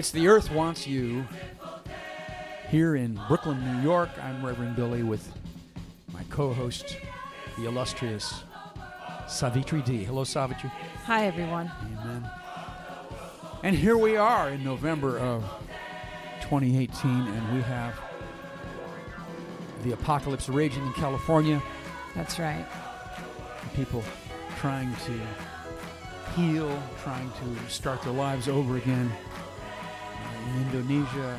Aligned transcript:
It's 0.00 0.12
The 0.12 0.28
Earth 0.28 0.50
Wants 0.50 0.86
You 0.86 1.26
here 2.70 2.96
in 2.96 3.20
Brooklyn, 3.28 3.62
New 3.62 3.82
York. 3.82 4.08
I'm 4.22 4.42
Reverend 4.42 4.74
Billy 4.74 5.02
with 5.02 5.30
my 6.10 6.22
co 6.30 6.54
host, 6.54 6.96
the 7.58 7.66
illustrious 7.66 8.42
Savitri 9.28 9.82
D. 9.82 10.02
Hello, 10.02 10.24
Savitri. 10.24 10.70
Hi, 11.04 11.26
everyone. 11.26 11.70
Amen. 12.00 12.26
And 13.62 13.76
here 13.76 13.98
we 13.98 14.16
are 14.16 14.48
in 14.48 14.64
November 14.64 15.18
of 15.18 15.42
2018, 16.40 17.10
and 17.10 17.54
we 17.54 17.60
have 17.60 18.00
the 19.82 19.92
apocalypse 19.92 20.48
raging 20.48 20.82
in 20.86 20.94
California. 20.94 21.62
That's 22.14 22.38
right. 22.38 22.64
People 23.74 24.02
trying 24.60 24.96
to 25.04 25.20
heal, 26.34 26.82
trying 27.02 27.30
to 27.32 27.70
start 27.70 28.00
their 28.00 28.14
lives 28.14 28.48
over 28.48 28.78
again 28.78 29.12
in 30.50 30.62
Indonesia, 30.66 31.38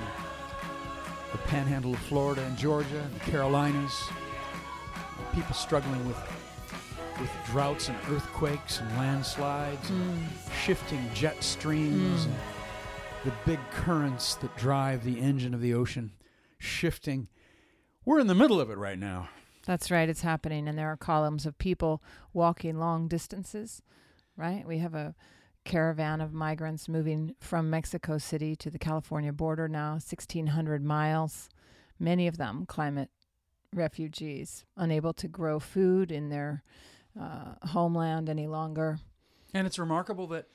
the 1.31 1.38
panhandle 1.39 1.93
of 1.93 1.99
Florida 2.01 2.41
and 2.43 2.57
Georgia, 2.57 2.99
and 3.01 3.13
the 3.15 3.20
Carolinas. 3.31 3.93
People 5.34 5.53
struggling 5.53 6.05
with 6.07 6.17
with 7.20 7.29
droughts 7.45 7.87
and 7.87 7.97
earthquakes 8.09 8.79
and 8.79 8.89
landslides, 8.97 9.89
and 9.91 10.27
shifting 10.63 10.99
jet 11.13 11.43
streams, 11.43 12.25
Mm. 12.25 12.29
and 12.29 12.35
the 13.25 13.34
big 13.45 13.59
currents 13.70 14.34
that 14.35 14.55
drive 14.57 15.03
the 15.03 15.20
engine 15.20 15.53
of 15.53 15.62
the 15.62 15.71
ocean 15.73 16.13
shifting. 16.57 17.27
We're 18.05 18.20
in 18.20 18.25
the 18.27 18.34
middle 18.34 18.59
of 18.59 18.71
it 18.71 18.77
right 18.77 18.98
now. 18.98 19.29
That's 19.67 19.91
right. 19.91 20.09
It's 20.09 20.21
happening. 20.21 20.67
And 20.67 20.75
there 20.79 20.89
are 20.91 20.98
columns 20.98 21.45
of 21.45 21.59
people 21.59 22.01
walking 22.34 22.79
long 22.79 23.07
distances, 23.07 23.84
right? 24.35 24.65
We 24.65 24.79
have 24.79 24.95
a 24.95 25.13
caravan 25.63 26.21
of 26.21 26.34
migrants 26.34 26.87
moving 26.90 27.35
from 27.40 27.70
Mexico 27.70 28.17
City 28.17 28.55
to 28.57 28.70
the 28.70 28.79
California 28.79 29.31
border 29.31 29.67
now, 29.67 29.91
1,600 29.91 30.84
miles. 30.84 31.49
Many 31.99 32.27
of 32.27 32.37
them 32.37 32.65
climate 32.65 33.09
refugees, 33.73 34.65
unable 34.76 35.13
to 35.13 35.27
grow 35.27 35.59
food 35.59 36.12
in 36.12 36.29
their 36.29 36.63
uh, 37.20 37.55
homeland 37.67 38.29
any 38.29 38.48
longer. 38.48 38.99
And 39.54 39.67
it's 39.67 39.79
remarkable 39.79 40.27
that 40.27 40.48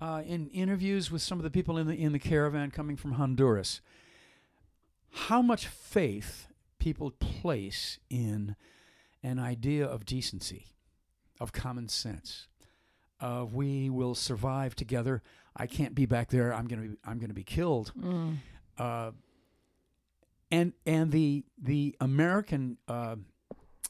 uh, 0.00 0.22
in 0.26 0.48
interviews 0.48 1.10
with 1.10 1.22
some 1.22 1.38
of 1.38 1.44
the 1.44 1.50
people 1.50 1.78
in 1.78 1.86
the 1.86 1.94
in 1.94 2.12
the 2.12 2.18
caravan 2.18 2.70
coming 2.70 2.96
from 2.96 3.12
Honduras, 3.12 3.80
how 5.10 5.42
much 5.42 5.66
faith 5.66 6.48
people 6.78 7.10
place 7.10 7.98
in 8.08 8.56
an 9.22 9.38
idea 9.38 9.84
of 9.84 10.06
decency, 10.06 10.66
of 11.40 11.52
common 11.52 11.88
sense, 11.88 12.48
of 13.20 13.54
we 13.54 13.90
will 13.90 14.14
survive 14.14 14.74
together. 14.74 15.22
I 15.56 15.66
can't 15.66 15.94
be 15.94 16.06
back 16.06 16.28
there. 16.28 16.52
I'm 16.52 16.66
gonna 16.66 16.82
be 16.82 16.96
I'm 17.04 17.18
gonna 17.18 17.34
be 17.34 17.44
killed. 17.44 17.92
Mm. 17.98 18.36
Uh, 18.78 19.12
and 20.50 20.72
and 20.84 21.10
the 21.10 21.44
the 21.60 21.96
American, 22.00 22.78
uh, 22.88 23.16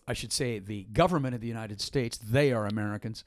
I 0.06 0.12
should 0.12 0.32
say, 0.32 0.58
the 0.58 0.84
government 0.84 1.34
of 1.34 1.40
the 1.40 1.48
United 1.48 1.80
States, 1.80 2.18
they 2.18 2.52
are 2.52 2.66
Americans. 2.66 3.24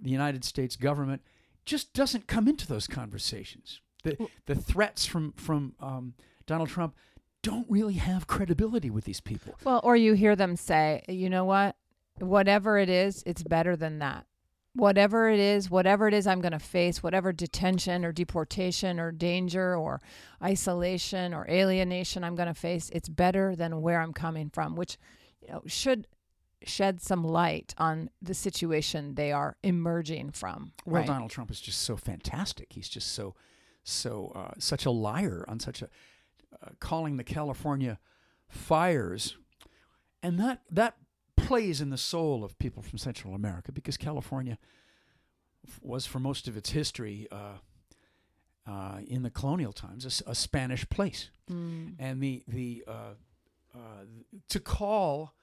The 0.00 0.10
United 0.10 0.44
States 0.44 0.76
government 0.76 1.22
just 1.64 1.92
doesn't 1.92 2.26
come 2.26 2.46
into 2.48 2.66
those 2.66 2.86
conversations. 2.86 3.80
The 4.04 4.16
the 4.46 4.54
threats 4.54 5.04
from 5.04 5.32
from 5.32 5.74
um, 5.80 6.14
Donald 6.46 6.68
Trump 6.68 6.94
don't 7.42 7.66
really 7.68 7.94
have 7.94 8.26
credibility 8.26 8.90
with 8.90 9.04
these 9.04 9.20
people. 9.20 9.54
Well, 9.64 9.80
or 9.82 9.96
you 9.96 10.12
hear 10.12 10.36
them 10.36 10.56
say, 10.56 11.02
you 11.08 11.30
know 11.30 11.44
what? 11.44 11.76
Whatever 12.18 12.78
it 12.78 12.90
is, 12.90 13.22
it's 13.24 13.42
better 13.42 13.76
than 13.76 13.98
that. 14.00 14.26
Whatever 14.74 15.28
it 15.28 15.40
is, 15.40 15.68
whatever 15.68 16.06
it 16.06 16.14
is 16.14 16.26
I'm 16.26 16.40
going 16.40 16.52
to 16.52 16.60
face, 16.60 17.02
whatever 17.02 17.32
detention 17.32 18.04
or 18.04 18.12
deportation 18.12 19.00
or 19.00 19.10
danger 19.10 19.74
or 19.76 20.00
isolation 20.42 21.34
or 21.34 21.44
alienation 21.50 22.22
I'm 22.22 22.36
going 22.36 22.48
to 22.48 22.54
face, 22.54 22.88
it's 22.92 23.08
better 23.08 23.56
than 23.56 23.82
where 23.82 24.00
I'm 24.00 24.12
coming 24.12 24.48
from, 24.48 24.76
which 24.76 24.96
you 25.40 25.48
know 25.48 25.62
should 25.66 26.06
shed 26.64 27.00
some 27.00 27.24
light 27.24 27.74
on 27.78 28.10
the 28.20 28.34
situation 28.34 29.14
they 29.14 29.32
are 29.32 29.56
emerging 29.62 30.30
from. 30.30 30.72
Well, 30.84 31.00
right? 31.00 31.06
Donald 31.06 31.30
Trump 31.30 31.50
is 31.50 31.60
just 31.60 31.82
so 31.82 31.96
fantastic. 31.96 32.72
He's 32.72 32.88
just 32.88 33.12
so 33.12 33.34
so 33.82 34.32
uh, 34.34 34.52
such 34.58 34.86
a 34.86 34.90
liar 34.90 35.44
on 35.48 35.58
such 35.58 35.82
a 35.82 35.88
uh, 36.62 36.70
calling 36.78 37.16
the 37.16 37.24
California 37.24 37.98
fires, 38.48 39.36
and 40.22 40.38
that 40.38 40.62
that 40.70 40.96
plays 41.46 41.80
in 41.80 41.90
the 41.90 41.96
soul 41.98 42.44
of 42.44 42.58
people 42.58 42.82
from 42.82 42.98
Central 42.98 43.34
America 43.34 43.72
because 43.72 43.96
California 43.96 44.58
f- 45.66 45.80
was 45.82 46.06
for 46.06 46.18
most 46.20 46.48
of 46.48 46.56
its 46.56 46.70
history 46.70 47.26
uh, 47.32 47.58
uh, 48.66 48.98
in 49.06 49.22
the 49.22 49.30
colonial 49.30 49.72
times 49.72 50.22
a 50.26 50.34
Spanish 50.34 50.88
place, 50.88 51.30
Mm. 51.50 51.96
and 51.98 52.22
the 52.22 52.44
the 52.46 52.84
uh, 52.86 53.14
uh, 53.74 53.78
to 54.48 54.60
call 54.60 55.34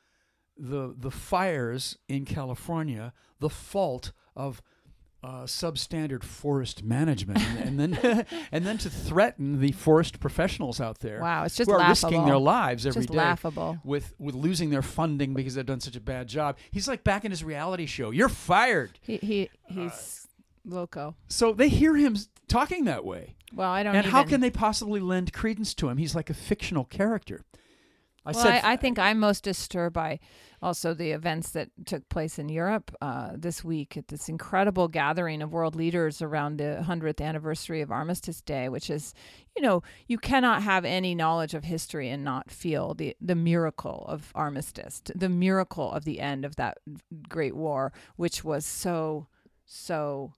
the 0.58 0.96
the 0.98 1.12
fires 1.12 1.98
in 2.08 2.24
California 2.26 3.14
the 3.40 3.50
fault 3.50 4.12
of 4.36 4.62
uh, 5.24 5.44
substandard 5.44 6.24
forest 6.24 6.84
management, 6.84 7.40
and, 7.40 7.80
and 7.82 7.94
then 7.96 8.26
and 8.52 8.66
then 8.66 8.78
to 8.78 8.90
threaten 8.90 9.60
the 9.60 9.72
forest 9.72 10.20
professionals 10.20 10.80
out 10.80 11.00
there 11.00 11.20
Wow, 11.22 11.44
it's 11.46 11.56
just 11.56 11.70
who 11.70 11.76
are 11.76 11.80
laughable. 11.80 12.10
risking 12.10 12.26
their 12.26 12.38
lives 12.38 12.86
every 12.86 13.02
day 13.02 13.08
just 13.08 13.16
laughable. 13.18 13.78
with 13.84 14.14
with 14.20 14.36
losing 14.36 14.70
their 14.70 14.82
funding 14.84 15.34
because 15.34 15.56
they've 15.56 15.66
done 15.66 15.80
such 15.80 15.96
a 15.96 16.02
bad 16.02 16.28
job. 16.28 16.58
He's 16.72 16.88
like 16.88 17.04
back 17.04 17.26
in 17.26 17.32
his 17.32 17.44
reality 17.44 17.86
show. 17.88 18.12
You're 18.12 18.30
fired. 18.30 19.00
He 19.02 19.18
he 19.18 19.50
he's 19.68 20.28
loco. 20.66 21.16
So 21.28 21.52
they 21.54 21.70
hear 21.70 21.96
him 21.96 22.16
talking 22.48 22.86
that 22.86 23.04
way, 23.04 23.36
Well, 23.54 23.70
I 23.72 23.84
don't. 23.84 23.94
Know. 23.94 24.00
And 24.00 24.08
how 24.08 24.24
can 24.24 24.40
they 24.42 24.52
possibly 24.52 25.00
lend 25.00 25.34
credence 25.34 25.74
to 25.76 25.90
him? 25.90 25.98
He's 25.98 26.16
like 26.16 26.30
a 26.30 26.34
fictional 26.36 26.86
character. 26.86 27.44
I 28.28 28.32
well, 28.32 28.44
said 28.44 28.62
I, 28.66 28.74
I 28.74 28.76
think 28.76 29.00
I'm 29.00 29.20
most 29.20 29.46
disturbed 29.46 29.94
by 29.94 30.20
also 30.62 30.94
the 30.94 31.12
events 31.12 31.52
that 31.52 31.70
took 31.86 32.10
place 32.10 32.38
in 32.38 32.50
Europe 32.50 32.94
uh, 33.02 33.30
this 33.36 33.64
week 33.64 33.96
at 33.96 34.10
this 34.10 34.28
incredible 34.28 34.90
gathering 34.90 35.42
of 35.42 35.54
world 35.54 35.76
leaders 35.76 36.22
around 36.22 36.58
the 36.58 36.84
100th 36.86 37.22
anniversary 37.22 37.80
of 37.80 37.90
Armistice 37.90 38.42
Day, 38.42 38.68
which 38.68 38.90
is, 38.90 39.14
you 39.56 39.62
know, 39.62 39.82
you 40.08 40.18
cannot 40.18 40.62
have 40.64 40.84
any 40.84 41.16
knowledge 41.16 41.54
of 41.54 41.64
history 41.64 42.10
and 42.10 42.26
not 42.26 42.52
feel 42.52 42.94
the, 42.94 43.16
the 43.22 43.36
miracle 43.36 44.04
of 44.10 44.30
armistice, 44.36 45.02
the 45.16 45.30
miracle 45.30 45.90
of 45.90 46.04
the 46.04 46.20
end 46.20 46.44
of 46.44 46.58
that 46.58 46.80
great 47.30 47.56
war, 47.56 47.94
which 48.18 48.44
was 48.44 48.66
so, 48.66 49.28
so 49.66 50.34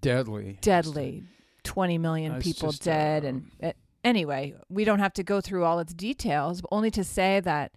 deadly, 0.00 0.56
deadly. 0.62 1.24
20 1.64 1.98
million 1.98 2.40
people 2.40 2.70
just, 2.70 2.82
dead 2.82 3.24
uh, 3.24 3.28
and 3.28 3.74
anyway 4.08 4.54
we 4.68 4.84
don't 4.84 4.98
have 4.98 5.12
to 5.12 5.22
go 5.22 5.40
through 5.40 5.64
all 5.64 5.78
its 5.78 5.94
details 5.94 6.60
but 6.60 6.68
only 6.72 6.90
to 6.90 7.04
say 7.04 7.40
that 7.40 7.72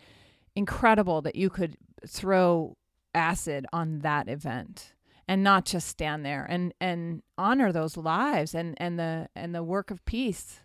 incredible 0.56 1.22
that 1.22 1.36
you 1.36 1.50
could 1.50 1.78
throw 2.08 2.76
acid 3.14 3.66
on 3.74 4.00
that 4.00 4.28
event 4.28 4.94
and 5.28 5.44
not 5.44 5.66
just 5.66 5.88
stand 5.88 6.26
there 6.26 6.46
and 6.50 6.74
and 6.80 7.22
honor 7.38 7.72
those 7.72 7.98
lives 7.98 8.56
and 8.56 8.76
and 8.78 8.98
the 8.98 9.28
and 9.36 9.54
the 9.54 9.64
work 9.64 9.92
of 9.92 10.04
peace 10.06 10.62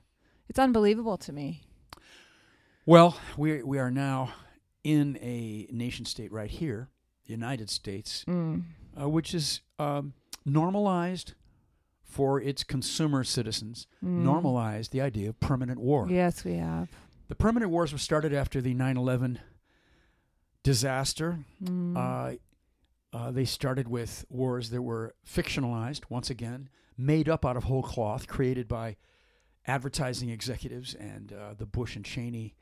it's 0.49 0.59
unbelievable 0.59 1.17
to 1.17 1.33
me 1.33 1.63
Well, 2.87 3.19
we 3.37 3.65
we 3.65 3.79
are 3.81 3.91
now 3.91 4.33
in 4.85 5.19
a 5.21 5.67
nation 5.73 6.05
state 6.05 6.31
right 6.31 6.51
here, 6.51 6.89
the 7.27 7.33
United 7.33 7.69
States, 7.69 8.25
mm. 8.29 8.63
uh, 9.01 9.09
which 9.09 9.35
is 9.35 9.61
um, 9.81 10.13
normalized 10.45 11.35
for 12.17 12.41
its 12.41 12.65
consumer 12.65 13.23
citizens. 13.23 13.87
Mm. 14.03 14.23
Normalized 14.25 14.91
the 14.91 15.03
idea 15.03 15.29
of 15.29 15.39
permanent 15.39 15.79
war. 15.79 16.07
yes 16.09 16.45
we 16.45 16.55
have 16.55 16.89
The 17.29 17.35
permanent 17.35 17.71
wars 17.71 17.93
were 17.93 17.99
started 17.99 18.33
after 18.33 18.63
the 18.63 18.75
9/11 18.75 19.39
disaster. 20.63 21.41
Mm. 21.63 21.97
Uh, 21.97 22.37
uh, 23.17 23.31
they 23.31 23.45
started 23.45 23.87
with 23.89 24.25
wars 24.31 24.71
that 24.71 24.81
were 24.83 25.15
fictionalized, 25.27 26.05
once 26.09 26.31
again, 26.31 26.69
made 26.97 27.29
up 27.29 27.45
out 27.45 27.57
of 27.57 27.65
whole 27.65 27.83
cloth, 27.83 28.27
created 28.27 28.67
by 28.67 28.97
advertising 29.67 30.31
executives 30.31 30.95
and 30.95 31.33
uh, 31.33 31.53
the 31.57 31.67
Bush 31.67 31.97
and 31.97 32.05
Cheney 32.05 32.55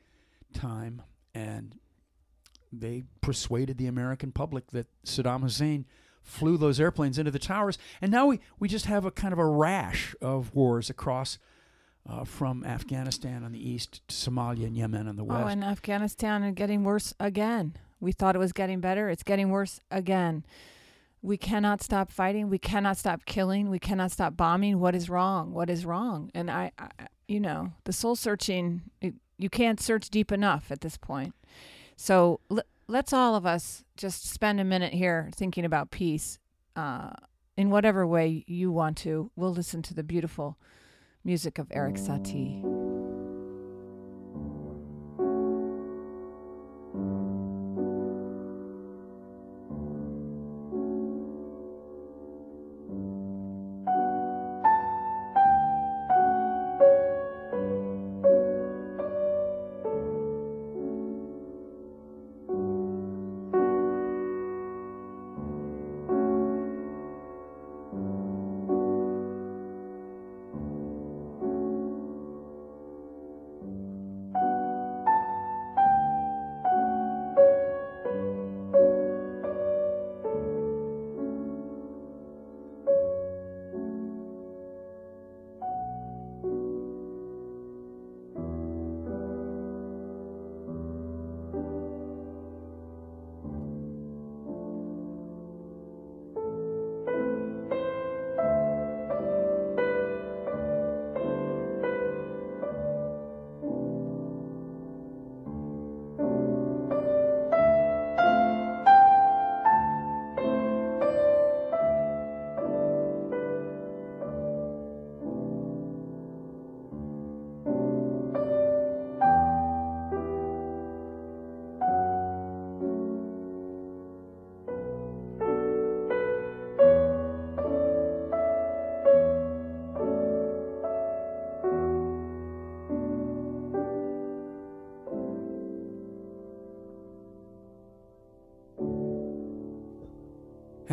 time. 0.53 1.01
And 1.33 1.79
they 2.73 3.03
persuaded 3.21 3.77
the 3.77 3.87
American 3.87 4.31
public 4.31 4.71
that 4.71 4.87
Saddam 5.05 5.41
Hussein 5.41 5.85
flew 6.25 6.57
those 6.57 6.79
airplanes 6.79 7.17
into 7.17 7.31
the 7.31 7.39
towers. 7.39 7.77
And 8.01 8.11
now 8.11 8.25
we, 8.25 8.41
we 8.59 8.67
just 8.67 8.87
have 8.87 9.05
a 9.05 9.11
kind 9.11 9.31
of 9.31 9.39
a 9.39 9.45
rash 9.45 10.13
of 10.21 10.53
wars 10.53 10.89
across 10.89 11.37
uh, 12.09 12.23
from 12.25 12.65
Afghanistan 12.65 13.43
on 13.43 13.51
the 13.51 13.69
east 13.69 14.01
to 14.07 14.15
Somalia 14.15 14.65
and 14.65 14.75
Yemen 14.75 15.07
on 15.07 15.15
the 15.15 15.23
west. 15.23 15.43
Oh, 15.43 15.47
and 15.47 15.63
Afghanistan 15.63 16.43
is 16.43 16.53
getting 16.55 16.83
worse 16.83 17.13
again. 17.19 17.77
We 17.99 18.11
thought 18.11 18.35
it 18.35 18.39
was 18.39 18.53
getting 18.53 18.81
better. 18.81 19.09
It's 19.09 19.23
getting 19.23 19.49
worse 19.49 19.79
again. 19.89 20.45
We 21.21 21.37
cannot 21.37 21.81
stop 21.81 22.11
fighting. 22.11 22.49
We 22.49 22.59
cannot 22.59 22.97
stop 22.97 23.25
killing. 23.25 23.69
We 23.69 23.79
cannot 23.79 24.11
stop 24.11 24.35
bombing. 24.35 24.79
What 24.79 24.93
is 24.93 25.09
wrong? 25.09 25.53
What 25.53 25.69
is 25.69 25.85
wrong? 25.85 26.29
And 26.35 26.51
I, 26.51 26.71
I 26.77 26.89
you 27.27 27.39
know, 27.39 27.71
the 27.85 27.93
soul 27.93 28.15
searching, 28.15 28.81
it, 29.01 29.15
you 29.37 29.49
can't 29.49 29.79
search 29.79 30.09
deep 30.09 30.31
enough 30.31 30.71
at 30.71 30.81
this 30.81 30.97
point. 30.97 31.33
So 31.95 32.39
l- 32.51 32.61
let's 32.87 33.13
all 33.13 33.35
of 33.35 33.45
us 33.45 33.83
just 33.97 34.29
spend 34.29 34.59
a 34.59 34.63
minute 34.63 34.93
here 34.93 35.29
thinking 35.35 35.65
about 35.65 35.91
peace 35.91 36.39
uh, 36.75 37.11
in 37.57 37.69
whatever 37.69 38.05
way 38.05 38.43
you 38.47 38.71
want 38.71 38.97
to. 38.97 39.31
We'll 39.35 39.53
listen 39.53 39.81
to 39.83 39.93
the 39.93 40.03
beautiful 40.03 40.57
Music 41.23 41.57
of 41.57 41.67
Erik 41.71 41.95
Satie. 41.95 42.74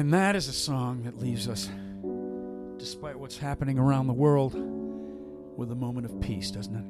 And 0.03 0.13
that 0.13 0.35
is 0.35 0.49
a 0.49 0.53
song 0.53 1.05
that 1.05 1.21
leaves 1.21 1.47
us, 1.47 1.71
despite 2.77 3.17
what's 3.17 3.39
happening 3.39 3.79
around 3.79 4.09
the 4.09 4.13
world, 4.13 4.53
with 5.57 5.71
a 5.71 5.77
moment 5.77 6.07
of 6.07 6.21
peace, 6.21 6.51
doesn't 6.51 6.75
it? 6.75 6.85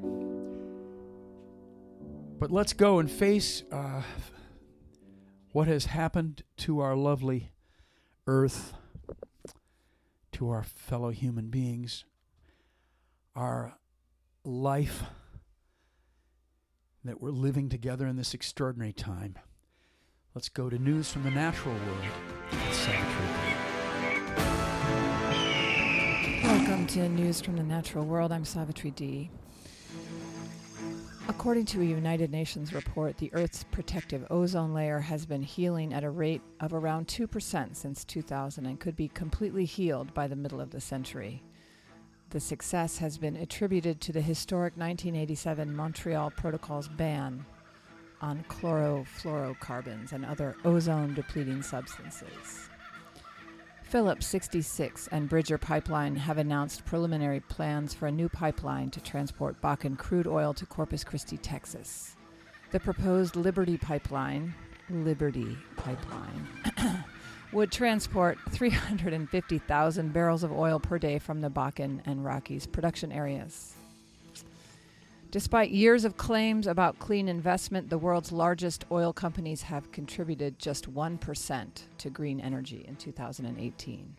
But 2.41 2.51
let's 2.51 2.73
go 2.73 3.01
and 3.01 3.11
face 3.11 3.65
uh, 3.71 4.01
what 5.53 5.69
has 5.69 5.85
happened 5.85 6.43
to 6.61 6.81
our 6.81 6.97
lovely 6.97 7.53
earth, 8.27 8.73
to 10.33 10.49
our 10.49 10.63
fellow 10.63 11.11
human 11.11 11.49
beings, 11.49 12.07
our 13.37 13.75
life 14.43 15.03
that 17.05 17.21
we're 17.21 17.29
living 17.29 17.69
together 17.69 18.07
in 18.07 18.17
this 18.17 18.33
extraordinary 18.33 18.95
time. 18.95 19.37
Let's 20.35 20.49
go 20.49 20.71
to 20.71 20.79
news 20.79 21.13
from 21.13 21.25
the 21.25 21.31
natural 21.31 21.75
world. 21.75 22.05
Welcome 26.43 26.87
to 26.87 27.07
News 27.11 27.43
from 27.43 27.59
the 27.59 27.63
Natural 27.63 28.07
World. 28.07 28.33
I'm 28.33 28.47
Savitri 28.47 28.93
D. 28.93 29.31
According 31.29 31.67
to 31.67 31.83
a 31.83 31.85
United 31.85 32.31
Nations 32.31 32.73
report, 32.73 33.19
the 33.19 33.29
Earth's 33.35 33.65
protective 33.65 34.27
ozone 34.31 34.73
layer 34.73 35.01
has 35.01 35.27
been 35.27 35.43
healing 35.43 35.93
at 35.93 36.03
a 36.03 36.09
rate 36.09 36.41
of 36.61 36.73
around 36.73 37.09
2% 37.09 37.77
since 37.77 38.03
2000 38.03 38.65
and 38.65 38.81
could 38.81 38.97
be 38.97 39.09
completely 39.09 39.67
healed 39.67 40.15
by 40.15 40.27
the 40.27 40.35
middle 40.35 40.63
of 40.63 40.71
the 40.71 40.81
century. 40.81 41.43
The 42.31 42.41
success 42.41 42.97
has 42.97 43.19
been 43.19 43.37
attributed 43.37 44.01
to 44.01 44.13
the 44.13 44.23
historic 44.23 44.79
1987 44.79 45.77
Montreal 45.77 46.31
Protocol's 46.31 46.89
ban 46.89 47.45
on 48.23 48.45
chlorofluorocarbons 48.49 50.13
and 50.13 50.25
other 50.25 50.57
ozone 50.65 51.13
depleting 51.13 51.61
substances. 51.63 52.71
Phillips 53.83 54.27
66 54.29 55.09
and 55.09 55.29
Bridger 55.29 55.59
Pipeline 55.59 56.17
have 56.17 56.39
announced 56.39 56.87
preliminary 56.87 57.41
plans 57.41 57.93
for 57.93 58.07
a 58.07 58.13
new 58.13 58.29
pipeline 58.31 58.91
to 58.91 59.03
transport 59.03 59.61
Bakken 59.61 59.99
crude 59.99 60.27
oil 60.27 60.55
to 60.55 60.65
Corpus 60.65 61.05
Christi, 61.05 61.37
Texas. 61.37 62.17
The 62.71 62.81
proposed 62.81 63.37
Liberty 63.37 63.77
Pipeline, 63.77 64.55
Liberty 64.89 65.59
Pipeline, 65.77 66.49
would 67.53 67.71
transport 67.71 68.39
350,000 68.51 70.13
barrels 70.15 70.43
of 70.43 70.53
oil 70.53 70.81
per 70.81 70.99
day 70.99 71.19
from 71.19 71.43
the 71.43 71.51
Bakken 71.51 72.01
and 72.07 72.25
Rockies 72.25 72.67
production 72.67 73.13
areas. 73.13 73.75
Despite 75.33 75.71
years 75.71 76.05
of 76.05 76.19
claims 76.19 76.67
about 76.67 76.99
clean 76.99 77.27
investment, 77.27 77.89
the 77.89 77.97
world's 77.97 78.33
largest 78.33 78.85
oil 78.93 79.15
companies 79.15 79.63
have 79.63 79.91
contributed 79.91 80.59
just 80.59 80.93
1% 80.93 81.83
to 81.97 82.11
green 82.11 82.39
energy 82.39 82.85
in 82.87 82.97
2018. 82.97 84.15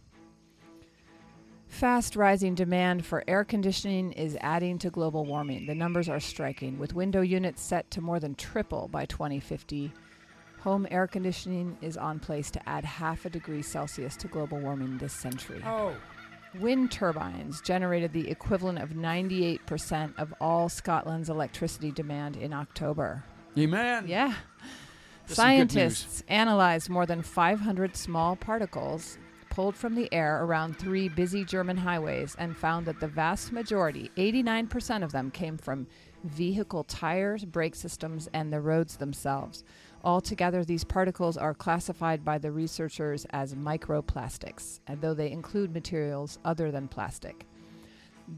Fast 1.67 2.15
rising 2.15 2.55
demand 2.55 3.05
for 3.05 3.23
air 3.27 3.43
conditioning 3.43 4.11
is 4.13 4.35
adding 4.41 4.79
to 4.79 4.89
global 4.89 5.23
warming. 5.23 5.67
The 5.67 5.75
numbers 5.75 6.09
are 6.09 6.19
striking, 6.19 6.79
with 6.79 6.95
window 6.95 7.21
units 7.21 7.61
set 7.61 7.91
to 7.91 8.01
more 8.01 8.19
than 8.19 8.33
triple 8.33 8.87
by 8.87 9.05
2050. 9.05 9.93
Home 10.61 10.87
air 10.89 11.05
conditioning 11.05 11.77
is 11.79 11.95
on 11.95 12.19
place 12.19 12.49
to 12.49 12.69
add 12.69 12.85
half 12.85 13.25
a 13.25 13.29
degree 13.29 13.61
Celsius 13.61 14.17
to 14.17 14.27
global 14.27 14.59
warming 14.59 14.97
this 14.97 15.13
century. 15.13 15.61
Oh, 15.63 15.95
Wind 16.59 16.91
turbines 16.91 17.61
generated 17.61 18.13
the 18.13 18.29
equivalent 18.29 18.79
of 18.79 18.91
98% 18.91 20.17
of 20.17 20.33
all 20.39 20.69
Scotland's 20.69 21.29
electricity 21.29 21.91
demand 21.91 22.35
in 22.35 22.53
October. 22.53 23.23
amen. 23.57 24.05
Yeah. 24.07 24.33
That's 25.27 25.35
some 25.35 25.45
good 25.47 25.57
news. 25.57 25.67
Scientists 25.75 26.23
analyzed 26.27 26.89
more 26.89 27.05
than 27.05 27.21
500 27.21 27.95
small 27.95 28.35
particles 28.35 29.17
pulled 29.49 29.75
from 29.75 29.93
the 29.93 30.11
air 30.11 30.43
around 30.43 30.77
three 30.77 31.07
busy 31.07 31.45
German 31.45 31.77
highways 31.77 32.35
and 32.39 32.57
found 32.57 32.87
that 32.87 32.99
the 32.99 33.07
vast 33.07 33.51
majority, 33.51 34.09
89% 34.17 35.03
of 35.03 35.11
them, 35.11 35.29
came 35.29 35.57
from 35.57 35.85
vehicle 36.23 36.83
tires, 36.85 37.45
brake 37.45 37.75
systems, 37.75 38.27
and 38.33 38.51
the 38.51 38.59
roads 38.59 38.97
themselves. 38.97 39.63
Altogether, 40.03 40.65
these 40.65 40.83
particles 40.83 41.37
are 41.37 41.53
classified 41.53 42.25
by 42.25 42.37
the 42.37 42.51
researchers 42.51 43.25
as 43.29 43.55
microplastics, 43.55 44.81
and 44.87 44.99
though 44.99 45.13
they 45.13 45.31
include 45.31 45.73
materials 45.73 46.39
other 46.43 46.71
than 46.71 46.89
plastic. 46.89 47.45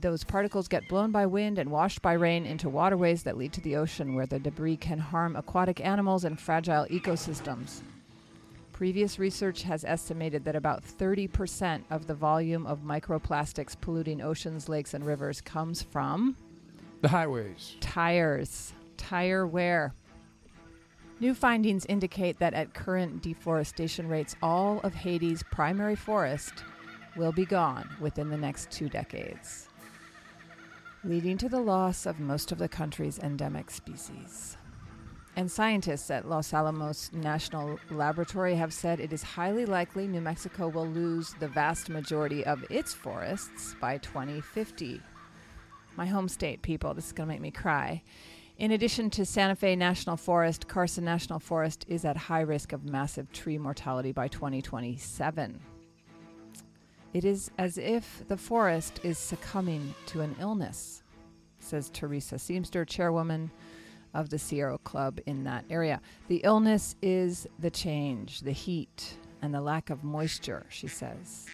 Those 0.02 0.24
particles 0.24 0.68
get 0.68 0.88
blown 0.88 1.12
by 1.12 1.26
wind 1.26 1.58
and 1.58 1.72
washed 1.72 2.02
by 2.02 2.14
rain 2.14 2.46
into 2.46 2.70
waterways 2.70 3.24
that 3.24 3.38
lead 3.38 3.54
to 3.54 3.62
the 3.62 3.76
ocean, 3.76 4.14
where 4.16 4.26
the 4.26 4.40
debris 4.40 4.78
can 4.78 5.00
harm 5.00 5.36
aquatic 5.36 5.84
animals 5.84 6.24
and 6.24 6.40
fragile 6.40 6.86
ecosystems. 6.86 7.82
Previous 8.72 9.18
research 9.20 9.64
has 9.64 9.86
estimated 9.86 10.44
that 10.46 10.56
about 10.56 10.84
30% 10.84 11.84
of 11.90 12.08
the 12.08 12.14
volume 12.14 12.68
of 12.68 12.82
microplastics 12.82 13.80
polluting 13.80 14.22
oceans, 14.22 14.68
lakes, 14.68 14.94
and 14.94 15.06
rivers 15.06 15.40
comes 15.40 15.82
from 15.82 16.36
The 17.02 17.08
highways. 17.08 17.76
tires, 17.80 18.74
tire 18.98 19.48
wear. 19.48 19.94
New 21.22 21.34
findings 21.34 21.86
indicate 21.86 22.40
that 22.40 22.54
at 22.54 22.74
current 22.74 23.22
deforestation 23.22 24.10
rates, 24.10 24.36
all 24.42 24.82
of 24.82 24.94
Haiti's 24.94 25.44
primary 25.44 25.96
forest 25.96 26.66
will 27.16 27.32
be 27.32 27.46
gone 27.46 27.90
within 28.02 28.30
the 28.30 28.38
next 28.38 28.70
two 28.70 28.90
decades, 28.90 29.70
leading 31.06 31.38
to 31.38 31.48
the 31.48 31.60
loss 31.60 32.06
of 32.06 32.20
most 32.20 32.52
of 32.52 32.58
the 32.58 32.68
country's 32.68 33.18
endemic 33.20 33.72
species. 33.72 34.58
And 35.38 35.50
scientists 35.50 36.12
at 36.12 36.28
Los 36.28 36.54
Alamos 36.54 37.12
National 37.14 37.80
Laboratory 37.90 38.56
have 38.56 38.74
said 38.74 39.00
it 39.00 39.14
is 39.14 39.24
highly 39.24 39.66
likely 39.66 40.08
New 40.08 40.22
Mexico 40.22 40.68
will 40.68 40.88
lose 40.88 41.34
the 41.40 41.48
vast 41.48 41.90
majority 41.90 42.46
of 42.46 42.66
its 42.70 42.94
forests 42.94 43.76
by 43.80 43.98
2050. 44.00 45.02
My 45.96 46.06
home 46.06 46.28
state, 46.28 46.62
people, 46.62 46.94
this 46.94 47.08
is 47.08 47.12
going 47.14 47.28
to 47.28 47.34
make 47.34 47.42
me 47.42 47.52
cry. 47.52 48.02
In 48.58 48.72
addition 48.72 49.10
to 49.10 49.26
Santa 49.26 49.54
Fe 49.54 49.76
National 49.76 50.16
Forest, 50.16 50.70
Carson 50.70 51.04
National 51.04 51.40
Forest 51.40 51.86
is 51.90 52.06
at 52.06 52.16
high 52.16 52.42
risk 52.42 52.72
of 52.72 52.86
massive 52.86 53.30
tree 53.34 53.58
mortality 53.58 54.14
by 54.14 54.30
2027. 54.30 55.60
It 57.14 57.26
is 57.26 57.52
as 57.58 57.78
if 57.78 58.24
the 58.30 58.38
forest 58.38 59.02
is 59.04 59.18
succumbing 59.18 59.94
to 60.06 60.22
an 60.22 60.38
illness, 60.40 61.04
says 61.60 61.90
Teresa 61.90 62.36
Seamster, 62.36 62.88
chairwoman 62.88 63.52
of 64.14 64.30
the 64.30 64.40
Sierra 64.40 64.78
Club 64.78 65.20
in 65.26 65.44
that 65.44 65.66
area. 65.70 66.00
The 66.30 66.42
illness 66.46 66.96
is 67.02 67.48
the 67.60 67.70
change, 67.70 68.40
the 68.40 68.54
heat, 68.54 69.18
and 69.42 69.54
the 69.54 69.60
lack 69.60 69.90
of 69.90 70.06
moisture, 70.06 70.66
she 70.70 70.88
says, 70.88 71.46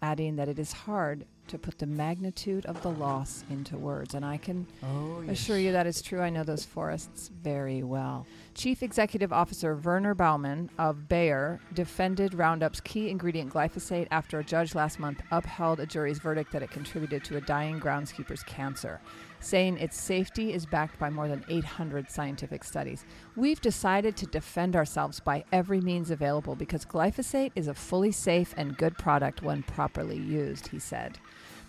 adding 0.00 0.36
that 0.36 0.48
it 0.48 0.58
is 0.58 0.72
hard 0.72 1.26
to 1.50 1.58
put 1.58 1.78
the 1.78 1.86
magnitude 1.86 2.64
of 2.66 2.80
the 2.82 2.90
loss 2.90 3.44
into 3.50 3.76
words. 3.76 4.14
And 4.14 4.24
I 4.24 4.36
can 4.36 4.66
Oh, 4.82 5.22
assure 5.28 5.58
you 5.58 5.72
that 5.72 5.86
is 5.86 6.00
true. 6.00 6.20
I 6.20 6.30
know 6.30 6.44
those 6.44 6.64
forests 6.64 7.30
very 7.42 7.82
well. 7.82 8.26
Chief 8.54 8.82
Executive 8.82 9.32
Officer 9.32 9.74
Werner 9.76 10.14
Baumann 10.14 10.70
of 10.78 11.08
Bayer 11.08 11.60
defended 11.74 12.32
Roundup's 12.32 12.80
key 12.80 13.08
ingredient 13.10 13.52
glyphosate 13.52 14.08
after 14.10 14.38
a 14.38 14.44
judge 14.44 14.74
last 14.74 14.98
month 14.98 15.20
upheld 15.30 15.80
a 15.80 15.86
jury's 15.86 16.18
verdict 16.18 16.52
that 16.52 16.62
it 16.62 16.70
contributed 16.70 17.24
to 17.24 17.36
a 17.36 17.40
dying 17.40 17.80
groundskeeper's 17.80 18.42
cancer, 18.42 19.00
saying 19.40 19.78
its 19.78 19.98
safety 20.00 20.52
is 20.52 20.66
backed 20.66 20.98
by 20.98 21.08
more 21.10 21.28
than 21.28 21.44
800 21.48 22.10
scientific 22.10 22.64
studies. 22.64 23.04
We've 23.36 23.60
decided 23.60 24.16
to 24.18 24.26
defend 24.26 24.76
ourselves 24.76 25.20
by 25.20 25.44
every 25.52 25.80
means 25.80 26.10
available 26.10 26.54
because 26.56 26.84
glyphosate 26.84 27.52
is 27.54 27.68
a 27.68 27.74
fully 27.74 28.12
safe 28.12 28.52
and 28.56 28.76
good 28.76 28.98
product 28.98 29.42
when 29.42 29.62
properly 29.62 30.18
used, 30.18 30.68
he 30.68 30.78
said. 30.78 31.18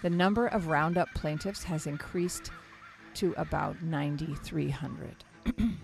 The 0.01 0.10
number 0.10 0.48
of 0.48 0.67
Roundup 0.67 1.13
plaintiffs 1.13 1.63
has 1.63 1.86
increased 1.86 2.51
to 3.15 3.34
about 3.38 3.84
9,300. 3.84 5.24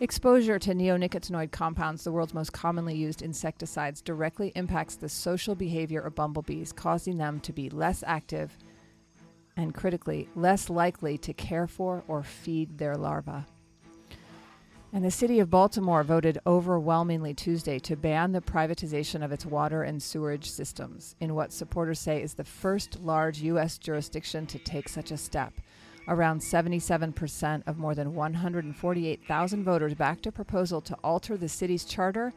Exposure 0.00 0.58
to 0.60 0.72
neonicotinoid 0.72 1.50
compounds, 1.50 2.04
the 2.04 2.12
world's 2.12 2.32
most 2.32 2.52
commonly 2.52 2.94
used 2.94 3.20
insecticides, 3.20 4.00
directly 4.00 4.52
impacts 4.54 4.94
the 4.94 5.08
social 5.08 5.54
behavior 5.54 6.00
of 6.00 6.14
bumblebees, 6.14 6.72
causing 6.72 7.18
them 7.18 7.40
to 7.40 7.52
be 7.52 7.68
less 7.68 8.02
active 8.06 8.56
and, 9.56 9.74
critically, 9.74 10.28
less 10.34 10.70
likely 10.70 11.18
to 11.18 11.32
care 11.34 11.66
for 11.66 12.04
or 12.08 12.22
feed 12.22 12.78
their 12.78 12.96
larvae. 12.96 13.44
And 14.90 15.04
the 15.04 15.10
city 15.10 15.38
of 15.38 15.50
Baltimore 15.50 16.02
voted 16.02 16.38
overwhelmingly 16.46 17.34
Tuesday 17.34 17.78
to 17.80 17.94
ban 17.94 18.32
the 18.32 18.40
privatization 18.40 19.22
of 19.22 19.32
its 19.32 19.44
water 19.44 19.82
and 19.82 20.02
sewerage 20.02 20.50
systems, 20.50 21.14
in 21.20 21.34
what 21.34 21.52
supporters 21.52 22.00
say 22.00 22.22
is 22.22 22.34
the 22.34 22.44
first 22.44 23.00
large 23.00 23.40
U.S. 23.42 23.76
jurisdiction 23.76 24.46
to 24.46 24.58
take 24.58 24.88
such 24.88 25.10
a 25.10 25.18
step. 25.18 25.52
Around 26.08 26.40
77% 26.40 27.62
of 27.66 27.76
more 27.76 27.94
than 27.94 28.14
148,000 28.14 29.62
voters 29.62 29.92
backed 29.92 30.26
a 30.26 30.32
proposal 30.32 30.80
to 30.80 30.96
alter 31.04 31.36
the 31.36 31.50
city's 31.50 31.84
charter 31.84 32.32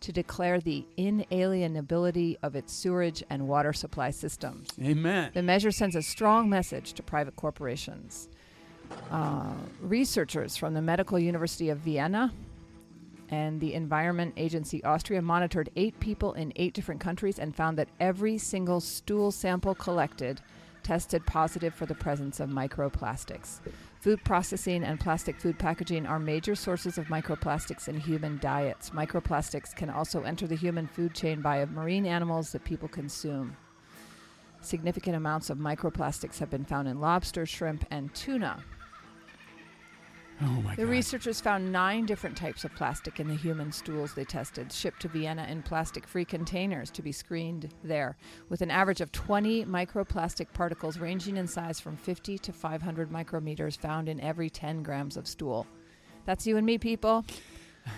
to 0.00 0.12
declare 0.12 0.60
the 0.60 0.86
inalienability 0.96 2.36
of 2.42 2.56
its 2.56 2.72
sewerage 2.72 3.22
and 3.28 3.46
water 3.46 3.74
supply 3.74 4.10
systems. 4.10 4.68
Amen. 4.82 5.30
The 5.34 5.42
measure 5.42 5.70
sends 5.70 5.94
a 5.94 6.02
strong 6.02 6.48
message 6.48 6.94
to 6.94 7.02
private 7.02 7.36
corporations. 7.36 8.28
Uh, 9.10 9.52
researchers 9.80 10.56
from 10.56 10.74
the 10.74 10.82
Medical 10.82 11.18
University 11.18 11.68
of 11.68 11.78
Vienna 11.78 12.32
and 13.28 13.60
the 13.60 13.74
Environment 13.74 14.32
Agency 14.36 14.82
Austria 14.84 15.20
monitored 15.20 15.70
eight 15.76 15.98
people 16.00 16.34
in 16.34 16.52
eight 16.56 16.74
different 16.74 17.00
countries 17.00 17.38
and 17.38 17.54
found 17.54 17.78
that 17.78 17.88
every 18.00 18.38
single 18.38 18.80
stool 18.80 19.30
sample 19.30 19.74
collected 19.74 20.40
tested 20.82 21.24
positive 21.26 21.74
for 21.74 21.86
the 21.86 21.94
presence 21.94 22.40
of 22.40 22.50
microplastics. 22.50 23.60
Food 24.00 24.22
processing 24.24 24.82
and 24.82 24.98
plastic 24.98 25.38
food 25.38 25.58
packaging 25.58 26.06
are 26.06 26.18
major 26.18 26.54
sources 26.54 26.98
of 26.98 27.06
microplastics 27.06 27.88
in 27.88 28.00
human 28.00 28.38
diets. 28.38 28.90
Microplastics 28.90 29.74
can 29.74 29.90
also 29.90 30.22
enter 30.22 30.46
the 30.46 30.56
human 30.56 30.86
food 30.86 31.14
chain 31.14 31.40
via 31.40 31.66
marine 31.66 32.04
animals 32.04 32.52
that 32.52 32.64
people 32.64 32.88
consume. 32.88 33.56
Significant 34.60 35.16
amounts 35.16 35.50
of 35.50 35.58
microplastics 35.58 36.38
have 36.38 36.50
been 36.50 36.64
found 36.64 36.88
in 36.88 37.00
lobster, 37.00 37.46
shrimp, 37.46 37.84
and 37.90 38.12
tuna. 38.14 38.64
Oh 40.44 40.60
my 40.62 40.74
The 40.74 40.82
God. 40.82 40.90
researchers 40.90 41.40
found 41.40 41.70
nine 41.70 42.04
different 42.04 42.36
types 42.36 42.64
of 42.64 42.74
plastic 42.74 43.20
in 43.20 43.28
the 43.28 43.34
human 43.34 43.70
stools 43.70 44.12
they 44.12 44.24
tested, 44.24 44.72
shipped 44.72 45.02
to 45.02 45.08
Vienna 45.08 45.46
in 45.48 45.62
plastic 45.62 46.06
free 46.06 46.24
containers 46.24 46.90
to 46.90 47.02
be 47.02 47.12
screened 47.12 47.72
there, 47.84 48.16
with 48.48 48.60
an 48.60 48.70
average 48.70 49.00
of 49.00 49.12
20 49.12 49.66
microplastic 49.66 50.52
particles 50.52 50.98
ranging 50.98 51.36
in 51.36 51.46
size 51.46 51.78
from 51.78 51.96
50 51.96 52.38
to 52.38 52.52
500 52.52 53.10
micrometers 53.10 53.78
found 53.78 54.08
in 54.08 54.20
every 54.20 54.50
10 54.50 54.82
grams 54.82 55.16
of 55.16 55.28
stool. 55.28 55.66
That's 56.24 56.46
you 56.46 56.56
and 56.56 56.66
me, 56.66 56.76
people. 56.76 57.24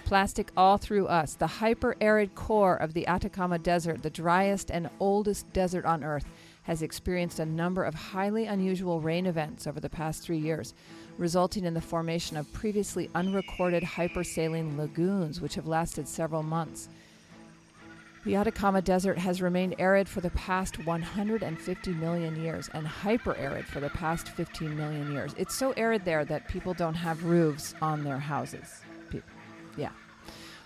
Plastic 0.05 0.51
all 0.57 0.79
through 0.79 1.07
us. 1.09 1.35
The 1.35 1.47
hyper 1.47 1.95
arid 2.01 2.35
core 2.35 2.77
of 2.77 2.95
the 2.95 3.07
Atacama 3.07 3.59
Desert, 3.59 4.03
the 4.03 4.11
driest 4.11 4.71
and 4.71 4.89
oldest 4.99 5.51
desert 5.53 5.85
on 5.85 6.03
Earth, 6.03 6.25
has 6.63 6.81
experienced 6.81 7.39
a 7.39 7.45
number 7.45 7.85
of 7.85 7.95
highly 7.95 8.47
unusual 8.47 9.01
rain 9.03 9.27
events 9.27 9.67
over 9.67 9.81
the 9.81 9.91
past 9.91 10.23
three 10.23 10.39
years, 10.39 10.73
resulting 11.19 11.65
in 11.65 11.75
the 11.75 11.81
formation 11.81 12.37
of 12.37 12.53
previously 12.53 13.11
unrecorded 13.15 13.83
hypersaline 13.83 14.77
lagoons, 14.77 15.41
which 15.41 15.55
have 15.55 15.67
lasted 15.67 16.09
several 16.09 16.43
months. 16.43 16.89
The 18.25 18.37
Atacama 18.37 18.81
Desert 18.81 19.19
has 19.19 19.43
remained 19.43 19.75
arid 19.79 20.09
for 20.09 20.23
the 20.23 20.31
past 20.31 20.87
150 20.87 21.93
million 21.93 22.43
years 22.43 22.71
and 22.73 22.87
hyper 22.87 23.37
arid 23.37 23.67
for 23.67 23.81
the 23.81 23.91
past 23.91 24.29
15 24.29 24.75
million 24.75 25.13
years. 25.13 25.35
It's 25.37 25.55
so 25.55 25.73
arid 25.73 26.07
there 26.07 26.25
that 26.25 26.49
people 26.49 26.73
don't 26.73 26.95
have 26.95 27.25
roofs 27.25 27.75
on 27.83 28.03
their 28.03 28.19
houses. 28.19 28.84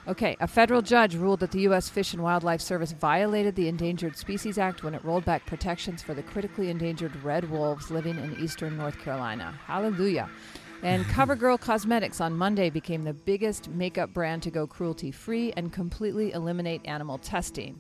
Okay, 0.08 0.38
a 0.40 0.48
federal 0.48 0.80
judge 0.80 1.14
ruled 1.14 1.40
that 1.40 1.50
the 1.50 1.60
U.S. 1.62 1.90
Fish 1.90 2.14
and 2.14 2.22
Wildlife 2.22 2.62
Service 2.62 2.92
violated 2.92 3.54
the 3.54 3.68
Endangered 3.68 4.16
Species 4.16 4.56
Act 4.56 4.82
when 4.82 4.94
it 4.94 5.04
rolled 5.04 5.26
back 5.26 5.44
protections 5.44 6.02
for 6.02 6.14
the 6.14 6.22
critically 6.22 6.70
endangered 6.70 7.14
red 7.22 7.50
wolves 7.50 7.90
living 7.90 8.16
in 8.16 8.42
eastern 8.42 8.78
North 8.78 8.98
Carolina. 8.98 9.52
Hallelujah. 9.66 10.30
And 10.82 11.04
CoverGirl 11.08 11.60
Cosmetics 11.60 12.22
on 12.22 12.34
Monday 12.34 12.70
became 12.70 13.04
the 13.04 13.12
biggest 13.12 13.68
makeup 13.68 14.14
brand 14.14 14.42
to 14.44 14.50
go 14.50 14.66
cruelty 14.66 15.10
free 15.10 15.52
and 15.58 15.74
completely 15.74 16.32
eliminate 16.32 16.80
animal 16.86 17.18
testing. 17.18 17.78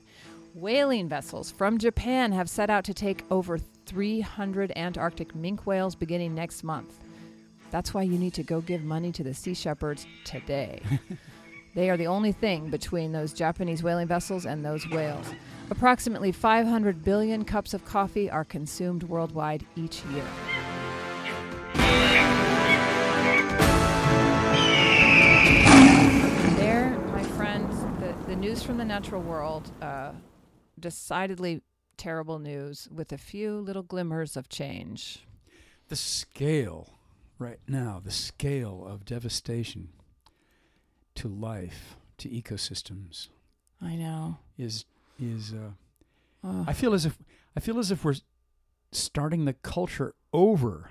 Whaling 0.52 1.08
vessels 1.08 1.50
from 1.50 1.78
Japan 1.78 2.32
have 2.32 2.50
set 2.50 2.68
out 2.68 2.84
to 2.84 2.92
take 2.92 3.24
over 3.30 3.56
300 3.86 4.70
Antarctic 4.76 5.32
minke 5.32 5.64
whales 5.64 5.94
beginning 5.94 6.34
next 6.34 6.62
month. 6.62 7.00
That's 7.70 7.94
why 7.94 8.02
you 8.02 8.18
need 8.18 8.34
to 8.34 8.42
go 8.42 8.60
give 8.60 8.84
money 8.84 9.12
to 9.12 9.24
the 9.24 9.32
Sea 9.32 9.54
Shepherds 9.54 10.06
today. 10.24 10.82
they 11.74 11.90
are 11.90 11.96
the 11.96 12.06
only 12.06 12.32
thing 12.32 12.70
between 12.70 13.12
those 13.12 13.32
Japanese 13.32 13.82
whaling 13.82 14.08
vessels 14.08 14.46
and 14.46 14.64
those 14.64 14.88
whales. 14.90 15.26
Approximately 15.70 16.32
500 16.32 17.04
billion 17.04 17.44
cups 17.44 17.74
of 17.74 17.84
coffee 17.84 18.30
are 18.30 18.44
consumed 18.44 19.02
worldwide 19.02 19.66
each 19.76 20.02
year. 20.06 20.24
There, 26.56 26.98
my 27.12 27.22
friends, 27.36 27.76
the, 28.00 28.14
the 28.26 28.36
news 28.36 28.62
from 28.62 28.78
the 28.78 28.84
natural 28.84 29.20
world, 29.20 29.70
uh, 29.82 30.12
decidedly 30.80 31.62
terrible 31.98 32.38
news 32.38 32.88
with 32.90 33.12
a 33.12 33.18
few 33.18 33.58
little 33.58 33.82
glimmers 33.82 34.36
of 34.36 34.48
change. 34.48 35.26
the 35.88 35.96
scale 35.96 36.94
right 37.38 37.60
now, 37.66 38.00
the 38.02 38.10
scale 38.10 38.86
of 38.86 39.04
devastation 39.04 39.88
to 41.18 41.28
life, 41.28 41.96
to 42.18 42.28
ecosystems 42.28 43.28
I 43.82 43.94
know. 43.96 44.38
is 44.56 44.84
is 45.20 45.52
uh, 45.52 45.70
Oh, 46.44 46.64
I 46.68 46.72
feel 46.72 46.94
as 46.94 47.04
if 47.04 47.18
I 47.56 47.60
feel 47.60 47.78
as 47.78 47.90
if 47.90 48.04
we're 48.04 48.14
starting 48.92 49.44
the 49.44 49.52
culture 49.54 50.14
over 50.32 50.90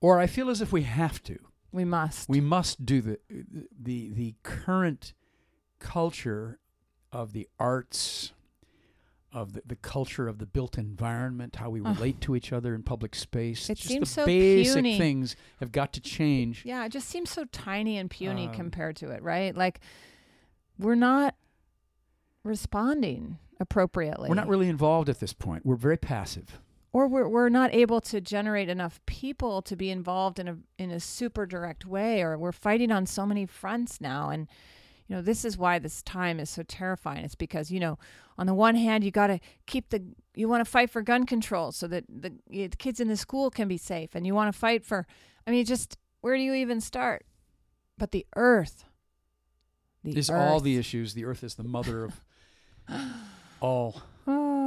or 0.00 0.18
I 0.18 0.26
feel 0.26 0.50
as 0.50 0.60
if 0.60 0.72
we 0.72 0.82
have 0.82 1.22
to. 1.24 1.38
we 1.72 1.84
must. 1.84 2.28
We 2.28 2.40
must 2.40 2.84
do 2.84 3.00
the 3.00 3.18
the 3.80 4.10
the 4.10 4.34
current 4.42 5.14
culture 5.78 6.58
of 7.12 7.32
the 7.32 7.48
arts 7.58 8.32
of 9.32 9.52
the, 9.52 9.62
the 9.64 9.76
culture 9.76 10.26
of 10.28 10.38
the 10.38 10.46
built 10.46 10.76
environment, 10.76 11.56
how 11.56 11.70
we 11.70 11.80
relate 11.80 12.20
to 12.22 12.34
each 12.34 12.52
other 12.52 12.74
in 12.74 12.82
public 12.82 13.14
space. 13.14 13.70
It 13.70 13.76
Just 13.76 13.88
seems 13.88 14.08
the 14.14 14.22
so 14.22 14.26
basic 14.26 14.74
puny. 14.74 14.98
things 14.98 15.36
have 15.60 15.70
got 15.72 15.92
to 15.92 16.00
change. 16.00 16.64
yeah, 16.64 16.84
it 16.84 16.90
just 16.90 17.08
seems 17.08 17.30
so 17.30 17.44
tiny 17.52 17.96
and 17.96 18.10
puny 18.10 18.46
Um, 18.48 18.54
compared 18.54 18.96
to 18.96 19.10
it, 19.10 19.22
right? 19.22 19.54
Like 19.56 19.80
we're 20.78 20.94
not 20.96 21.34
responding 22.44 23.38
appropriately. 23.58 24.28
We're 24.28 24.34
not 24.34 24.48
really 24.48 24.68
involved 24.68 25.08
at 25.08 25.20
this 25.20 25.32
point. 25.32 25.64
We're 25.66 25.76
very 25.76 25.96
passive. 25.98 26.58
or 26.92 27.06
we're 27.06 27.28
we're 27.28 27.48
not 27.50 27.72
able 27.74 28.00
to 28.00 28.20
generate 28.20 28.68
enough 28.68 29.00
people 29.06 29.62
to 29.62 29.76
be 29.76 29.90
involved 29.90 30.38
in 30.38 30.48
a 30.48 30.56
in 30.78 30.90
a 30.90 30.98
super 31.00 31.46
direct 31.46 31.86
way 31.86 32.22
or 32.22 32.36
we're 32.38 32.50
fighting 32.52 32.90
on 32.90 33.06
so 33.06 33.24
many 33.26 33.46
fronts 33.46 34.00
now 34.00 34.30
and 34.30 34.48
you 35.10 35.16
know 35.16 35.22
this 35.22 35.44
is 35.44 35.58
why 35.58 35.78
this 35.78 36.02
time 36.02 36.38
is 36.40 36.48
so 36.48 36.62
terrifying 36.62 37.24
it's 37.24 37.34
because 37.34 37.70
you 37.70 37.80
know 37.80 37.98
on 38.38 38.46
the 38.46 38.54
one 38.54 38.76
hand 38.76 39.04
you 39.04 39.10
got 39.10 39.26
to 39.26 39.38
keep 39.66 39.90
the 39.90 40.02
you 40.34 40.48
want 40.48 40.64
to 40.64 40.70
fight 40.70 40.88
for 40.88 41.02
gun 41.02 41.26
control 41.26 41.72
so 41.72 41.86
that 41.86 42.04
the, 42.08 42.32
the 42.48 42.68
kids 42.68 43.00
in 43.00 43.08
the 43.08 43.16
school 43.16 43.50
can 43.50 43.68
be 43.68 43.76
safe 43.76 44.14
and 44.14 44.26
you 44.26 44.34
want 44.34 44.50
to 44.50 44.58
fight 44.58 44.84
for 44.84 45.06
i 45.46 45.50
mean 45.50 45.64
just 45.66 45.98
where 46.20 46.36
do 46.36 46.42
you 46.42 46.54
even 46.54 46.80
start 46.80 47.26
but 47.98 48.12
the 48.12 48.24
earth 48.36 48.84
the 50.02 50.32
are 50.32 50.38
all 50.38 50.60
the 50.60 50.76
issues. 50.78 51.14
The 51.14 51.24
earth 51.24 51.44
is 51.44 51.54
the 51.54 51.64
mother 51.64 52.04
of 52.04 52.20
all. 53.60 54.02
Oh. 54.26 54.59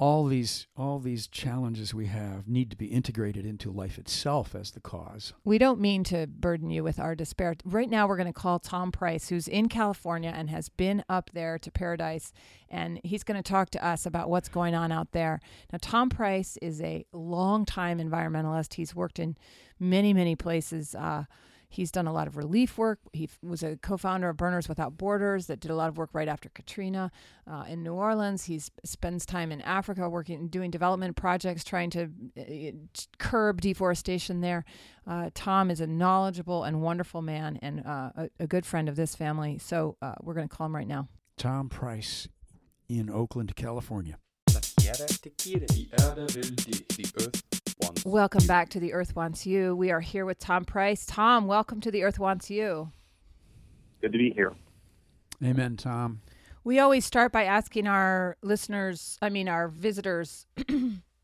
All 0.00 0.24
these 0.24 0.66
all 0.78 0.98
these 0.98 1.28
challenges 1.28 1.92
we 1.92 2.06
have 2.06 2.48
need 2.48 2.70
to 2.70 2.76
be 2.76 2.86
integrated 2.86 3.44
into 3.44 3.70
life 3.70 3.98
itself 3.98 4.54
as 4.54 4.70
the 4.70 4.80
cause. 4.80 5.34
We 5.44 5.58
don't 5.58 5.78
mean 5.78 6.04
to 6.04 6.26
burden 6.26 6.70
you 6.70 6.82
with 6.82 6.98
our 6.98 7.14
despair. 7.14 7.54
Right 7.66 7.88
now, 7.88 8.08
we're 8.08 8.16
going 8.16 8.26
to 8.26 8.32
call 8.32 8.58
Tom 8.58 8.92
Price, 8.92 9.28
who's 9.28 9.46
in 9.46 9.68
California 9.68 10.32
and 10.34 10.48
has 10.48 10.70
been 10.70 11.04
up 11.10 11.30
there 11.34 11.58
to 11.58 11.70
Paradise, 11.70 12.32
and 12.70 12.98
he's 13.04 13.22
going 13.22 13.40
to 13.40 13.48
talk 13.48 13.68
to 13.70 13.86
us 13.86 14.06
about 14.06 14.30
what's 14.30 14.48
going 14.48 14.74
on 14.74 14.90
out 14.90 15.12
there. 15.12 15.38
Now, 15.70 15.78
Tom 15.82 16.08
Price 16.08 16.56
is 16.62 16.80
a 16.80 17.04
longtime 17.12 17.98
environmentalist. 17.98 18.74
He's 18.74 18.94
worked 18.94 19.18
in 19.18 19.36
many, 19.78 20.14
many 20.14 20.34
places. 20.34 20.94
Uh, 20.94 21.24
He's 21.72 21.92
done 21.92 22.08
a 22.08 22.12
lot 22.12 22.26
of 22.26 22.36
relief 22.36 22.76
work. 22.76 22.98
He 23.12 23.30
was 23.42 23.62
a 23.62 23.76
co 23.76 23.96
founder 23.96 24.28
of 24.28 24.36
Burners 24.36 24.68
Without 24.68 24.98
Borders 24.98 25.46
that 25.46 25.60
did 25.60 25.70
a 25.70 25.76
lot 25.76 25.88
of 25.88 25.96
work 25.96 26.10
right 26.12 26.26
after 26.26 26.48
Katrina. 26.48 27.12
Uh, 27.48 27.64
in 27.68 27.84
New 27.84 27.94
Orleans, 27.94 28.44
he 28.44 28.60
spends 28.84 29.24
time 29.24 29.52
in 29.52 29.60
Africa 29.60 30.08
working, 30.08 30.48
doing 30.48 30.72
development 30.72 31.14
projects, 31.14 31.62
trying 31.62 31.90
to 31.90 32.10
uh, 32.36 32.98
curb 33.18 33.60
deforestation 33.60 34.40
there. 34.40 34.64
Uh, 35.06 35.30
Tom 35.32 35.70
is 35.70 35.80
a 35.80 35.86
knowledgeable 35.86 36.64
and 36.64 36.82
wonderful 36.82 37.22
man 37.22 37.56
and 37.62 37.86
uh, 37.86 38.10
a, 38.16 38.30
a, 38.40 38.46
good 38.48 38.66
friend 38.66 38.88
of 38.88 38.96
this 38.96 39.14
family. 39.14 39.58
So 39.58 39.96
uh, 40.02 40.14
we're 40.20 40.34
going 40.34 40.48
to 40.48 40.54
call 40.54 40.66
him 40.66 40.74
right 40.74 40.88
now. 40.88 41.08
Tom 41.36 41.68
Price 41.68 42.28
in 42.88 43.08
Oakland, 43.08 43.54
California. 43.54 44.18
Welcome 48.06 48.46
back 48.46 48.70
to 48.70 48.80
The 48.80 48.94
Earth 48.94 49.14
Wants 49.14 49.46
You. 49.46 49.76
We 49.76 49.90
are 49.90 50.00
here 50.00 50.24
with 50.24 50.38
Tom 50.38 50.64
Price. 50.64 51.04
Tom, 51.04 51.46
welcome 51.46 51.82
to 51.82 51.90
The 51.90 52.02
Earth 52.02 52.18
Wants 52.18 52.48
You. 52.48 52.92
Good 54.00 54.12
to 54.12 54.18
be 54.18 54.30
here. 54.30 54.54
Amen, 55.44 55.76
Tom. 55.76 56.22
We 56.64 56.78
always 56.78 57.04
start 57.04 57.30
by 57.30 57.44
asking 57.44 57.86
our 57.86 58.38
listeners, 58.42 59.18
I 59.20 59.28
mean, 59.28 59.48
our 59.48 59.68
visitors, 59.68 60.46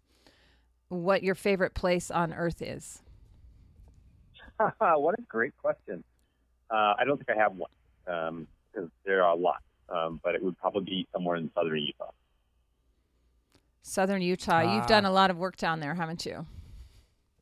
what 0.88 1.22
your 1.22 1.34
favorite 1.34 1.72
place 1.72 2.10
on 2.10 2.34
Earth 2.34 2.60
is. 2.60 3.02
what 4.78 5.18
a 5.18 5.22
great 5.22 5.56
question. 5.56 6.04
Uh, 6.70 6.94
I 6.98 7.04
don't 7.06 7.16
think 7.16 7.38
I 7.38 7.40
have 7.40 7.54
one 7.54 7.70
because 8.04 8.84
um, 8.84 8.92
there 9.06 9.22
are 9.24 9.32
a 9.32 9.38
lot, 9.38 9.62
um, 9.88 10.20
but 10.22 10.34
it 10.34 10.42
would 10.42 10.58
probably 10.58 10.84
be 10.84 11.08
somewhere 11.14 11.36
in 11.36 11.50
southern 11.54 11.78
Utah. 11.78 12.10
Southern 13.80 14.20
Utah. 14.20 14.60
You've 14.60 14.82
ah. 14.82 14.86
done 14.86 15.04
a 15.06 15.12
lot 15.12 15.30
of 15.30 15.38
work 15.38 15.56
down 15.56 15.80
there, 15.80 15.94
haven't 15.94 16.26
you? 16.26 16.44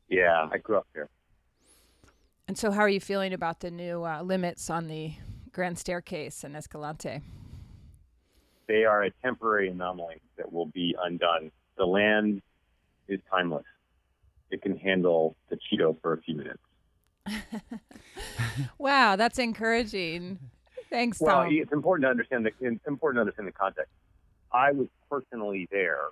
Yeah, 0.09 0.47
I 0.51 0.57
grew 0.57 0.77
up 0.77 0.87
here. 0.93 1.09
And 2.47 2.57
so, 2.57 2.71
how 2.71 2.81
are 2.81 2.89
you 2.89 2.99
feeling 2.99 3.33
about 3.33 3.59
the 3.59 3.71
new 3.71 4.03
uh, 4.03 4.21
limits 4.21 4.69
on 4.69 4.87
the 4.87 5.13
Grand 5.51 5.79
Staircase 5.79 6.43
and 6.43 6.55
Escalante? 6.55 7.21
They 8.67 8.85
are 8.85 9.03
a 9.03 9.11
temporary 9.23 9.69
anomaly 9.69 10.21
that 10.37 10.51
will 10.51 10.67
be 10.67 10.95
undone. 11.01 11.51
The 11.77 11.85
land 11.85 12.41
is 13.07 13.19
timeless. 13.29 13.65
It 14.51 14.61
can 14.61 14.77
handle 14.77 15.35
the 15.49 15.57
Cheeto 15.57 15.99
for 16.01 16.13
a 16.13 16.21
few 16.21 16.35
minutes. 16.35 16.59
wow, 18.77 19.15
that's 19.15 19.39
encouraging. 19.39 20.39
Thanks, 20.89 21.19
well, 21.19 21.43
Tom. 21.43 21.49
it's 21.51 21.73
important 21.73 22.05
to 22.05 22.09
understand 22.09 22.45
the 22.45 22.51
it's 22.59 22.87
important 22.87 23.17
to 23.17 23.21
understand 23.21 23.47
the 23.47 23.53
context. 23.53 23.91
I 24.51 24.71
was 24.71 24.87
personally 25.09 25.67
there 25.71 26.05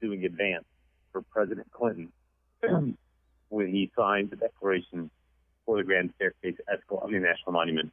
doing 0.00 0.24
advance 0.24 0.64
for 1.12 1.22
President 1.22 1.70
Clinton 1.72 2.12
when 3.52 3.68
he 3.68 3.90
signed 3.96 4.30
the 4.30 4.36
declaration 4.36 5.10
for 5.66 5.76
the 5.76 5.84
Grand 5.84 6.12
Staircase 6.16 6.56
Escalante 6.72 7.18
National 7.18 7.52
Monument 7.52 7.92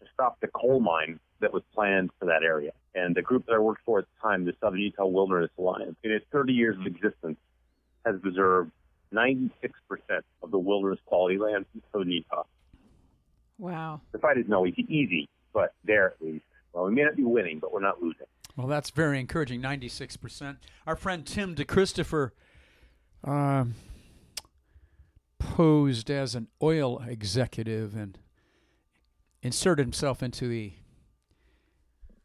to 0.00 0.06
stop 0.12 0.38
the 0.40 0.48
coal 0.48 0.80
mine 0.80 1.18
that 1.40 1.52
was 1.52 1.62
planned 1.74 2.10
for 2.18 2.26
that 2.26 2.42
area. 2.42 2.72
And 2.94 3.14
the 3.14 3.22
group 3.22 3.46
that 3.46 3.54
I 3.54 3.58
worked 3.58 3.82
for 3.84 4.00
at 4.00 4.04
the 4.04 4.28
time, 4.28 4.44
the 4.44 4.52
Southern 4.60 4.80
Utah 4.80 5.06
Wilderness 5.06 5.50
Alliance, 5.58 5.96
in 6.02 6.12
its 6.12 6.26
30 6.30 6.52
years 6.52 6.76
of 6.78 6.86
existence, 6.86 7.38
has 8.04 8.20
preserved 8.20 8.70
96% 9.12 9.50
of 10.42 10.50
the 10.50 10.58
wilderness 10.58 11.00
quality 11.06 11.38
land 11.38 11.64
in 11.74 11.82
Southern 11.90 12.10
Utah. 12.10 12.44
Wow. 13.58 14.02
The 14.12 14.18
fight 14.18 14.36
is 14.36 14.46
no 14.46 14.66
easy, 14.66 14.86
easy, 14.88 15.28
but 15.52 15.72
there 15.84 16.06
at 16.06 16.22
least. 16.22 16.44
Well, 16.72 16.84
we 16.84 16.94
may 16.94 17.04
not 17.04 17.16
be 17.16 17.24
winning, 17.24 17.58
but 17.58 17.72
we're 17.72 17.80
not 17.80 18.02
losing. 18.02 18.26
Well, 18.56 18.66
that's 18.66 18.90
very 18.90 19.20
encouraging. 19.20 19.60
Ninety-six 19.60 20.16
percent. 20.16 20.58
Our 20.86 20.96
friend 20.96 21.24
Tim 21.24 21.54
DeChristopher 21.54 22.32
uh, 23.24 23.64
posed 25.58 26.08
as 26.08 26.36
an 26.36 26.46
oil 26.62 27.02
executive 27.08 27.96
and 27.96 28.16
inserted 29.42 29.84
himself 29.84 30.22
into 30.22 30.46
the 30.46 30.72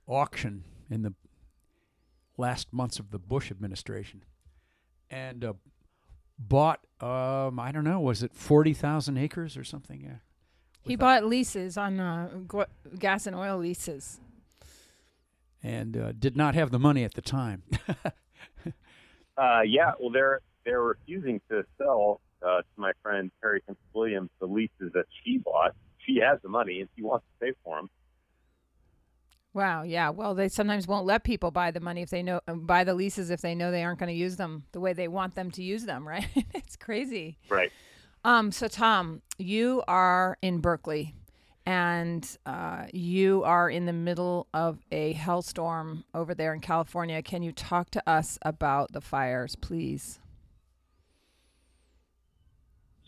auction 0.06 0.64
in 0.88 1.02
the 1.02 1.16
last 2.38 2.72
months 2.72 3.00
of 3.00 3.10
the 3.10 3.18
Bush 3.18 3.50
administration, 3.50 4.24
and 5.10 5.44
uh, 5.44 5.54
bought. 6.38 6.82
Um, 7.02 7.60
I 7.60 7.72
don't 7.72 7.84
know. 7.84 8.00
Was 8.00 8.22
it 8.22 8.36
forty 8.36 8.72
thousand 8.72 9.18
acres 9.18 9.58
or 9.58 9.64
something? 9.64 10.02
Yeah. 10.02 10.18
He 10.84 10.96
bought 10.96 11.26
leases 11.26 11.76
on 11.76 12.00
uh, 12.00 12.30
gas 13.00 13.26
and 13.26 13.36
oil 13.36 13.58
leases 13.58 14.20
and 15.64 15.98
uh, 15.98 16.12
did 16.12 16.38
not 16.38 16.54
have 16.54 16.70
the 16.70 16.78
money 16.78 17.04
at 17.04 17.16
the 17.16 17.22
time. 17.22 17.64
uh, 19.38 19.62
yeah, 19.66 19.94
well, 20.00 20.12
they're 20.12 20.42
they're 20.66 20.84
refusing 20.84 21.42
to 21.50 21.66
sell 21.80 22.22
uh, 22.46 22.58
to 22.58 22.66
my 22.78 22.92
friend 23.02 23.32
Terry 23.42 23.62
Williams 23.94 24.30
the 24.40 24.48
leases 24.48 24.92
that 24.94 25.06
she 25.24 25.38
bought. 25.38 25.74
She 26.06 26.20
has 26.20 26.40
the 26.42 26.50
money 26.50 26.82
and 26.82 26.90
she 26.96 27.04
wants 27.04 27.26
to 27.26 27.46
pay 27.46 27.54
for 27.64 27.78
them. 27.78 27.90
Wow. 29.54 29.84
Yeah. 29.84 30.10
Well, 30.10 30.34
they 30.34 30.50
sometimes 30.50 30.88
won't 30.88 31.06
let 31.06 31.24
people 31.24 31.52
buy 31.52 31.72
the 31.72 31.80
money 31.80 32.02
if 32.02 32.10
they 32.10 32.24
know 32.24 32.42
uh, 32.48 32.56
buy 32.56 32.84
the 32.84 32.96
leases 32.96 33.30
if 33.30 33.42
they 33.42 33.54
know 33.54 33.72
they 33.72 33.84
aren't 33.84 34.00
going 34.00 34.10
to 34.10 34.16
use 34.16 34.36
them 34.36 34.64
the 34.72 34.80
way 34.80 34.94
they 34.94 35.08
want 35.08 35.36
them 35.36 35.52
to 35.52 35.64
use 35.64 35.86
them. 35.86 36.08
Right. 36.14 36.28
it's 36.54 36.76
crazy. 36.76 37.38
Right. 37.50 37.72
Um. 38.24 38.52
So 38.52 38.68
Tom, 38.68 39.22
you 39.38 39.84
are 39.88 40.38
in 40.42 40.60
Berkeley 40.60 41.14
and 41.66 42.38
uh, 42.46 42.86
you 42.92 43.44
are 43.44 43.70
in 43.70 43.86
the 43.86 43.94
middle 43.94 44.48
of 44.54 44.80
a 44.92 45.14
hellstorm 45.14 46.04
over 46.14 46.34
there 46.34 46.54
in 46.54 46.60
California. 46.60 47.22
Can 47.22 47.42
you 47.44 47.52
talk 47.52 47.90
to 47.92 48.10
us 48.10 48.38
about 48.42 48.92
the 48.92 49.02
fires, 49.02 49.56
please? 49.56 50.20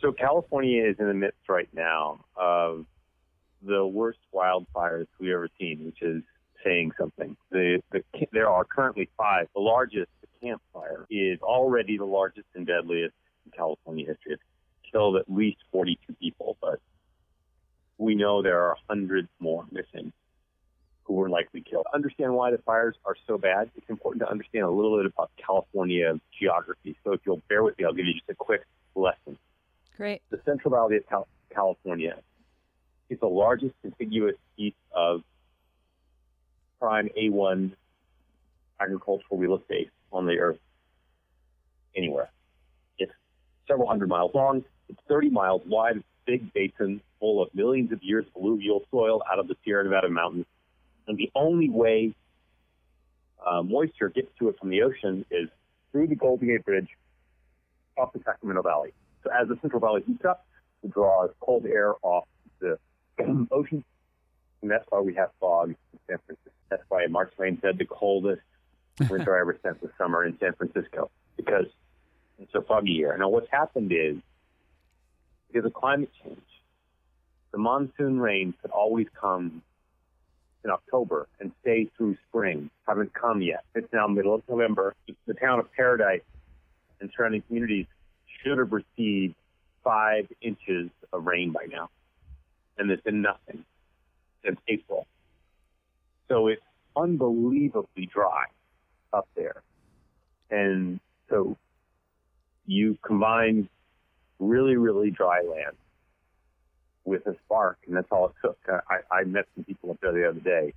So, 0.05 0.11
California 0.11 0.85
is 0.85 0.97
in 0.99 1.07
the 1.07 1.15
midst 1.15 1.49
right 1.49 1.67
now 1.73 2.23
of 2.35 2.85
the 3.63 3.83
worst 3.87 4.19
wildfires 4.31 5.07
we've 5.19 5.31
ever 5.31 5.49
seen, 5.59 5.83
which 5.83 6.03
is 6.03 6.21
saying 6.63 6.91
something. 6.95 7.35
The, 7.49 7.81
the, 7.91 8.03
there 8.31 8.47
are 8.47 8.63
currently 8.65 9.09
five. 9.17 9.47
The 9.55 9.61
largest, 9.61 10.11
the 10.21 10.27
Camp 10.47 10.61
Fire, 10.71 11.07
is 11.09 11.39
already 11.41 11.97
the 11.97 12.05
largest 12.05 12.45
and 12.53 12.67
deadliest 12.67 13.15
in 13.47 13.51
California 13.53 14.05
history. 14.05 14.33
It's 14.33 14.43
killed 14.91 15.15
at 15.15 15.23
least 15.27 15.57
42 15.71 16.13
people, 16.21 16.55
but 16.61 16.79
we 17.97 18.13
know 18.13 18.43
there 18.43 18.61
are 18.61 18.77
hundreds 18.87 19.29
more 19.39 19.65
missing 19.71 20.13
who 21.05 21.15
were 21.15 21.29
likely 21.29 21.61
killed. 21.61 21.87
Understand 21.95 22.35
why 22.35 22.51
the 22.51 22.59
fires 22.59 22.95
are 23.05 23.15
so 23.25 23.39
bad, 23.39 23.71
it's 23.75 23.89
important 23.89 24.21
to 24.21 24.29
understand 24.29 24.65
a 24.65 24.69
little 24.69 24.97
bit 24.97 25.07
about 25.07 25.31
California 25.43 26.13
geography. 26.39 26.95
So 27.03 27.13
if 27.13 27.21
you'll 27.25 27.41
bear 27.49 27.63
with 27.63 27.75
me, 27.79 27.85
I'll 27.85 27.93
give 27.93 28.05
you 28.05 28.13
just 28.13 28.29
a 28.29 28.35
quick 28.35 28.61
lesson. 28.93 29.39
Great. 29.97 30.21
The 30.29 30.39
Central 30.45 30.71
Valley 30.71 30.97
of 30.97 31.07
Cal- 31.07 31.27
California 31.53 32.17
is 33.09 33.19
the 33.19 33.27
largest 33.27 33.73
contiguous 33.81 34.35
piece 34.57 34.73
of 34.91 35.21
prime 36.79 37.09
A1 37.17 37.71
agricultural 38.79 39.37
real 39.37 39.57
estate 39.57 39.89
on 40.11 40.25
the 40.25 40.37
earth 40.39 40.59
anywhere. 41.95 42.29
It's 42.97 43.11
several 43.67 43.87
hundred 43.87 44.09
miles 44.09 44.31
long. 44.33 44.63
It's 44.89 44.99
30 45.07 45.29
miles 45.29 45.61
wide. 45.65 45.97
It's 45.97 46.05
a 46.27 46.31
big 46.31 46.53
basin 46.53 47.01
full 47.19 47.41
of 47.41 47.53
millions 47.53 47.91
of 47.91 48.03
years 48.03 48.25
of 48.27 48.41
alluvial 48.41 48.83
soil 48.91 49.21
out 49.31 49.39
of 49.39 49.47
the 49.47 49.55
Sierra 49.63 49.83
Nevada 49.83 50.09
mountains. 50.09 50.45
And 51.07 51.17
the 51.17 51.31
only 51.35 51.69
way 51.69 52.13
uh, 53.45 53.61
moisture 53.61 54.09
gets 54.09 54.27
to 54.39 54.49
it 54.49 54.55
from 54.59 54.69
the 54.69 54.81
ocean 54.81 55.25
is 55.31 55.49
through 55.91 56.07
the 56.07 56.15
Golden 56.15 56.47
Gate 56.47 56.65
Bridge 56.65 56.89
off 57.97 58.11
the 58.13 58.19
Sacramento 58.25 58.61
Valley. 58.61 58.91
So 59.25 59.31
as 59.31 59.47
the 59.47 59.57
Central 59.61 59.79
Valley 59.79 60.03
heats 60.05 60.23
up, 60.23 60.45
it 60.83 60.91
draws 60.91 61.31
cold 61.39 61.65
air 61.65 61.93
off 62.03 62.27
the 62.59 62.77
ocean, 63.51 63.83
and 64.61 64.69
that's 64.69 64.85
why 64.89 64.99
we 65.01 65.15
have 65.15 65.31
fog 65.39 65.69
in 65.69 65.99
San 66.07 66.19
Francisco. 66.25 66.51
That's 66.69 66.83
why 66.89 67.07
Mark 67.07 67.35
Twain 67.35 67.57
said 67.61 67.77
the 67.77 67.85
coldest 67.85 68.41
winter 69.09 69.35
I 69.35 69.41
ever 69.41 69.55
spent 69.57 69.81
was 69.81 69.91
summer 69.97 70.23
in 70.23 70.37
San 70.39 70.53
Francisco 70.53 71.09
because 71.37 71.65
it's 72.37 72.53
a 72.53 72.61
foggy 72.61 72.91
year. 72.91 73.17
Now, 73.17 73.29
what's 73.29 73.49
happened 73.49 73.91
is 73.91 74.17
because 75.47 75.65
of 75.65 75.73
climate 75.73 76.11
change, 76.23 76.39
the 77.51 77.57
monsoon 77.57 78.19
rains 78.19 78.53
that 78.61 78.71
always 78.71 79.07
come 79.19 79.63
in 80.63 80.69
October 80.69 81.27
and 81.39 81.51
stay 81.61 81.89
through 81.97 82.17
spring 82.27 82.69
haven't 82.87 83.13
come 83.13 83.41
yet. 83.41 83.63
It's 83.73 83.91
now 83.93 84.07
middle 84.07 84.35
of 84.35 84.43
November. 84.47 84.93
The 85.25 85.33
town 85.33 85.59
of 85.59 85.71
Paradise 85.71 86.21
and 86.99 87.09
surrounding 87.15 87.41
communities 87.43 87.85
should 88.43 88.57
have 88.57 88.71
received 88.71 89.35
five 89.83 90.27
inches 90.41 90.89
of 91.13 91.25
rain 91.25 91.51
by 91.51 91.65
now. 91.69 91.89
And 92.77 92.89
there's 92.89 93.01
been 93.01 93.21
nothing 93.21 93.63
since 94.43 94.59
April. 94.67 95.07
So 96.27 96.47
it's 96.47 96.61
unbelievably 96.95 98.07
dry 98.07 98.45
up 99.13 99.27
there. 99.35 99.61
And 100.49 100.99
so 101.29 101.57
you 102.65 102.97
combine 103.05 103.69
really, 104.39 104.75
really 104.75 105.11
dry 105.11 105.41
land 105.41 105.75
with 107.05 107.25
a 107.27 107.35
spark, 107.45 107.77
and 107.87 107.95
that's 107.95 108.07
all 108.11 108.27
it 108.27 108.33
took. 108.41 108.57
I, 108.67 109.15
I 109.15 109.23
met 109.23 109.45
some 109.55 109.63
people 109.63 109.91
up 109.91 109.97
there 110.01 110.11
the 110.11 110.27
other 110.27 110.39
day, 110.39 110.73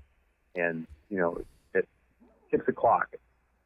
and 0.54 0.86
you 1.08 1.16
know, 1.16 1.40
at 1.74 1.86
six 2.50 2.68
o'clock 2.68 3.14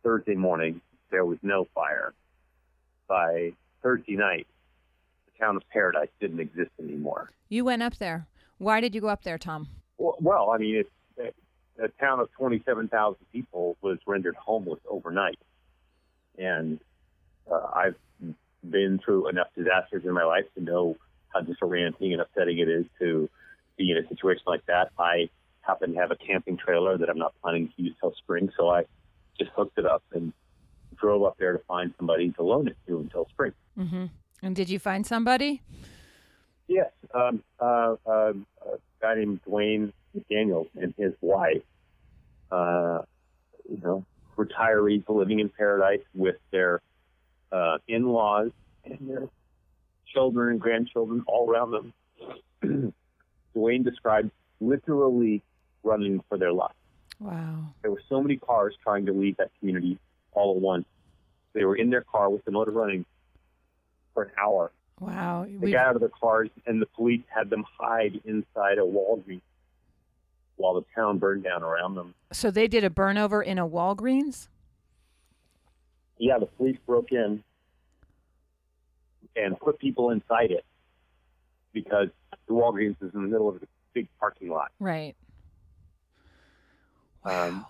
Thursday 0.05 0.35
morning, 0.35 0.81
there 1.11 1.25
was 1.25 1.39
no 1.43 1.67
fire. 1.75 2.15
By 3.09 3.53
Thursday 3.83 4.17
night, 4.17 4.47
the 5.27 5.45
town 5.45 5.57
of 5.57 5.63
Paradise 5.71 6.09
didn't 6.21 6.41
exist 6.41 6.71
anymore. 6.79 7.31
You 7.49 7.65
went 7.65 7.83
up 7.83 7.97
there. 7.99 8.27
Why 8.59 8.81
did 8.81 8.95
you 8.95 9.01
go 9.01 9.09
up 9.09 9.25
there, 9.25 9.39
Tom? 9.39 9.69
Well, 9.99 10.17
well 10.21 10.51
I 10.51 10.59
mean, 10.59 10.77
it's 10.77 10.91
a 11.79 11.89
town 12.01 12.21
of 12.21 12.31
27,000 12.33 13.17
people 13.33 13.77
was 13.81 13.99
rendered 14.07 14.37
homeless 14.37 14.81
overnight. 14.89 15.39
And 16.39 16.81
uh, 17.51 17.67
I've 17.75 17.97
been 18.69 19.01
through 19.05 19.29
enough 19.29 19.49
disasters 19.57 20.05
in 20.05 20.13
my 20.13 20.25
life 20.25 20.45
to 20.55 20.63
know 20.63 20.97
how 21.29 21.41
disorienting 21.41 22.13
and 22.13 22.21
upsetting 22.21 22.59
it 22.59 22.69
is 22.69 22.87
to 23.01 23.29
be 23.77 23.91
in 23.91 23.97
a 23.97 24.09
situation 24.09 24.45
like 24.47 24.65
that. 24.67 24.91
I 24.99 25.29
happen 25.63 25.95
to 25.95 26.01
have 26.01 26.11
a 26.11 26.17
camping 26.17 26.57
trailer 26.57 26.97
that 26.99 27.09
I'm 27.09 27.19
not 27.19 27.35
planning 27.43 27.73
to 27.77 27.83
use 27.83 27.95
till 28.01 28.15
spring, 28.15 28.51
so 28.57 28.69
I 28.69 28.85
just 29.39 29.51
hooked 29.57 29.79
it 29.79 29.87
up 29.87 30.03
and 30.13 30.33
drove 31.03 31.25
up 31.25 31.37
there 31.39 31.53
to 31.53 31.59
find 31.67 31.93
somebody 31.99 32.31
to 32.31 32.43
loan 32.43 32.69
it 32.69 32.77
to 32.87 33.01
until 33.01 33.29
spring. 33.29 33.53
Mm-hmm. 33.79 34.07
And 34.43 34.57
did 34.57 34.71
you 34.71 34.79
find 34.79 35.07
somebody? 35.07 35.61
Yes, 36.69 36.91
um, 37.13 37.43
uh, 37.61 37.97
uh, 38.07 38.33
a 38.65 38.79
guy 39.01 39.17
named 39.17 39.41
Dwayne 39.47 39.93
McDaniels 40.17 40.69
and 40.81 40.95
his 40.97 41.13
wife, 41.21 41.63
uh, 42.51 43.03
you 43.69 43.81
know, 43.83 44.05
retirees 44.39 45.05
living 45.09 45.41
in 45.41 45.49
paradise 45.49 46.03
with 46.15 46.37
their 46.51 46.81
uh, 47.51 47.79
in-laws 47.89 48.51
and 48.85 48.99
their 49.09 49.29
children 50.13 50.53
and 50.53 50.61
grandchildren 50.61 51.23
all 51.27 51.51
around 51.51 51.73
them. 52.63 52.95
Dwayne 53.57 53.85
described 53.85 54.31
literally 54.61 55.43
running 55.83 56.23
for 56.29 56.39
their 56.39 56.53
life. 56.53 56.73
Wow. 57.19 57.75
There 57.83 57.91
were 57.91 58.03
so 58.09 58.23
many 58.23 58.37
cars 58.37 58.75
trying 58.83 59.07
to 59.07 59.13
leave 59.13 59.37
that 59.37 59.51
community 59.59 59.99
all 60.33 60.57
at 60.57 60.61
once. 60.61 60.87
They 61.55 61.65
were 61.65 61.77
in 61.77 61.91
their 61.91 62.03
car 62.03 62.31
with 62.31 62.45
the 62.45 62.51
motor 62.51 62.71
running 62.71 63.05
for 64.15 64.25
an 64.25 64.31
hour. 64.41 64.73
Wow. 65.01 65.45
They 65.47 65.57
We've- 65.57 65.73
got 65.73 65.87
out 65.89 65.95
of 65.97 66.01
their 66.01 66.09
cars, 66.11 66.49
and 66.67 66.81
the 66.81 66.87
police 66.87 67.23
had 67.29 67.51
them 67.51 67.65
hide 67.79 68.21
inside 68.25 68.79
a 68.79 68.83
Walgreens 68.83 69.43
while 70.57 70.75
the 70.75 70.85
town 70.95 71.19
burned 71.19 71.45
down 71.45 71.63
around 71.63 71.95
them. 71.97 72.15
So 72.33 72.51
they 72.51 72.69
did 72.69 72.85
a 72.85 72.91
burnover 72.91 73.45
in 73.45 73.59
a 73.59 73.67
Walgreens? 73.67 74.49
Yeah, 76.19 76.39
the 76.39 76.47
police 76.47 76.79
broke 76.87 77.11
in 77.11 77.43
and 79.35 79.59
put 79.59 79.79
people 79.79 80.11
inside 80.11 80.51
it 80.53 80.65
because 81.73 82.09
the 82.47 82.53
Walgreens 82.55 82.97
is 83.03 83.13
in 83.15 83.23
the 83.23 83.29
middle 83.29 83.49
of 83.49 83.57
a 83.63 83.67
big 83.93 84.07
parking 84.21 84.51
lot. 84.51 84.71
Right. 84.79 85.17
Um, 87.25 87.33
Wow. 87.63 87.67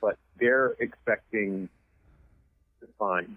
But 0.00 0.18
they're 0.38 0.76
expecting 0.80 1.68
find 3.00 3.36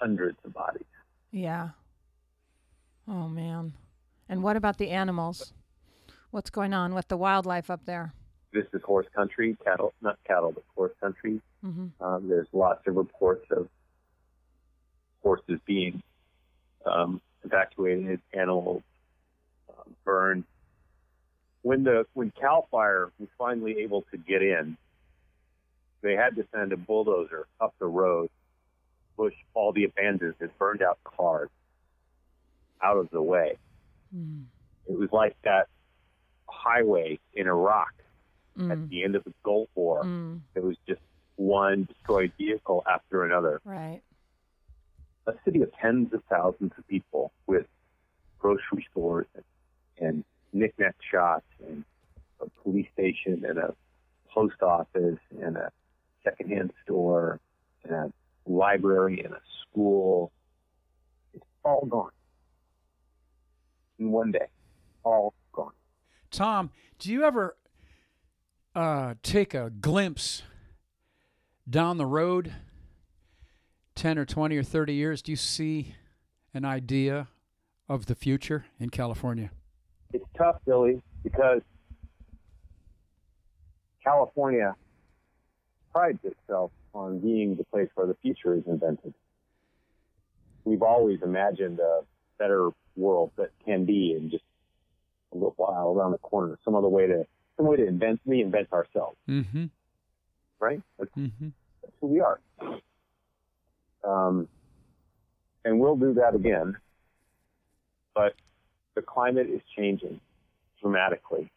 hundreds 0.00 0.38
of 0.44 0.52
bodies. 0.52 0.82
yeah. 1.30 1.68
Oh, 3.08 3.28
man. 3.28 3.72
And 4.28 4.42
what 4.42 4.56
about 4.56 4.78
the 4.78 4.90
animals? 4.90 5.52
What's 6.32 6.50
going 6.50 6.74
on 6.74 6.92
with 6.92 7.06
the 7.06 7.16
wildlife 7.16 7.70
up 7.70 7.84
there? 7.86 8.12
This 8.52 8.64
is 8.72 8.82
horse 8.84 9.06
country, 9.14 9.56
cattle, 9.64 9.94
not 10.02 10.18
cattle, 10.26 10.50
but 10.50 10.64
horse 10.74 10.92
country. 11.00 11.40
hmm 11.62 11.86
Um, 12.00 12.28
there's 12.28 12.48
lots 12.52 12.84
of 12.88 12.96
reports 12.96 13.46
of 13.52 13.68
horses 15.22 15.60
being 15.66 16.02
um, 16.84 17.20
evacuated, 17.44 18.20
animals 18.32 18.82
um, 19.68 19.94
burned. 20.04 20.42
When 21.62 21.84
the 21.84 22.06
when 22.14 22.32
Cal 22.40 22.66
Fire 22.72 23.12
was 23.20 23.28
finally 23.38 23.78
able 23.84 24.02
to 24.10 24.16
get 24.16 24.42
in, 24.42 24.76
they 26.02 26.14
had 26.14 26.34
to 26.36 26.44
send 26.52 26.72
a 26.72 26.76
bulldozer 26.76 27.46
up 27.60 27.74
the 27.78 27.86
road, 27.86 28.30
push 29.16 29.34
all 29.54 29.72
the 29.72 29.84
abandoned 29.84 30.34
and 30.40 30.50
burned 30.58 30.82
out 30.82 30.98
cars 31.04 31.48
out 32.82 32.96
of 32.98 33.08
the 33.10 33.22
way. 33.22 33.56
Mm. 34.14 34.44
It 34.88 34.98
was 34.98 35.10
like 35.12 35.36
that 35.42 35.68
highway 36.48 37.18
in 37.34 37.46
Iraq 37.48 37.92
at 38.58 38.62
Mm. 38.62 38.88
the 38.88 39.04
end 39.04 39.14
of 39.16 39.24
the 39.24 39.34
Gulf 39.42 39.68
War. 39.74 40.02
Mm. 40.04 40.40
It 40.54 40.62
was 40.62 40.76
just 40.86 41.00
one 41.36 41.84
destroyed 41.84 42.32
vehicle 42.38 42.82
after 42.90 43.24
another. 43.24 43.60
Right. 43.64 44.02
A 45.26 45.34
city 45.44 45.60
of 45.62 45.72
tens 45.74 46.12
of 46.14 46.22
thousands 46.24 46.72
of 46.78 46.86
people 46.88 47.32
with 47.46 47.66
grocery 48.38 48.86
stores 48.90 49.26
and, 49.34 49.44
and 49.98 50.24
knickknack 50.52 50.94
shops 51.10 51.44
and 51.66 51.84
a 52.40 52.48
police 52.62 52.86
station 52.92 53.44
and 53.44 53.58
a 53.58 53.74
post 54.28 54.62
office 54.62 55.18
and 55.42 55.56
a 55.56 55.70
secondhand 56.24 56.72
store 56.84 57.40
and 57.84 57.92
a 57.92 58.12
library 58.46 59.22
and 59.24 59.34
a 59.34 59.40
school. 59.62 60.32
It's 61.34 61.44
all 61.64 61.86
gone 61.86 62.10
in 63.98 64.10
one 64.10 64.32
day. 64.32 64.46
All 65.04 65.34
gone. 65.52 65.72
Tom, 66.30 66.70
do 66.98 67.12
you 67.12 67.24
ever 67.24 67.56
uh, 68.74 69.14
take 69.22 69.54
a 69.54 69.70
glimpse 69.70 70.42
down 71.68 71.96
the 71.96 72.06
road 72.06 72.52
10 73.94 74.18
or 74.18 74.24
20 74.24 74.56
or 74.56 74.62
30 74.62 74.94
years? 74.94 75.22
Do 75.22 75.32
you 75.32 75.36
see 75.36 75.94
an 76.54 76.64
idea 76.64 77.28
of 77.88 78.06
the 78.06 78.14
future 78.14 78.66
in 78.78 78.90
California? 78.90 79.50
it's 80.12 80.24
tough, 80.36 80.56
Billy, 80.64 81.02
because 81.22 81.60
California 84.02 84.74
prides 85.96 86.18
itself 86.24 86.70
on 86.92 87.18
being 87.20 87.56
the 87.56 87.64
place 87.64 87.88
where 87.94 88.06
the 88.06 88.16
future 88.20 88.54
is 88.54 88.62
invented. 88.66 89.14
We've 90.64 90.82
always 90.82 91.20
imagined 91.22 91.78
a 91.80 92.00
better 92.38 92.68
world 92.96 93.30
that 93.38 93.50
can 93.64 93.86
be 93.86 94.12
in 94.12 94.28
just 94.30 94.44
a 95.32 95.36
little 95.36 95.54
while 95.56 95.94
around 95.96 96.12
the 96.12 96.18
corner. 96.18 96.58
Some 96.66 96.74
other 96.74 96.88
way 96.88 97.06
to 97.06 97.24
some 97.56 97.66
way 97.66 97.76
to 97.76 97.86
invent 97.86 98.20
reinvent 98.28 98.70
ourselves, 98.72 99.16
Mm-hmm. 99.26 99.66
right? 100.60 100.82
That's, 100.98 101.10
Mm-hmm. 101.16 101.48
that's 101.82 101.94
who 102.02 102.06
we 102.08 102.20
are. 102.20 102.38
Um, 104.04 104.48
and 105.64 105.80
we'll 105.80 105.96
do 105.96 106.12
that 106.14 106.34
again. 106.34 106.76
But 108.14 108.34
the 108.94 109.00
climate 109.02 109.48
is 109.48 109.62
changing 109.74 110.20
dramatically. 110.82 111.50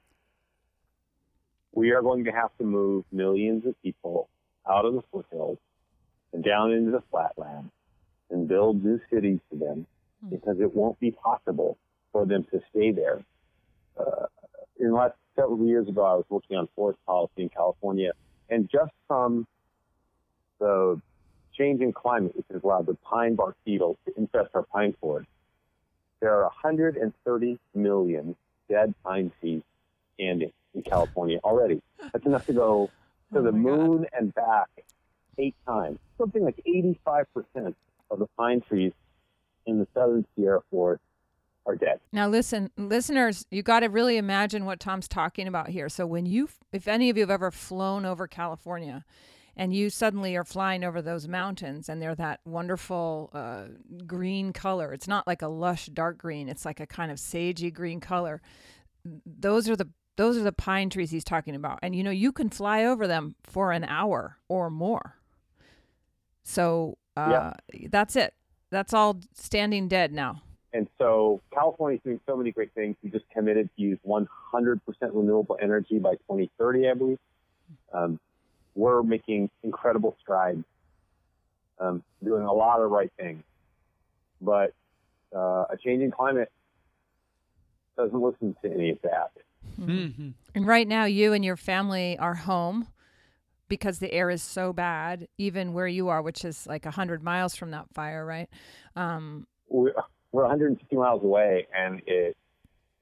We 1.73 1.91
are 1.91 2.01
going 2.01 2.25
to 2.25 2.31
have 2.31 2.49
to 2.57 2.63
move 2.63 3.05
millions 3.11 3.65
of 3.65 3.81
people 3.81 4.29
out 4.67 4.85
of 4.85 4.93
the 4.93 5.03
foothills 5.11 5.57
and 6.33 6.43
down 6.43 6.71
into 6.71 6.91
the 6.91 7.03
flatland 7.11 7.69
and 8.29 8.47
build 8.47 8.83
new 8.83 8.99
cities 9.11 9.39
for 9.49 9.55
them 9.55 9.85
because 10.29 10.59
it 10.59 10.75
won't 10.75 10.99
be 10.99 11.11
possible 11.11 11.77
for 12.11 12.25
them 12.25 12.45
to 12.51 12.59
stay 12.69 12.91
there. 12.91 13.23
Uh, 13.97 14.25
in 14.79 14.89
the 14.89 14.93
last 14.93 15.15
several 15.35 15.65
years 15.65 15.87
ago, 15.87 16.03
I 16.03 16.13
was 16.15 16.25
working 16.29 16.57
on 16.57 16.67
forest 16.75 16.99
policy 17.05 17.43
in 17.43 17.49
California, 17.49 18.11
and 18.49 18.69
just 18.69 18.91
from 19.07 19.47
the 20.59 21.01
change 21.57 21.81
in 21.81 21.93
climate, 21.93 22.35
which 22.35 22.45
has 22.51 22.61
allowed 22.63 22.85
the 22.85 22.95
pine 22.95 23.35
bark 23.35 23.55
beetles 23.65 23.97
to 24.05 24.13
infest 24.17 24.49
our 24.53 24.63
pine 24.63 24.95
forests, 24.99 25.31
there 26.19 26.35
are 26.35 26.43
130 26.43 27.59
million 27.73 28.35
dead 28.69 28.93
pine 29.03 29.31
trees 29.39 29.61
standing 30.15 30.51
in 30.73 30.81
California 30.83 31.39
already. 31.43 31.81
That's 32.13 32.25
enough 32.25 32.45
to 32.47 32.53
go 32.53 32.89
to 33.33 33.39
Oh 33.39 33.43
the 33.43 33.51
my 33.51 33.69
God. 33.69 33.77
moon 33.87 34.05
and 34.17 34.33
back 34.33 34.67
eight 35.37 35.55
times. 35.67 35.99
Something 36.17 36.43
like 36.43 36.61
85% 36.67 37.73
of 38.11 38.19
the 38.19 38.27
pine 38.37 38.61
trees 38.61 38.93
in 39.65 39.79
the 39.79 39.87
southern 39.93 40.25
Sierra 40.35 40.61
Forest 40.71 41.01
are 41.65 41.75
dead. 41.75 41.99
Now, 42.11 42.27
listen, 42.27 42.71
listeners, 42.77 43.45
you 43.51 43.61
got 43.61 43.81
to 43.81 43.87
really 43.87 44.17
imagine 44.17 44.65
what 44.65 44.79
Tom's 44.79 45.07
talking 45.07 45.47
about 45.47 45.69
here. 45.69 45.89
So, 45.89 46.05
when 46.07 46.25
you, 46.25 46.49
if 46.71 46.87
any 46.87 47.09
of 47.09 47.17
you 47.17 47.21
have 47.23 47.29
ever 47.29 47.51
flown 47.51 48.05
over 48.05 48.27
California, 48.27 49.05
and 49.55 49.73
you 49.73 49.89
suddenly 49.89 50.35
are 50.37 50.45
flying 50.45 50.83
over 50.85 51.01
those 51.01 51.27
mountains, 51.27 51.89
and 51.89 52.01
they're 52.01 52.15
that 52.15 52.39
wonderful 52.45 53.29
uh, 53.33 53.65
green 54.07 54.53
color. 54.53 54.93
It's 54.93 55.07
not 55.07 55.27
like 55.27 55.41
a 55.41 55.47
lush 55.49 55.87
dark 55.87 56.17
green; 56.17 56.47
it's 56.47 56.63
like 56.65 56.79
a 56.79 56.87
kind 56.87 57.11
of 57.11 57.17
sagey 57.17 57.71
green 57.73 57.99
color. 57.99 58.41
Those 59.25 59.67
are 59.69 59.75
the 59.75 59.89
those 60.19 60.35
are 60.35 60.43
the 60.43 60.51
pine 60.51 60.89
trees 60.89 61.11
he's 61.11 61.23
talking 61.23 61.55
about, 61.55 61.79
and 61.81 61.95
you 61.95 62.03
know 62.03 62.11
you 62.11 62.33
can 62.33 62.49
fly 62.49 62.83
over 62.83 63.07
them 63.07 63.35
for 63.41 63.71
an 63.71 63.85
hour 63.85 64.35
or 64.49 64.69
more. 64.69 65.15
So 66.43 66.97
uh, 67.15 67.51
that's 67.89 68.17
it. 68.17 68.33
That's 68.69 68.93
all 68.93 69.21
standing 69.33 69.87
dead 69.87 70.11
now. 70.11 70.41
And 70.73 70.89
so 70.97 71.41
California's 71.53 72.01
doing 72.03 72.19
so 72.27 72.35
many 72.35 72.51
great 72.51 72.73
things. 72.73 72.97
We 73.01 73.09
just 73.09 73.29
committed 73.29 73.69
to 73.77 73.81
use 73.81 73.97
100% 74.05 74.81
renewable 75.13 75.57
energy 75.61 75.99
by 75.99 76.15
2030, 76.15 76.89
I 76.89 76.93
believe. 76.95 77.19
Um, 77.93 78.19
we're 78.75 79.01
making 79.01 79.49
incredible 79.63 80.17
strides 80.21 80.65
um, 81.79 82.03
doing 82.21 82.43
a 82.43 82.51
lot 82.51 82.81
of 82.81 82.91
right 82.91 83.11
things. 83.17 83.41
But 84.41 84.73
uh, 85.33 85.63
a 85.69 85.77
changing 85.81 86.11
climate 86.11 86.51
doesn't 87.95 88.21
listen 88.21 88.53
to 88.63 88.69
any 88.69 88.89
of 88.89 89.01
that. 89.03 89.31
Mm-hmm. 89.85 90.29
And 90.55 90.67
right 90.67 90.87
now, 90.87 91.05
you 91.05 91.33
and 91.33 91.43
your 91.43 91.57
family 91.57 92.17
are 92.17 92.35
home 92.35 92.87
because 93.67 93.99
the 93.99 94.11
air 94.11 94.29
is 94.29 94.41
so 94.41 94.73
bad, 94.73 95.27
even 95.37 95.73
where 95.73 95.87
you 95.87 96.09
are, 96.09 96.21
which 96.21 96.43
is 96.43 96.65
like 96.67 96.85
100 96.85 97.23
miles 97.23 97.55
from 97.55 97.71
that 97.71 97.85
fire, 97.93 98.25
right? 98.25 98.49
Um, 98.95 99.45
We're, 99.67 99.93
we're 100.31 100.43
150 100.43 100.95
miles 100.95 101.23
away, 101.23 101.67
and 101.75 102.01
it. 102.07 102.35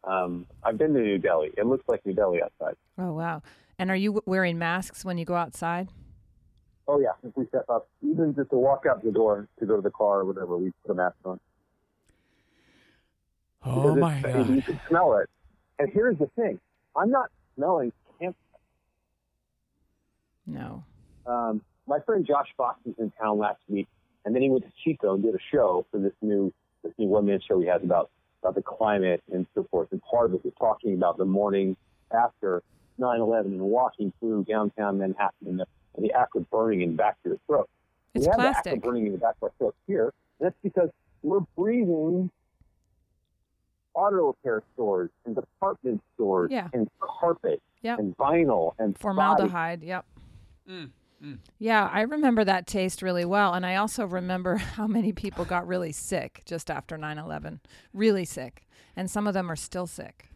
Um, 0.03 0.45
I've 0.63 0.77
been 0.77 0.93
to 0.93 1.01
New 1.01 1.17
Delhi. 1.17 1.51
It 1.57 1.65
looks 1.65 1.83
like 1.87 2.05
New 2.05 2.13
Delhi 2.13 2.41
outside. 2.41 2.75
oh, 2.97 3.13
wow. 3.13 3.41
And 3.79 3.89
are 3.91 3.95
you 3.95 4.21
wearing 4.25 4.57
masks 4.57 5.03
when 5.03 5.17
you 5.17 5.25
go 5.25 5.35
outside? 5.35 5.89
Oh 6.87 6.99
yeah, 7.01 7.11
if 7.23 7.35
we 7.35 7.45
step 7.47 7.65
up, 7.69 7.89
even 8.01 8.33
just 8.33 8.49
to 8.51 8.55
walk 8.57 8.85
out 8.89 9.03
the 9.03 9.11
door 9.11 9.49
to 9.59 9.65
go 9.65 9.75
to 9.75 9.81
the 9.81 9.91
car 9.91 10.21
or 10.21 10.25
whatever, 10.25 10.57
we 10.57 10.71
put 10.85 10.93
a 10.93 10.95
mask 10.95 11.17
on. 11.25 11.39
Oh 13.65 13.93
Because 13.93 13.97
my 13.97 14.21
God. 14.21 14.49
You 14.55 14.61
can 14.61 14.79
smell 14.87 15.17
it. 15.17 15.29
And 15.79 15.91
here's 15.93 16.17
the 16.17 16.27
thing: 16.37 16.59
I'm 16.97 17.11
not 17.11 17.29
smelling 17.55 17.91
camp. 18.19 18.35
No. 20.45 20.83
Um, 21.25 21.61
my 21.87 21.99
friend 21.99 22.25
Josh 22.25 22.47
Fox 22.57 22.79
was 22.85 22.95
in 22.97 23.11
town 23.11 23.37
last 23.37 23.59
week, 23.67 23.87
and 24.25 24.33
then 24.33 24.41
he 24.41 24.49
went 24.49 24.63
to 24.63 24.71
Chico 24.83 25.13
and 25.13 25.23
did 25.23 25.35
a 25.35 25.39
show 25.51 25.85
for 25.91 25.99
this 25.99 26.13
new 26.21 26.53
this 26.83 26.93
new 26.97 27.07
one 27.07 27.25
man 27.25 27.39
show 27.47 27.59
he 27.59 27.67
has 27.67 27.81
about 27.83 28.09
about 28.41 28.55
the 28.55 28.61
climate 28.61 29.23
and 29.31 29.45
so 29.55 29.67
forth. 29.69 29.89
And 29.91 30.01
part 30.01 30.27
of 30.27 30.35
it 30.35 30.43
was 30.43 30.53
talking 30.59 30.93
about 30.93 31.17
the 31.17 31.25
morning 31.25 31.75
after 32.11 32.63
9/11 32.99 33.45
and 33.45 33.61
walking 33.61 34.13
through 34.19 34.45
downtown 34.45 34.97
Manhattan 34.97 35.47
and 35.47 35.59
the, 35.59 35.67
and 35.95 36.05
the 36.05 36.13
act 36.13 36.35
burning 36.49 36.81
in 36.81 36.91
the 36.91 36.95
back 36.95 37.17
of 37.25 37.31
your 37.31 37.39
throat. 37.47 37.69
It's 38.13 38.25
we 38.25 38.31
have 38.31 38.37
the 38.37 38.43
plastic. 38.43 38.73
act 38.73 38.77
of 38.77 38.83
burning 38.83 39.07
in 39.07 39.11
the 39.11 39.17
back 39.17 39.35
of 39.41 39.43
our 39.43 39.51
throat 39.57 39.75
here. 39.85 40.13
And 40.39 40.47
that's 40.47 40.57
because 40.63 40.89
we're 41.23 41.41
breathing 41.55 42.31
auto 43.97 44.27
repair 44.27 44.61
stores 44.73 45.09
and 45.25 45.35
department 45.35 46.01
stores 46.13 46.51
Yeah. 46.51 46.69
and 46.73 46.87
carpet 46.99 47.61
Yep. 47.81 47.99
and 47.99 48.17
vinyl 48.17 48.73
and 48.79 48.93
body. 48.93 49.01
Formaldehyde. 49.01 49.83
Yep. 49.83 50.05
Mm, 50.69 50.89
mm. 51.23 51.37
Yeah, 51.57 51.89
I 51.91 52.01
remember 52.01 52.43
that 52.45 52.67
taste 52.67 53.01
really 53.01 53.25
well. 53.25 53.53
And 53.53 53.65
I 53.65 53.75
also 53.75 54.05
remember 54.05 54.55
how 54.77 54.85
many 54.87 55.11
people 55.13 55.45
got 55.45 55.67
really 55.67 55.91
sick 55.91 56.41
just 56.45 56.69
after 56.69 56.97
9 56.97 57.17
11. 57.17 57.59
Really 57.93 58.25
sick. 58.25 58.67
And 58.95 59.09
some 59.09 59.27
of 59.27 59.33
them 59.33 59.49
are 59.51 59.55
still 59.55 59.87
sick. 59.87 60.29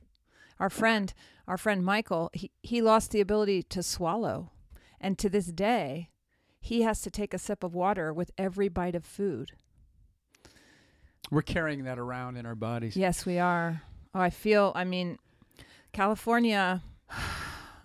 Our 0.60 0.70
friend, 0.70 1.14
our 1.48 1.58
friend 1.58 1.84
Michael, 1.84 2.30
he, 2.34 2.52
he 2.62 2.82
lost 2.82 3.12
the 3.12 3.22
ability 3.22 3.64
to 3.64 3.82
swallow. 3.84 4.52
And 5.00 5.18
to 5.20 5.30
this 5.30 5.48
day, 5.48 6.10
he 6.60 6.84
has 6.84 7.02
to 7.02 7.10
take 7.12 7.34
a 7.34 7.40
sip 7.40 7.64
of 7.64 7.74
water 7.74 8.14
with 8.14 8.32
every 8.38 8.70
bite 8.70 8.96
of 8.96 9.04
food. 9.06 9.52
We're 11.30 11.42
carrying 11.42 11.84
that 11.84 12.00
around 12.00 12.38
in 12.38 12.46
our 12.46 12.56
bodies. 12.56 12.96
Yes, 12.98 13.26
we 13.26 13.38
are. 13.40 13.82
Oh, 14.16 14.20
I 14.20 14.30
feel, 14.30 14.72
I 14.76 14.84
mean, 14.84 15.18
California, 15.94 16.82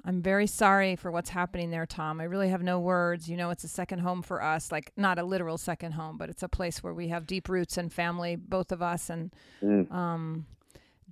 I'm 0.04 0.22
very 0.22 0.46
sorry 0.46 0.96
for 0.96 1.10
what's 1.10 1.30
happening 1.30 1.70
there, 1.70 1.86
Tom. 1.86 2.20
I 2.20 2.24
really 2.24 2.48
have 2.48 2.62
no 2.62 2.80
words. 2.80 3.28
You 3.28 3.36
know, 3.36 3.50
it's 3.50 3.62
a 3.64 3.68
second 3.68 4.00
home 4.00 4.22
for 4.22 4.42
us, 4.42 4.72
like 4.72 4.90
not 4.96 5.18
a 5.18 5.24
literal 5.24 5.58
second 5.58 5.92
home, 5.92 6.16
but 6.16 6.28
it's 6.30 6.42
a 6.42 6.48
place 6.48 6.82
where 6.82 6.94
we 6.94 7.08
have 7.08 7.26
deep 7.26 7.48
roots 7.48 7.76
and 7.76 7.92
family, 7.92 8.34
both 8.36 8.72
of 8.72 8.82
us, 8.82 9.10
and, 9.10 9.32
Mm. 9.62 9.92
um, 9.92 10.46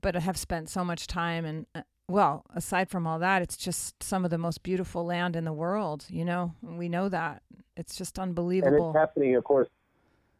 but 0.00 0.16
I 0.16 0.20
have 0.20 0.36
spent 0.36 0.68
so 0.68 0.84
much 0.84 1.06
time 1.06 1.44
and, 1.44 1.66
uh, 1.74 1.82
well, 2.06 2.44
aside 2.54 2.90
from 2.90 3.06
all 3.06 3.18
that, 3.20 3.40
it's 3.40 3.56
just 3.56 4.02
some 4.02 4.24
of 4.26 4.30
the 4.30 4.36
most 4.36 4.62
beautiful 4.62 5.06
land 5.06 5.36
in 5.36 5.44
the 5.44 5.52
world. 5.54 6.04
You 6.10 6.24
know, 6.26 6.52
we 6.60 6.88
know 6.88 7.08
that. 7.08 7.42
It's 7.78 7.96
just 7.96 8.18
unbelievable. 8.18 8.66
And 8.68 8.74
unbelievable. 8.76 8.90
it's 8.90 8.98
happening, 8.98 9.36
of 9.36 9.44
course. 9.44 9.68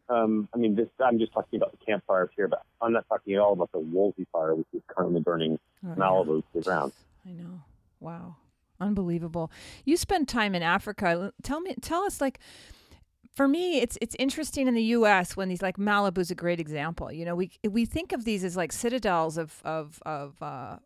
Um, 0.09 0.47
I 0.53 0.57
mean, 0.57 0.75
this, 0.75 0.87
I'm 1.03 1.17
just 1.19 1.33
talking 1.33 1.57
about 1.57 1.71
the 1.71 1.83
Camp 1.85 2.03
Fires 2.05 2.29
here, 2.35 2.47
but 2.47 2.61
I'm 2.81 2.93
not 2.93 3.05
talking 3.09 3.33
at 3.33 3.39
all 3.39 3.53
about 3.53 3.71
the 3.71 3.79
Woolsey 3.79 4.27
fire, 4.31 4.53
which 4.55 4.67
is 4.73 4.81
currently 4.87 5.21
burning 5.21 5.59
Oh, 5.85 5.89
yeah. 5.89 5.95
Malibu 5.95 6.41
to 6.41 6.43
the 6.53 6.61
ground. 6.61 6.91
I 7.27 7.31
know. 7.31 7.61
Wow. 7.99 8.35
Unbelievable. 8.79 9.51
You 9.83 9.97
spend 9.97 10.27
time 10.27 10.53
in 10.53 10.61
Africa. 10.61 11.31
Tell 11.43 11.59
me 11.61 11.75
tell 11.81 12.03
us 12.03 12.19
like 12.19 12.39
for 13.35 13.47
me 13.47 13.79
it's 13.79 13.97
it's 14.01 14.15
interesting 14.19 14.67
in 14.67 14.73
the 14.75 14.83
US 14.83 15.35
when 15.37 15.47
these 15.49 15.61
like 15.61 15.77
Malibu's 15.77 16.29
a 16.29 16.35
great 16.35 16.59
example. 16.59 17.11
You 17.11 17.23
know, 17.25 17.35
we 17.35 17.51
we 17.67 17.85
think 17.85 18.11
of 18.11 18.25
these 18.25 18.43
as 18.43 18.57
like 18.57 18.71
citadels 18.73 19.37
of 19.37 19.61
of 19.63 20.01
of 20.05 20.41
uh 20.41 20.77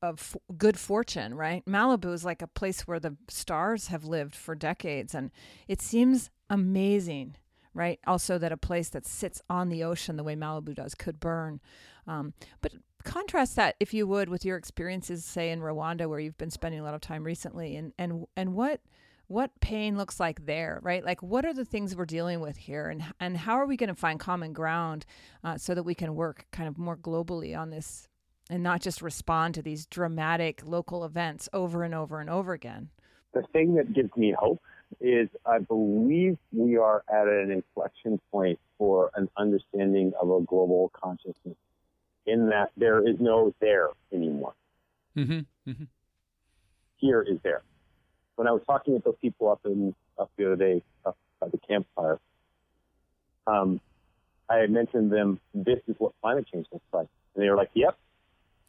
of 0.00 0.18
f- 0.20 0.36
good 0.56 0.78
fortune, 0.78 1.34
right? 1.34 1.64
Malibu 1.66 2.12
is 2.14 2.24
like 2.24 2.40
a 2.40 2.46
place 2.46 2.86
where 2.88 3.00
the 3.00 3.16
stars 3.28 3.88
have 3.88 4.04
lived 4.04 4.34
for 4.34 4.54
decades 4.54 5.14
and 5.14 5.30
it 5.66 5.82
seems 5.82 6.30
amazing, 6.48 7.34
right? 7.78 8.00
Also 8.08 8.38
that 8.38 8.50
a 8.50 8.56
place 8.56 8.88
that 8.88 9.06
sits 9.06 9.40
on 9.48 9.68
the 9.68 9.84
ocean 9.84 10.16
the 10.16 10.24
way 10.24 10.34
Malibu 10.34 10.74
does 10.74 10.96
could 10.96 11.20
burn. 11.20 11.60
Um, 12.08 12.34
but 12.60 12.72
contrast 13.04 13.54
that 13.54 13.76
if 13.78 13.94
you 13.94 14.04
would 14.04 14.28
with 14.28 14.44
your 14.44 14.56
experiences 14.56 15.24
say 15.24 15.50
in 15.52 15.60
Rwanda 15.60 16.08
where 16.08 16.18
you've 16.18 16.36
been 16.36 16.50
spending 16.50 16.80
a 16.80 16.82
lot 16.82 16.94
of 16.94 17.00
time 17.00 17.22
recently 17.22 17.76
and 17.76 17.92
and 17.96 18.26
and 18.36 18.54
what 18.54 18.80
what 19.28 19.52
pain 19.60 19.96
looks 19.96 20.18
like 20.18 20.44
there 20.44 20.80
right 20.82 21.04
like 21.04 21.22
what 21.22 21.44
are 21.46 21.54
the 21.54 21.64
things 21.64 21.94
we're 21.94 22.04
dealing 22.04 22.40
with 22.40 22.56
here 22.56 22.88
and 22.88 23.04
and 23.20 23.36
how 23.36 23.54
are 23.54 23.66
we 23.66 23.76
going 23.76 23.88
to 23.88 23.94
find 23.94 24.18
common 24.18 24.52
ground 24.52 25.06
uh, 25.44 25.56
so 25.56 25.74
that 25.76 25.84
we 25.84 25.94
can 25.94 26.16
work 26.16 26.46
kind 26.50 26.68
of 26.68 26.76
more 26.76 26.96
globally 26.96 27.56
on 27.56 27.70
this 27.70 28.08
and 28.50 28.62
not 28.64 28.80
just 28.80 29.00
respond 29.00 29.54
to 29.54 29.62
these 29.62 29.86
dramatic 29.86 30.60
local 30.66 31.04
events 31.04 31.48
over 31.52 31.84
and 31.84 31.94
over 31.94 32.20
and 32.20 32.28
over 32.28 32.52
again 32.52 32.88
The 33.32 33.44
thing 33.52 33.76
that 33.76 33.94
gives 33.94 34.10
me 34.16 34.34
hope 34.36 34.60
is 35.00 35.28
I 35.44 35.58
believe 35.58 36.38
we 36.52 36.76
are 36.76 37.02
at 37.12 37.26
an 37.28 37.50
inflection 37.50 38.20
point 38.32 38.58
for 38.78 39.10
an 39.14 39.28
understanding 39.36 40.12
of 40.20 40.30
a 40.30 40.40
global 40.40 40.90
consciousness 40.92 41.56
in 42.26 42.48
that 42.50 42.70
there 42.76 43.06
is 43.06 43.16
no 43.20 43.54
there 43.60 43.88
anymore. 44.12 44.54
Mm-hmm. 45.16 45.70
Mm-hmm. 45.70 45.84
Here 46.96 47.22
is 47.22 47.38
there. 47.42 47.62
When 48.36 48.46
I 48.48 48.52
was 48.52 48.62
talking 48.66 48.94
with 48.94 49.04
those 49.04 49.16
people 49.20 49.50
up 49.50 49.60
in 49.64 49.94
up 50.18 50.30
the 50.36 50.46
other 50.46 50.56
day 50.56 50.82
up 51.04 51.16
by 51.40 51.48
the 51.48 51.58
Camp 51.58 51.86
Fire, 51.94 52.18
um, 53.46 53.80
I 54.48 54.56
had 54.56 54.70
mentioned 54.70 55.10
them. 55.12 55.40
This 55.54 55.80
is 55.86 55.96
what 55.98 56.12
climate 56.20 56.46
change 56.52 56.66
looks 56.72 56.84
like, 56.92 57.08
and 57.34 57.44
they 57.44 57.50
were 57.50 57.56
like, 57.56 57.70
"Yep, 57.74 57.96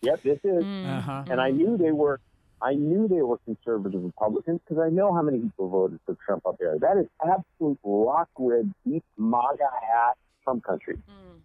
yep, 0.01 0.21
this 0.23 0.39
is." 0.43 0.63
Mm, 0.63 0.97
Uh-huh. 0.97 1.23
And 1.29 1.39
I 1.41 1.51
knew 1.51 1.77
they 1.77 1.91
were, 1.91 2.19
I 2.61 2.73
knew 2.73 3.07
they 3.07 3.21
were 3.21 3.37
conservative 3.45 4.03
Republicans 4.03 4.59
because 4.67 4.81
I 4.83 4.89
know 4.89 5.13
how 5.13 5.21
many 5.21 5.39
people 5.39 5.69
voted 5.69 5.99
for 6.05 6.15
Trump 6.25 6.45
up 6.45 6.57
there. 6.59 6.77
That 6.77 6.97
is 6.97 7.07
absolute 7.25 7.79
rock 7.83 8.29
red, 8.37 8.73
deep 8.85 9.03
MAGA 9.17 9.69
hat 9.81 10.17
Trump 10.43 10.63
country. 10.65 10.97
mm, 10.97 11.39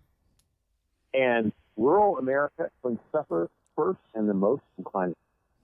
And 1.13 1.53
rural 1.77 2.19
America 2.19 2.65
is 2.65 2.71
going 2.83 2.97
to 2.97 3.03
suffer 3.13 3.49
first 3.77 4.01
and 4.15 4.29
the 4.29 4.35
most 4.35 4.63
from 4.75 4.85
climate. 4.85 5.17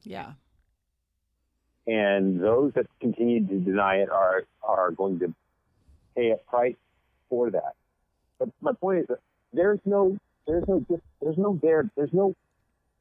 yeah 0.05 0.33
And 1.87 2.41
those 2.41 2.73
that 2.75 2.87
continue 3.01 3.47
to 3.47 3.59
deny 3.59 3.97
it 3.97 4.11
are 4.11 4.45
are 4.63 4.91
going 4.93 5.19
to 5.21 5.35
pay 6.15 6.31
a 6.31 6.37
price 6.37 6.77
for 7.29 7.51
that. 7.51 7.75
But 8.39 8.51
my 8.61 8.73
point 8.73 9.01
is 9.01 9.07
that 9.09 9.19
there's 9.53 9.81
no 9.85 10.17
there's 10.47 10.65
no 10.69 10.85
there's 11.21 11.39
no 11.39 11.59
there 11.63 11.91
there's 11.97 12.13
no 12.13 12.35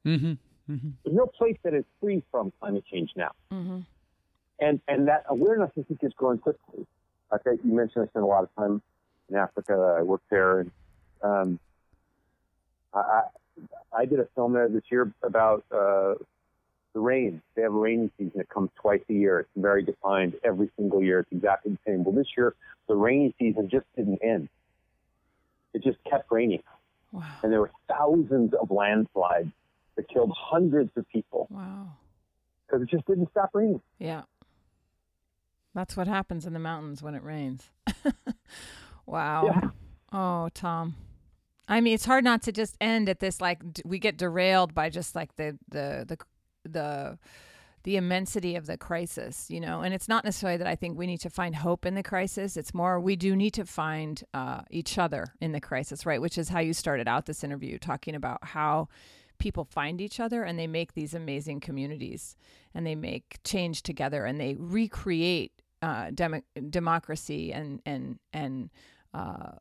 Mm-hmm. 0.06 0.32
Mm-hmm. 0.70 0.90
there's 1.04 1.16
no 1.16 1.26
place 1.26 1.56
that 1.64 1.74
is 1.74 1.84
free 2.00 2.22
from 2.30 2.52
climate 2.60 2.84
change 2.90 3.10
now. 3.16 3.32
mm-hmm. 3.52 3.80
and 4.60 4.80
and 4.86 5.08
that 5.08 5.24
awareness 5.28 5.70
I 5.76 5.82
think 5.82 6.02
is 6.02 6.12
growing 6.14 6.38
quickly. 6.38 6.86
I, 7.32 7.36
you 7.64 7.74
mentioned, 7.74 8.04
I 8.04 8.08
spent 8.08 8.24
a 8.24 8.26
lot 8.26 8.44
of 8.44 8.54
time 8.56 8.82
in 9.28 9.36
Africa. 9.36 9.96
I 9.98 10.02
worked 10.02 10.28
there, 10.30 10.60
and 10.60 10.70
um, 11.22 11.58
I, 12.94 12.98
I 12.98 13.22
I 13.92 14.04
did 14.04 14.20
a 14.20 14.28
film 14.34 14.52
there 14.52 14.68
this 14.68 14.84
year 14.90 15.12
about 15.22 15.64
uh, 15.72 16.14
the 16.92 17.00
rain. 17.00 17.42
They 17.54 17.62
have 17.62 17.74
a 17.74 17.78
rainy 17.78 18.10
season 18.16 18.32
that 18.36 18.48
comes 18.48 18.70
twice 18.80 19.02
a 19.08 19.12
year. 19.12 19.40
It's 19.40 19.50
very 19.56 19.82
defined 19.82 20.34
every 20.44 20.70
single 20.76 21.02
year. 21.02 21.20
It's 21.20 21.32
exactly 21.32 21.72
the 21.72 21.78
same. 21.86 22.04
Well, 22.04 22.14
this 22.14 22.28
year 22.36 22.54
the 22.88 22.94
rainy 22.94 23.34
season 23.38 23.68
just 23.70 23.86
didn't 23.96 24.20
end. 24.22 24.48
It 25.72 25.84
just 25.84 25.98
kept 26.08 26.30
raining, 26.32 26.62
wow 27.12 27.24
and 27.42 27.52
there 27.52 27.60
were 27.60 27.70
thousands 27.88 28.54
of 28.54 28.70
landslides 28.70 29.52
that 30.00 30.08
killed 30.12 30.32
hundreds 30.36 30.90
of 30.96 31.08
people 31.08 31.46
wow 31.50 31.88
because 32.70 32.82
it 32.82 32.90
just 32.90 33.06
didn't 33.06 33.30
stop 33.30 33.50
raining. 33.52 33.80
Yeah. 33.98 34.22
That's 35.74 35.96
what 35.96 36.08
happens 36.08 36.46
in 36.46 36.52
the 36.52 36.58
mountains 36.58 37.02
when 37.02 37.14
it 37.14 37.22
rains. 37.22 37.70
wow. 39.06 39.46
Yeah. 39.46 39.70
Oh, 40.12 40.48
Tom. 40.52 40.96
I 41.68 41.80
mean, 41.80 41.94
it's 41.94 42.04
hard 42.04 42.24
not 42.24 42.42
to 42.42 42.52
just 42.52 42.76
end 42.80 43.08
at 43.08 43.20
this 43.20 43.40
like 43.40 43.72
d- 43.72 43.82
we 43.84 43.98
get 43.98 44.16
derailed 44.16 44.74
by 44.74 44.90
just 44.90 45.14
like 45.14 45.36
the 45.36 45.56
the 45.68 46.04
the 46.08 46.18
the 46.68 47.18
the 47.84 47.96
immensity 47.96 48.56
of 48.56 48.66
the 48.66 48.76
crisis, 48.76 49.48
you 49.48 49.60
know. 49.60 49.80
And 49.80 49.94
it's 49.94 50.08
not 50.08 50.24
necessarily 50.24 50.56
that 50.58 50.66
I 50.66 50.74
think 50.74 50.98
we 50.98 51.06
need 51.06 51.20
to 51.20 51.30
find 51.30 51.54
hope 51.54 51.86
in 51.86 51.94
the 51.94 52.02
crisis. 52.02 52.56
It's 52.56 52.74
more 52.74 52.98
we 52.98 53.14
do 53.14 53.36
need 53.36 53.52
to 53.54 53.64
find 53.64 54.22
uh, 54.34 54.62
each 54.70 54.98
other 54.98 55.34
in 55.40 55.52
the 55.52 55.60
crisis, 55.60 56.04
right? 56.04 56.20
Which 56.20 56.36
is 56.36 56.48
how 56.48 56.58
you 56.58 56.72
started 56.72 57.06
out 57.06 57.26
this 57.26 57.44
interview, 57.44 57.78
talking 57.78 58.16
about 58.16 58.42
how 58.42 58.88
people 59.40 59.64
find 59.64 60.00
each 60.00 60.20
other 60.20 60.44
and 60.44 60.56
they 60.58 60.68
make 60.68 60.94
these 60.94 61.14
amazing 61.14 61.58
communities 61.58 62.36
and 62.74 62.86
they 62.86 62.94
make 62.94 63.40
change 63.42 63.82
together 63.82 64.24
and 64.24 64.40
they 64.40 64.54
recreate 64.56 65.52
uh, 65.82 66.10
demo- 66.14 66.42
democracy 66.68 67.52
and 67.52 67.80
and 67.84 68.18
and 68.32 68.70
uh, 69.12 69.52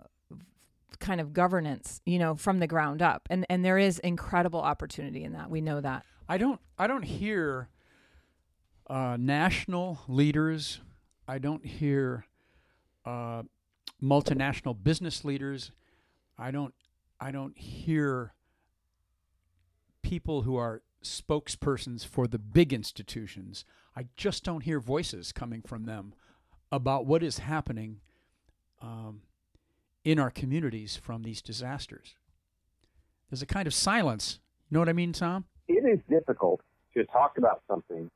kind 0.99 1.21
of 1.21 1.33
governance, 1.33 2.01
you 2.05 2.19
know, 2.19 2.35
from 2.35 2.59
the 2.59 2.67
ground 2.67 3.01
up. 3.01 3.27
And 3.31 3.45
and 3.49 3.65
there 3.65 3.77
is 3.77 3.99
incredible 3.99 4.61
opportunity 4.61 5.23
in 5.23 5.33
that. 5.33 5.49
We 5.49 5.61
know 5.61 5.81
that. 5.81 6.05
I 6.27 6.37
don't 6.37 6.59
I 6.77 6.85
don't 6.85 7.03
hear 7.05 7.69
uh, 8.87 9.17
national 9.19 9.99
leaders. 10.07 10.81
I 11.27 11.39
don't 11.39 11.65
hear 11.65 12.25
uh, 13.05 13.43
multinational 14.01 14.75
business 14.81 15.23
leaders. 15.23 15.71
I 16.37 16.51
don't 16.51 16.73
I 17.19 17.31
don't 17.31 17.57
hear 17.57 18.33
people 20.09 20.41
who 20.41 20.55
are 20.55 20.81
spokespersons 21.03 22.03
for 22.03 22.25
the 22.25 22.39
big 22.39 22.73
institutions. 22.73 23.63
I 23.95 24.07
just 24.17 24.43
don't 24.43 24.63
hear 24.63 24.79
voices 24.79 25.31
coming 25.31 25.61
from 25.61 25.85
them 25.85 26.15
about 26.71 27.05
what 27.05 27.21
is 27.21 27.37
happening 27.37 27.99
um, 28.81 29.21
in 30.03 30.17
our 30.17 30.31
communities 30.31 30.95
from 30.95 31.21
these 31.21 31.43
disasters. 31.43 32.15
There's 33.29 33.43
a 33.43 33.45
kind 33.45 33.67
of 33.67 33.73
silence. 33.75 34.39
You 34.67 34.75
know 34.75 34.79
what 34.79 34.89
I 34.89 34.93
mean, 34.93 35.13
Tom? 35.13 35.45
It 35.67 35.85
is 35.85 35.99
difficult 36.09 36.61
to 36.95 37.05
talk 37.05 37.37
about 37.37 37.61
something 37.67 38.09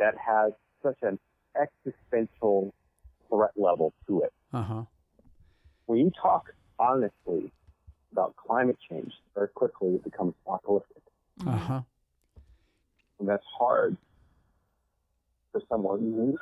that 0.00 0.14
has 0.18 0.52
such 0.82 0.98
an 1.02 1.20
existential 1.54 2.74
threat 3.28 3.52
level 3.54 3.92
to 4.08 4.22
it. 4.22 4.32
Uh 4.52 4.62
huh. 4.62 4.82
When 5.86 6.00
you 6.00 6.10
talk 6.20 6.52
honestly 6.80 7.52
about 8.14 8.34
climate 8.36 8.78
change, 8.88 9.12
very 9.34 9.48
quickly 9.48 9.96
it 9.96 10.04
becomes 10.04 10.34
apocalyptic. 10.46 11.02
Mm-hmm. 11.40 11.48
Uh 11.48 11.56
huh. 11.56 11.80
And 13.18 13.28
that's 13.28 13.44
hard 13.58 13.96
for 15.52 15.60
someone 15.68 16.36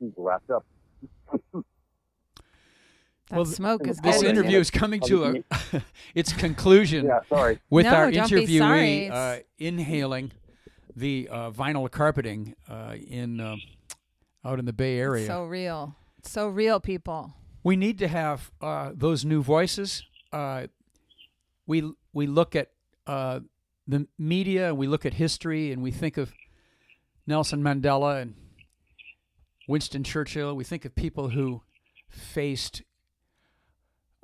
who's 0.00 0.12
wrapped 0.16 0.50
up. 0.50 0.64
That 3.30 3.36
Well, 3.36 3.44
th- 3.44 3.56
smoke 3.56 3.86
is 3.86 3.98
This 3.98 4.22
good. 4.22 4.30
interview 4.30 4.58
is 4.58 4.70
coming 4.70 5.00
to 5.02 5.24
a, 5.24 5.82
its 6.14 6.32
conclusion 6.32 7.06
Yeah, 7.06 7.20
sorry. 7.28 7.58
with 7.70 7.84
No, 7.86 7.94
our 7.94 8.10
don't 8.10 8.30
be 8.30 8.36
interviewee 8.46 8.58
sorry. 8.58 9.08
uh, 9.10 9.42
inhaling 9.58 10.32
the 10.96 11.28
uh, 11.30 11.50
vinyl 11.50 11.88
carpeting 11.90 12.54
uh, 12.68 12.94
in 13.08 13.38
uh, 13.40 13.54
out 14.44 14.58
in 14.58 14.64
the 14.64 14.72
Bay 14.72 14.98
Area. 14.98 15.26
So 15.26 15.44
real. 15.44 15.94
So 16.22 16.48
real, 16.48 16.80
people. 16.80 17.34
We 17.62 17.76
need 17.76 17.98
to 17.98 18.08
have 18.08 18.50
uh, 18.60 18.92
those 18.94 19.24
new 19.24 19.42
voices. 19.42 20.04
Uh, 20.32 20.66
we 21.66 21.90
we 22.12 22.26
look 22.26 22.56
at 22.56 22.70
uh, 23.06 23.40
the 23.86 24.06
media, 24.18 24.68
and 24.68 24.78
we 24.78 24.86
look 24.86 25.06
at 25.06 25.14
history, 25.14 25.72
and 25.72 25.82
we 25.82 25.90
think 25.90 26.16
of 26.16 26.32
Nelson 27.26 27.62
Mandela 27.62 28.22
and 28.22 28.34
Winston 29.66 30.04
Churchill. 30.04 30.54
We 30.54 30.64
think 30.64 30.84
of 30.84 30.94
people 30.94 31.30
who 31.30 31.62
faced 32.08 32.82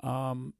um, 0.01 0.53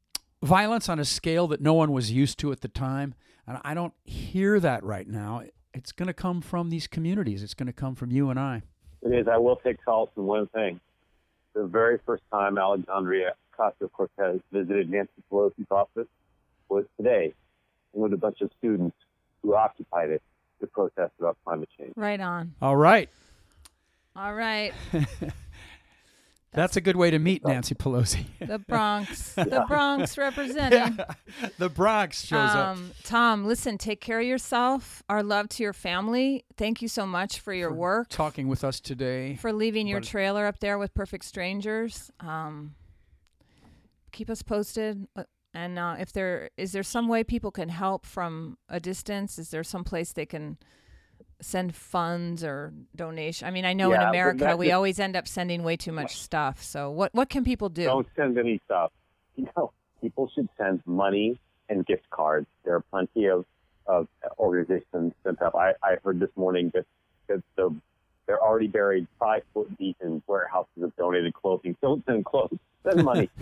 violence 0.43 0.89
on 0.89 0.99
a 0.99 1.05
scale 1.05 1.47
that 1.47 1.61
no 1.61 1.73
one 1.73 1.91
was 1.91 2.11
used 2.11 2.39
to 2.39 2.51
at 2.51 2.61
the 2.61 2.67
time, 2.67 3.15
and 3.47 3.59
I 3.63 3.73
don't 3.73 3.93
hear 4.03 4.59
that 4.59 4.83
right 4.83 5.07
now. 5.07 5.43
It's 5.73 5.91
going 5.91 6.07
to 6.07 6.13
come 6.13 6.41
from 6.41 6.69
these 6.69 6.87
communities. 6.87 7.43
It's 7.43 7.53
going 7.53 7.67
to 7.67 7.73
come 7.73 7.95
from 7.95 8.11
you 8.11 8.29
and 8.29 8.39
I. 8.39 8.61
It 9.01 9.09
is. 9.09 9.27
I 9.27 9.37
will 9.37 9.57
take 9.57 9.77
solace 9.83 10.09
in 10.15 10.23
one 10.23 10.47
thing. 10.47 10.79
The 11.55 11.65
very 11.65 11.99
first 12.05 12.23
time 12.31 12.57
Alexandria 12.57 13.33
Ocasio 13.57 13.89
Cortez 13.91 14.41
visited 14.51 14.89
Nancy 14.89 15.23
Pelosi's 15.31 15.71
office 15.71 16.07
was 16.67 16.83
today 16.97 17.33
with 17.93 18.11
a 18.11 18.17
bunch 18.17 18.41
of 18.41 18.51
students 18.59 18.97
who 19.41 19.55
occupied 19.55 20.09
it 20.09 20.21
to 20.59 20.67
protest 20.67 21.13
about 21.17 21.37
climate 21.45 21.69
change. 21.77 21.93
Right 21.95 22.19
on. 22.19 22.53
All 22.61 22.75
right. 22.75 23.09
All 24.17 24.33
right. 24.33 24.73
That's 26.55 26.77
a 26.77 26.81
good 26.81 26.95
way 26.95 27.11
to 27.11 27.19
meet 27.19 27.45
Nancy 27.45 27.75
Pelosi. 27.75 28.25
The 28.39 28.59
Bronx. 28.59 29.33
The 29.33 29.65
Bronx 29.67 30.17
representing. 30.17 30.97
the 31.57 31.69
Bronx 31.69 32.25
shows 32.25 32.49
up. 32.49 32.77
Um, 32.77 32.91
Tom, 33.03 33.45
listen, 33.45 33.77
take 33.77 34.01
care 34.01 34.19
of 34.21 34.25
yourself. 34.25 35.03
Our 35.09 35.21
love 35.23 35.49
to 35.49 35.63
your 35.63 35.73
family. 35.73 36.45
Thank 36.57 36.81
you 36.81 36.87
so 36.87 37.05
much 37.05 37.39
for 37.39 37.53
your 37.53 37.69
For 37.69 37.75
work, 37.75 38.09
Talking 38.09 38.47
with 38.47 38.63
us 38.63 38.79
today. 38.79 39.35
for 39.35 39.51
leaving 39.51 39.87
your 39.87 40.01
trailer 40.01 40.45
up 40.47 40.59
there 40.59 40.77
with 40.77 40.93
perfect 40.93 41.25
strangers. 41.25 42.09
Um, 42.19 42.75
keep 44.11 44.29
us 44.29 44.41
posted. 44.41 45.07
Uh, 45.15 45.23
And 45.53 45.79
uh, 45.79 45.95
if 45.99 46.11
there 46.11 46.49
is 46.57 46.71
there 46.73 46.83
some 46.83 47.07
way 47.07 47.23
people 47.23 47.51
can 47.51 47.69
help 47.69 48.05
from 48.05 48.57
a 48.69 48.79
distance, 48.79 49.39
is 49.39 49.49
there 49.51 49.63
some 49.63 49.83
place 49.83 50.11
they 50.13 50.25
can 50.25 50.57
send 51.41 51.75
funds 51.75 52.43
or 52.43 52.73
donation? 52.95 53.47
I 53.47 53.51
mean, 53.51 53.65
I 53.65 53.73
know 53.73 53.91
in 53.91 53.99
Yeah, 53.99 54.05
but 54.05 54.09
America 54.09 54.57
we 54.57 54.71
always 54.71 54.99
end 54.99 55.15
up 55.15 55.27
sending 55.27 55.63
way 55.63 55.77
too 55.77 55.91
much 55.91 56.19
stuff. 56.21 56.63
So 56.63 56.89
what 56.89 57.13
what 57.13 57.29
can 57.29 57.43
people 57.43 57.69
do? 57.69 57.85
Don't 57.85 58.07
send 58.15 58.37
any 58.37 58.59
stuff. 58.65 58.91
You 59.37 59.49
know, 59.57 59.73
people 59.99 60.31
should 60.33 60.47
send 60.57 60.81
money 60.85 61.37
and 61.67 61.85
gift 61.85 62.09
cards. 62.09 62.47
There 62.63 62.75
are 62.75 62.83
plenty 62.89 63.25
of, 63.27 63.43
of 63.85 64.07
organizations 64.39 65.13
sent 65.25 65.41
up. 65.41 65.55
I, 65.55 65.73
I 65.83 65.97
heard 66.03 66.21
this 66.21 66.29
morning 66.37 66.71
that, 66.73 66.85
that 67.27 67.43
the, 67.57 67.75
they're 68.27 68.41
already 68.41 68.67
buried 68.67 69.07
five 69.19 69.43
foot 69.53 69.75
deep 69.77 69.97
in 70.01 70.21
warehouses 70.27 70.83
of 70.83 70.95
donated 70.95 71.33
clothing. 71.33 71.75
Don't 71.81 72.03
send 72.05 72.25
clothes. 72.25 72.57
Send 72.83 73.03
money. 73.03 73.29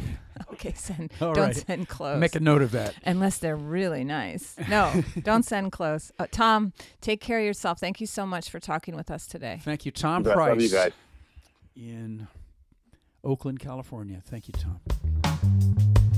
Okay, 0.51 0.73
send 0.75 1.11
All 1.21 1.33
don't 1.33 1.45
right. 1.45 1.55
send 1.55 1.87
clothes. 1.87 2.19
Make 2.19 2.35
a 2.35 2.39
note 2.39 2.61
of 2.63 2.71
that. 2.71 2.95
Unless 3.05 3.37
they're 3.37 3.55
really 3.55 4.03
nice. 4.03 4.55
No, 4.67 5.03
don't 5.21 5.43
send 5.43 5.71
clothes. 5.71 6.11
Uh, 6.19 6.25
Tom, 6.31 6.73
take 7.01 7.21
care 7.21 7.39
of 7.39 7.45
yourself. 7.45 7.79
Thank 7.79 8.01
you 8.01 8.07
so 8.07 8.25
much 8.25 8.49
for 8.49 8.59
talking 8.59 8.95
with 8.95 9.09
us 9.11 9.27
today. 9.27 9.59
Thank 9.63 9.85
you, 9.85 9.91
Tom 9.91 10.23
Love 10.23 10.33
Price 10.33 10.61
you 10.61 10.69
guys. 10.69 10.91
in 11.75 12.27
Oakland, 13.23 13.59
California. 13.59 14.21
Thank 14.25 14.47
you, 14.47 14.53
Tom. 14.53 16.09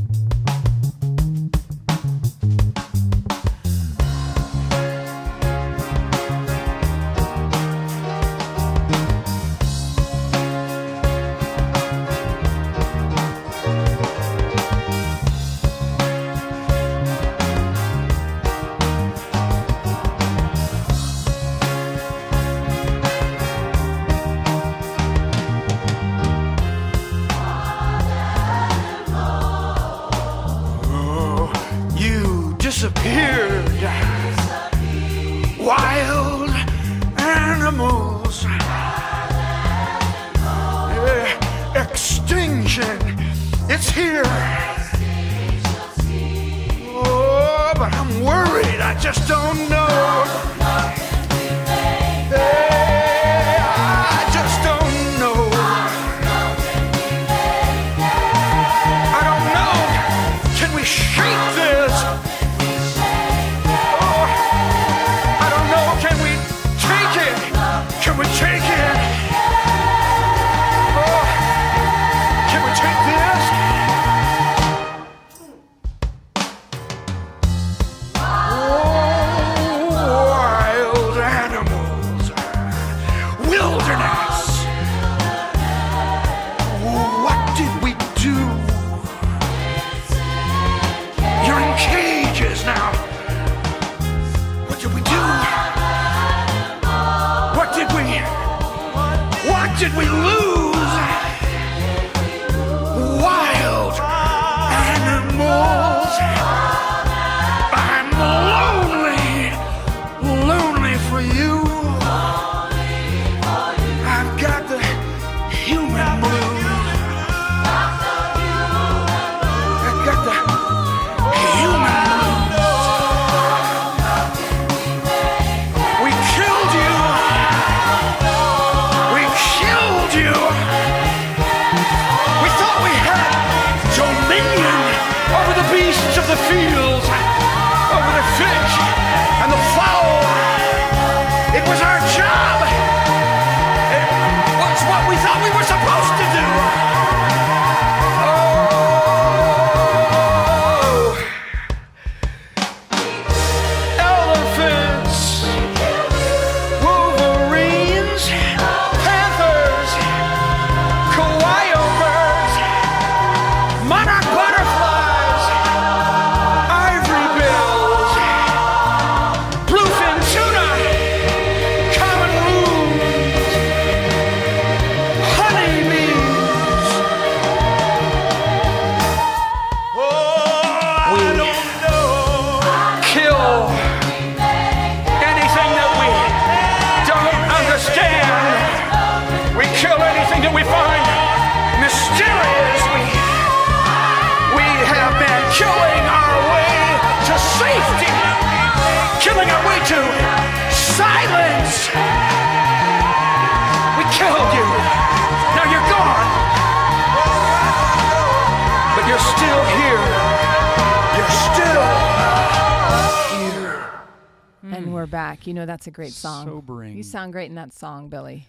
That's 215.75 215.87
a 215.87 215.91
great 215.91 216.13
song. 216.13 216.47
Sobering. 216.47 216.95
You 216.95 217.03
sound 217.03 217.33
great 217.33 217.49
in 217.49 217.55
that 217.55 217.73
song, 217.73 218.07
Billy. 218.07 218.47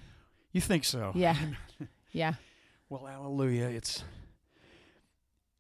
You 0.53 0.61
think 0.61 0.85
so? 0.85 1.11
Yeah. 1.15 1.37
Yeah. 2.13 2.35
Well, 2.89 3.05
hallelujah. 3.05 3.67
It's 3.67 4.03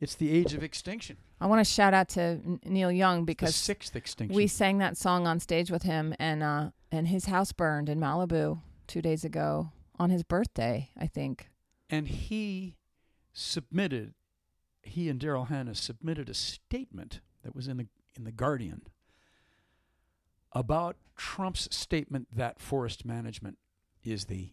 it's 0.00 0.14
the 0.14 0.30
age 0.30 0.54
of 0.54 0.62
extinction. 0.62 1.18
I 1.38 1.46
want 1.46 1.60
to 1.60 1.70
shout 1.70 1.92
out 1.92 2.08
to 2.10 2.40
Neil 2.64 2.90
Young 2.90 3.26
because 3.26 3.54
sixth 3.54 3.94
extinction. 3.94 4.34
we 4.34 4.46
sang 4.46 4.78
that 4.78 4.96
song 4.96 5.26
on 5.26 5.38
stage 5.38 5.70
with 5.70 5.82
him, 5.82 6.14
and 6.18 6.42
uh, 6.42 6.70
and 6.90 7.08
his 7.08 7.26
house 7.26 7.52
burned 7.52 7.90
in 7.90 8.00
Malibu 8.00 8.60
two 8.86 9.02
days 9.02 9.22
ago 9.22 9.70
on 9.98 10.08
his 10.08 10.22
birthday, 10.22 10.88
I 10.98 11.08
think. 11.08 11.50
and 11.90 12.08
he 12.08 12.76
submitted 13.34 14.14
he 14.82 15.10
and 15.10 15.20
Daryl 15.20 15.48
Hannah 15.48 15.74
submitted 15.74 16.30
a 16.30 16.34
statement 16.34 17.20
that 17.42 17.54
was 17.54 17.68
in 17.68 17.76
the 17.76 17.86
in 18.16 18.24
the 18.24 18.32
Guardian 18.32 18.82
about 20.56 20.96
Trump's 21.16 21.68
statement 21.70 22.28
that 22.32 22.58
forest 22.58 23.04
management 23.04 23.58
is 24.02 24.24
the 24.24 24.52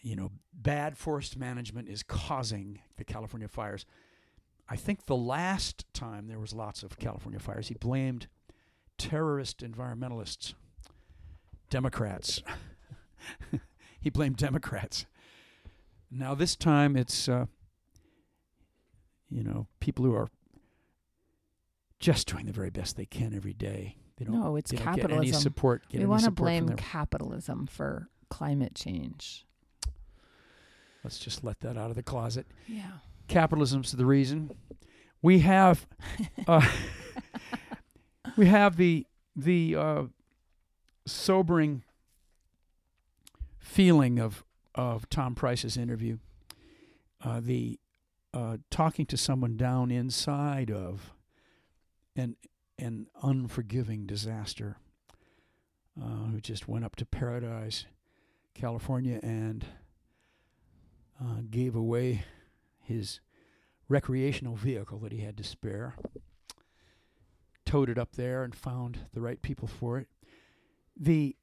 you 0.00 0.14
know 0.14 0.30
bad 0.52 0.96
forest 0.96 1.36
management 1.36 1.88
is 1.88 2.04
causing 2.04 2.78
the 2.96 3.04
California 3.04 3.48
fires. 3.48 3.84
I 4.68 4.76
think 4.76 5.06
the 5.06 5.16
last 5.16 5.84
time 5.92 6.28
there 6.28 6.38
was 6.38 6.52
lots 6.52 6.84
of 6.84 6.98
California 6.98 7.40
fires, 7.40 7.66
he 7.66 7.74
blamed 7.74 8.28
terrorist 8.96 9.58
environmentalists, 9.58 10.54
Democrats. 11.68 12.40
he 14.00 14.08
blamed 14.08 14.36
Democrats. 14.36 15.04
Now 16.12 16.36
this 16.36 16.54
time 16.54 16.96
it's 16.96 17.28
uh, 17.28 17.46
you 19.28 19.42
know 19.42 19.66
people 19.80 20.04
who 20.04 20.14
are 20.14 20.28
just 21.98 22.28
doing 22.28 22.46
the 22.46 22.52
very 22.52 22.70
best 22.70 22.96
they 22.96 23.04
can 23.04 23.34
every 23.34 23.52
day. 23.52 23.96
They 24.20 24.26
don't. 24.26 24.38
No, 24.38 24.56
it's 24.56 24.70
get 24.70 24.82
any 24.86 24.96
capitalism. 24.96 25.40
support. 25.40 25.82
We 25.92 26.04
want 26.04 26.24
to 26.24 26.30
blame 26.30 26.68
capitalism 26.76 27.66
for 27.66 28.10
climate 28.28 28.74
change. 28.74 29.46
Let's 31.02 31.18
just 31.18 31.42
let 31.42 31.60
that 31.60 31.78
out 31.78 31.88
of 31.88 31.96
the 31.96 32.02
closet. 32.02 32.46
Yeah. 32.66 32.90
Capitalism's 33.28 33.92
the 33.92 34.04
reason. 34.04 34.50
We 35.22 35.38
have, 35.38 35.86
uh, 36.46 36.68
we 38.36 38.44
have 38.46 38.76
the 38.76 39.06
the 39.34 39.74
uh, 39.74 40.02
sobering 41.06 41.82
feeling 43.58 44.18
of 44.18 44.44
of 44.74 45.08
Tom 45.08 45.34
Price's 45.34 45.78
interview. 45.78 46.18
Uh, 47.24 47.40
the 47.42 47.80
uh, 48.34 48.58
talking 48.70 49.06
to 49.06 49.16
someone 49.16 49.56
down 49.56 49.90
inside 49.90 50.70
of 50.70 51.14
an 52.14 52.36
an 52.80 53.06
unforgiving 53.22 54.06
disaster, 54.06 54.76
uh, 56.00 56.24
who 56.30 56.40
just 56.40 56.68
went 56.68 56.84
up 56.84 56.96
to 56.96 57.06
Paradise, 57.06 57.86
California, 58.54 59.20
and 59.22 59.64
uh, 61.20 61.42
gave 61.50 61.76
away 61.76 62.24
his 62.82 63.20
recreational 63.88 64.56
vehicle 64.56 64.98
that 65.00 65.12
he 65.12 65.20
had 65.20 65.36
to 65.36 65.44
spare, 65.44 65.94
towed 67.66 67.90
it 67.90 67.98
up 67.98 68.12
there 68.16 68.42
and 68.42 68.54
found 68.54 68.98
the 69.12 69.20
right 69.20 69.42
people 69.42 69.68
for 69.68 69.98
it. 69.98 70.08
The 70.96 71.36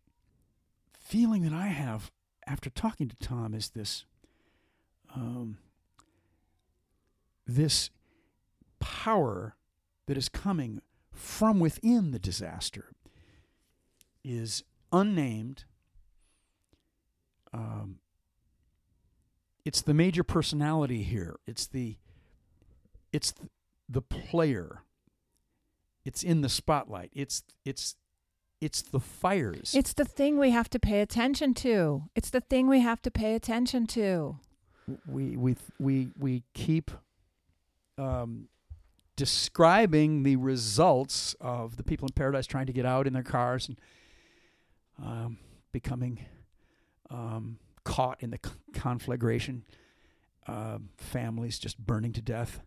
feeling 0.99 1.43
that 1.43 1.53
I 1.53 1.67
have 1.67 2.11
after 2.45 2.69
talking 2.69 3.07
to 3.09 3.15
Tom 3.17 3.53
is 3.53 3.69
this 3.69 4.05
um, 5.15 5.57
this 7.45 7.89
power 8.79 9.55
that 10.05 10.17
is 10.17 10.29
coming 10.29 10.81
from 11.17 11.59
within 11.59 12.11
the 12.11 12.19
disaster 12.19 12.91
is 14.23 14.63
unnamed. 14.91 15.65
Um, 17.53 17.99
it's 19.65 19.81
the 19.81 19.93
major 19.93 20.23
personality 20.23 21.03
here. 21.03 21.39
It's 21.47 21.65
the 21.67 21.97
it's 23.11 23.31
th- 23.31 23.49
the 23.89 24.01
player. 24.01 24.83
It's 26.05 26.23
in 26.23 26.41
the 26.41 26.49
spotlight. 26.49 27.09
It's 27.13 27.43
it's 27.65 27.95
it's 28.61 28.81
the 28.81 28.99
fires. 28.99 29.73
It's 29.75 29.93
the 29.93 30.05
thing 30.05 30.37
we 30.37 30.51
have 30.51 30.69
to 30.69 30.79
pay 30.79 31.01
attention 31.01 31.53
to. 31.55 32.03
It's 32.15 32.29
the 32.29 32.41
thing 32.41 32.67
we 32.67 32.81
have 32.81 33.01
to 33.01 33.11
pay 33.11 33.33
attention 33.35 33.87
to. 33.87 34.37
we 35.07 35.35
we 35.35 35.55
we 35.79 36.09
we 36.17 36.43
keep 36.53 36.91
um, 37.97 38.47
describing 39.17 40.23
the 40.23 40.37
results 40.37 41.35
of 41.41 41.75
the 41.75 41.83
people 41.83 42.07
in 42.07 42.13
paradise 42.13 42.47
trying 42.47 42.67
to 42.67 42.73
get 42.73 42.85
out 42.85 43.05
in 43.07 43.11
their 43.13 43.23
cars 43.23 43.67
and 43.67 43.81
um, 45.03 45.37
becoming 45.73 46.25
um, 47.09 47.59
caught 47.83 48.21
in 48.21 48.29
the 48.29 48.39
conflagration, 48.73 49.65
um 50.47 50.89
families 50.97 51.59
just 51.59 51.77
burning 51.77 52.13
to 52.13 52.21
death. 52.21 52.61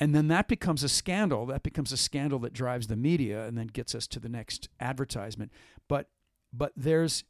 And 0.00 0.14
then 0.14 0.28
that 0.28 0.48
becomes 0.48 0.82
a 0.82 0.88
scandal. 0.88 1.46
That 1.46 1.62
becomes 1.62 1.92
a 1.92 1.96
scandal 1.96 2.38
that 2.40 2.52
drives 2.52 2.86
the 2.86 2.96
media 2.96 3.46
and 3.46 3.56
then 3.56 3.66
gets 3.66 3.94
us 3.94 4.06
to 4.08 4.20
the 4.20 4.28
next 4.28 4.68
advertisement. 4.80 5.52
But 5.86 6.08
but 6.52 6.72
there's 6.76 7.24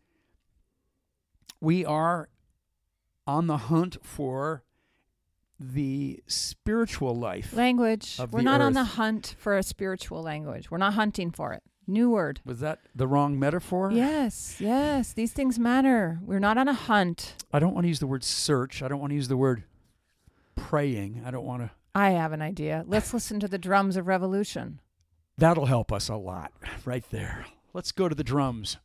we 1.60 1.84
are 1.84 2.28
on 3.26 3.46
the 3.46 3.56
hunt 3.56 3.96
for 4.02 4.64
the 5.62 6.22
spiritual 6.26 7.14
life. 7.14 7.52
Language. 7.54 8.20
We're 8.30 8.42
not 8.42 8.60
on 8.60 8.72
the 8.72 8.84
hunt 8.84 9.34
for 9.38 9.56
a 9.56 9.62
spiritual 9.62 10.22
language. 10.22 10.70
We're 10.70 10.78
not 10.78 10.94
hunting 10.94 11.30
for 11.30 11.52
it. 11.52 11.62
New 11.86 12.10
word. 12.10 12.40
Was 12.44 12.60
that 12.60 12.80
the 12.94 13.08
wrong 13.08 13.38
metaphor? 13.38 13.90
Yes, 13.90 14.56
yes. 14.60 15.12
These 15.12 15.32
things 15.32 15.58
matter. 15.58 16.20
We're 16.22 16.38
not 16.38 16.56
on 16.56 16.68
a 16.68 16.72
hunt. 16.72 17.34
I 17.52 17.58
don't 17.58 17.74
want 17.74 17.84
to 17.84 17.88
use 17.88 17.98
the 17.98 18.06
word 18.06 18.22
search. 18.22 18.82
I 18.82 18.88
don't 18.88 19.00
want 19.00 19.10
to 19.10 19.16
use 19.16 19.28
the 19.28 19.36
word 19.36 19.64
praying. 20.54 21.22
I 21.26 21.30
don't 21.30 21.44
want 21.44 21.62
to. 21.62 21.70
I 21.94 22.10
have 22.10 22.32
an 22.32 22.40
idea. 22.40 22.84
Let's 22.86 23.12
listen 23.12 23.40
to 23.40 23.48
the 23.48 23.58
drums 23.58 23.96
of 23.96 24.06
revolution. 24.06 24.80
That'll 25.36 25.66
help 25.66 25.92
us 25.92 26.08
a 26.08 26.16
lot 26.16 26.52
right 26.84 27.04
there. 27.10 27.46
Let's 27.74 27.90
go 27.90 28.08
to 28.08 28.14
the 28.14 28.24
drums. 28.24 28.76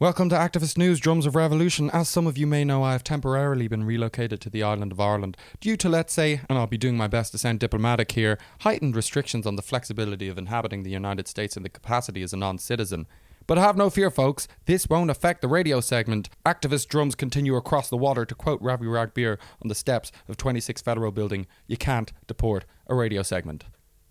Welcome 0.00 0.28
to 0.28 0.36
Activist 0.36 0.78
News 0.78 1.00
Drums 1.00 1.26
of 1.26 1.34
Revolution. 1.34 1.90
As 1.90 2.08
some 2.08 2.28
of 2.28 2.38
you 2.38 2.46
may 2.46 2.62
know, 2.62 2.84
I 2.84 2.92
have 2.92 3.02
temporarily 3.02 3.66
been 3.66 3.82
relocated 3.82 4.40
to 4.42 4.48
the 4.48 4.62
island 4.62 4.92
of 4.92 5.00
Ireland 5.00 5.36
due 5.58 5.76
to, 5.76 5.88
let's 5.88 6.12
say, 6.12 6.40
and 6.48 6.56
I'll 6.56 6.68
be 6.68 6.78
doing 6.78 6.96
my 6.96 7.08
best 7.08 7.32
to 7.32 7.38
sound 7.38 7.58
diplomatic 7.58 8.12
here, 8.12 8.38
heightened 8.60 8.94
restrictions 8.94 9.44
on 9.44 9.56
the 9.56 9.62
flexibility 9.62 10.28
of 10.28 10.38
inhabiting 10.38 10.84
the 10.84 10.92
United 10.92 11.26
States 11.26 11.56
in 11.56 11.64
the 11.64 11.68
capacity 11.68 12.22
as 12.22 12.32
a 12.32 12.36
non 12.36 12.58
citizen. 12.58 13.08
But 13.48 13.58
have 13.58 13.76
no 13.76 13.90
fear, 13.90 14.08
folks, 14.08 14.46
this 14.66 14.88
won't 14.88 15.10
affect 15.10 15.40
the 15.40 15.48
radio 15.48 15.80
segment. 15.80 16.28
Activist 16.46 16.86
drums 16.86 17.16
continue 17.16 17.56
across 17.56 17.88
the 17.88 17.96
water 17.96 18.24
to 18.24 18.36
quote 18.36 18.62
Ravi 18.62 18.86
Ragbir 18.86 19.36
on 19.60 19.66
the 19.66 19.74
steps 19.74 20.12
of 20.28 20.36
26 20.36 20.80
Federal 20.80 21.10
Building 21.10 21.48
You 21.66 21.76
can't 21.76 22.12
deport 22.28 22.66
a 22.86 22.94
radio 22.94 23.24
segment. 23.24 23.64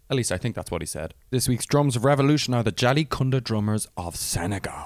At 0.09 0.17
least 0.17 0.33
I 0.33 0.37
think 0.37 0.53
that's 0.53 0.71
what 0.71 0.81
he 0.81 0.85
said. 0.85 1.13
This 1.29 1.47
week's 1.47 1.65
Drums 1.65 1.95
of 1.95 2.03
Revolution 2.03 2.53
are 2.53 2.63
the 2.63 2.73
Jali 2.73 3.05
Kunda 3.05 3.41
drummers 3.41 3.87
of 3.95 4.17
Senegal. 4.17 4.85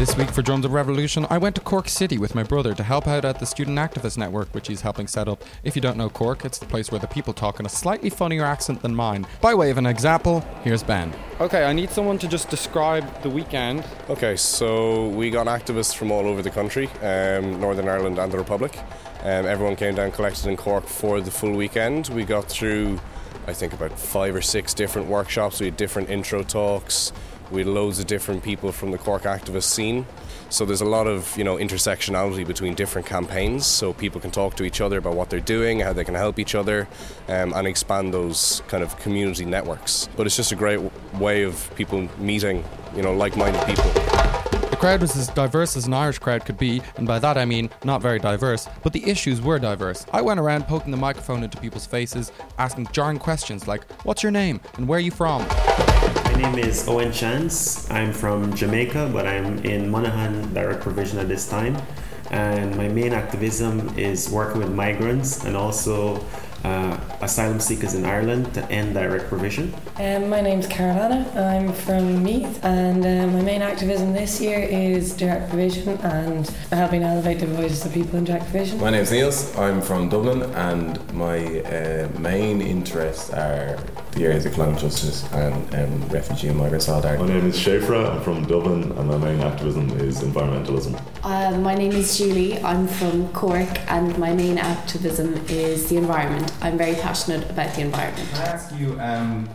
This 0.00 0.16
week 0.16 0.30
for 0.30 0.40
Drums 0.40 0.64
of 0.64 0.72
Revolution, 0.72 1.26
I 1.28 1.36
went 1.36 1.56
to 1.56 1.60
Cork 1.60 1.86
City 1.86 2.16
with 2.16 2.34
my 2.34 2.42
brother 2.42 2.72
to 2.72 2.82
help 2.82 3.06
out 3.06 3.26
at 3.26 3.38
the 3.38 3.44
Student 3.44 3.76
Activist 3.76 4.16
Network, 4.16 4.48
which 4.54 4.66
he's 4.66 4.80
helping 4.80 5.06
set 5.06 5.28
up. 5.28 5.44
If 5.62 5.76
you 5.76 5.82
don't 5.82 5.98
know 5.98 6.08
Cork, 6.08 6.46
it's 6.46 6.56
the 6.56 6.64
place 6.64 6.90
where 6.90 6.98
the 6.98 7.06
people 7.06 7.34
talk 7.34 7.60
in 7.60 7.66
a 7.66 7.68
slightly 7.68 8.08
funnier 8.08 8.42
accent 8.42 8.80
than 8.80 8.94
mine. 8.94 9.26
By 9.42 9.54
way 9.54 9.70
of 9.70 9.76
an 9.76 9.84
example, 9.84 10.40
here's 10.64 10.82
Ben. 10.82 11.12
Okay, 11.38 11.64
I 11.64 11.74
need 11.74 11.90
someone 11.90 12.18
to 12.20 12.28
just 12.28 12.48
describe 12.48 13.04
the 13.22 13.28
weekend. 13.28 13.84
Okay, 14.08 14.36
so 14.36 15.08
we 15.08 15.28
got 15.28 15.48
activists 15.48 15.94
from 15.94 16.10
all 16.10 16.26
over 16.26 16.40
the 16.40 16.48
country, 16.48 16.86
um, 17.02 17.60
Northern 17.60 17.86
Ireland 17.86 18.18
and 18.18 18.32
the 18.32 18.38
Republic. 18.38 18.78
Um, 19.20 19.44
everyone 19.44 19.76
came 19.76 19.96
down, 19.96 20.12
collected 20.12 20.46
in 20.46 20.56
Cork 20.56 20.86
for 20.86 21.20
the 21.20 21.30
full 21.30 21.52
weekend. 21.52 22.08
We 22.08 22.24
got 22.24 22.46
through, 22.46 22.98
I 23.46 23.52
think, 23.52 23.74
about 23.74 23.98
five 23.98 24.34
or 24.34 24.40
six 24.40 24.72
different 24.72 25.08
workshops. 25.08 25.60
We 25.60 25.66
had 25.66 25.76
different 25.76 26.08
intro 26.08 26.42
talks. 26.42 27.12
Had 27.58 27.66
loads 27.66 27.98
of 27.98 28.06
different 28.06 28.42
people 28.42 28.72
from 28.72 28.90
the 28.90 28.98
Cork 28.98 29.22
activist 29.22 29.64
scene. 29.64 30.06
So 30.48 30.64
there's 30.64 30.80
a 30.80 30.86
lot 30.86 31.06
of 31.06 31.36
you 31.36 31.44
know 31.44 31.56
intersectionality 31.56 32.46
between 32.46 32.74
different 32.74 33.06
campaigns, 33.06 33.66
so 33.66 33.92
people 33.92 34.20
can 34.20 34.30
talk 34.30 34.56
to 34.56 34.64
each 34.64 34.80
other 34.80 34.98
about 34.98 35.14
what 35.14 35.30
they're 35.30 35.40
doing, 35.40 35.80
how 35.80 35.92
they 35.92 36.04
can 36.04 36.14
help 36.14 36.38
each 36.38 36.54
other, 36.54 36.88
um, 37.28 37.52
and 37.52 37.66
expand 37.66 38.12
those 38.14 38.62
kind 38.68 38.82
of 38.82 38.96
community 38.98 39.44
networks. 39.44 40.08
But 40.16 40.26
it's 40.26 40.36
just 40.36 40.52
a 40.52 40.56
great 40.56 40.76
w- 40.76 40.90
way 41.20 41.42
of 41.44 41.70
people 41.76 42.08
meeting, 42.18 42.64
you 42.96 43.02
know, 43.02 43.12
like-minded 43.14 43.64
people. 43.66 43.90
The 44.70 44.76
crowd 44.76 45.00
was 45.02 45.14
as 45.16 45.28
diverse 45.28 45.76
as 45.76 45.86
an 45.86 45.92
Irish 45.94 46.18
crowd 46.18 46.44
could 46.44 46.56
be, 46.58 46.80
and 46.96 47.06
by 47.06 47.18
that 47.18 47.36
I 47.36 47.44
mean 47.44 47.68
not 47.84 48.00
very 48.00 48.18
diverse, 48.18 48.66
but 48.82 48.92
the 48.92 49.08
issues 49.08 49.40
were 49.40 49.58
diverse. 49.58 50.06
I 50.12 50.22
went 50.22 50.40
around 50.40 50.64
poking 50.64 50.90
the 50.90 50.96
microphone 50.96 51.44
into 51.44 51.58
people's 51.58 51.86
faces, 51.86 52.32
asking 52.58 52.88
jarring 52.92 53.18
questions 53.18 53.68
like, 53.68 53.84
What's 54.04 54.22
your 54.22 54.32
name? 54.32 54.60
and 54.76 54.88
Where 54.88 54.96
are 54.96 55.00
you 55.00 55.10
from? 55.10 55.46
My 56.40 56.52
name 56.52 56.64
is 56.70 56.88
Owen 56.88 57.12
Chance. 57.12 57.90
I'm 57.90 58.14
from 58.14 58.56
Jamaica, 58.56 59.10
but 59.12 59.26
I'm 59.26 59.58
in 59.58 59.90
Monaghan 59.90 60.54
Direct 60.54 60.80
Provision 60.80 61.18
at 61.18 61.28
this 61.28 61.46
time. 61.46 61.76
And 62.30 62.74
my 62.78 62.88
main 62.88 63.12
activism 63.12 63.98
is 63.98 64.30
working 64.30 64.62
with 64.62 64.72
migrants 64.72 65.44
and 65.44 65.54
also 65.54 66.24
uh, 66.64 66.98
asylum 67.20 67.60
seekers 67.60 67.94
in 67.94 68.04
Ireland 68.04 68.54
to 68.54 68.64
end 68.70 68.94
direct 68.94 69.28
provision. 69.28 69.74
Um, 69.96 70.28
my 70.28 70.40
name's 70.40 70.66
Carolina. 70.66 71.30
I'm 71.34 71.72
from 71.72 72.22
Meath, 72.22 72.64
and 72.64 73.04
um, 73.04 73.34
my 73.34 73.42
main 73.42 73.62
activism 73.62 74.12
this 74.12 74.40
year 74.40 74.60
is 74.60 75.14
direct 75.14 75.48
provision 75.48 75.98
and 75.98 76.46
helping 76.70 77.02
elevate 77.02 77.40
the 77.40 77.46
voices 77.46 77.84
of 77.84 77.92
people 77.92 78.18
in 78.18 78.24
direct 78.24 78.44
provision. 78.44 78.80
My 78.80 78.90
name's 78.90 79.10
Niels. 79.10 79.56
I'm 79.56 79.80
from 79.80 80.08
Dublin, 80.08 80.42
and 80.54 81.12
my 81.12 81.60
uh, 81.60 82.08
main 82.18 82.60
interests 82.60 83.30
are 83.30 83.78
the 84.12 84.24
areas 84.24 84.44
of 84.44 84.52
climate 84.52 84.78
justice 84.78 85.24
and 85.32 85.74
um, 85.74 86.08
refugee 86.08 86.48
and 86.48 86.58
migrant 86.58 86.82
solidarity. 86.82 87.22
My 87.22 87.28
name 87.28 87.46
is 87.46 87.56
Shafra. 87.56 88.10
I'm 88.10 88.22
from 88.22 88.44
Dublin, 88.44 88.92
and 88.92 89.08
my 89.08 89.16
main 89.18 89.40
activism 89.40 89.90
is 90.00 90.20
environmentalism. 90.20 91.00
Uh, 91.22 91.56
my 91.58 91.74
name 91.74 91.92
is 91.92 92.18
Julie. 92.18 92.58
I'm 92.62 92.88
from 92.88 93.32
Cork, 93.32 93.68
and 93.90 94.16
my 94.18 94.32
main 94.32 94.58
activism 94.58 95.34
is 95.48 95.88
the 95.88 95.96
environment. 95.96 96.52
I'm 96.60 96.76
very 96.76 96.94
passionate 96.94 97.48
about 97.50 97.74
the 97.74 97.82
environment. 97.82 98.28
Can 98.30 98.38
I 98.40 98.44
ask 98.46 98.74
you 98.76 98.98
um, 99.00 99.48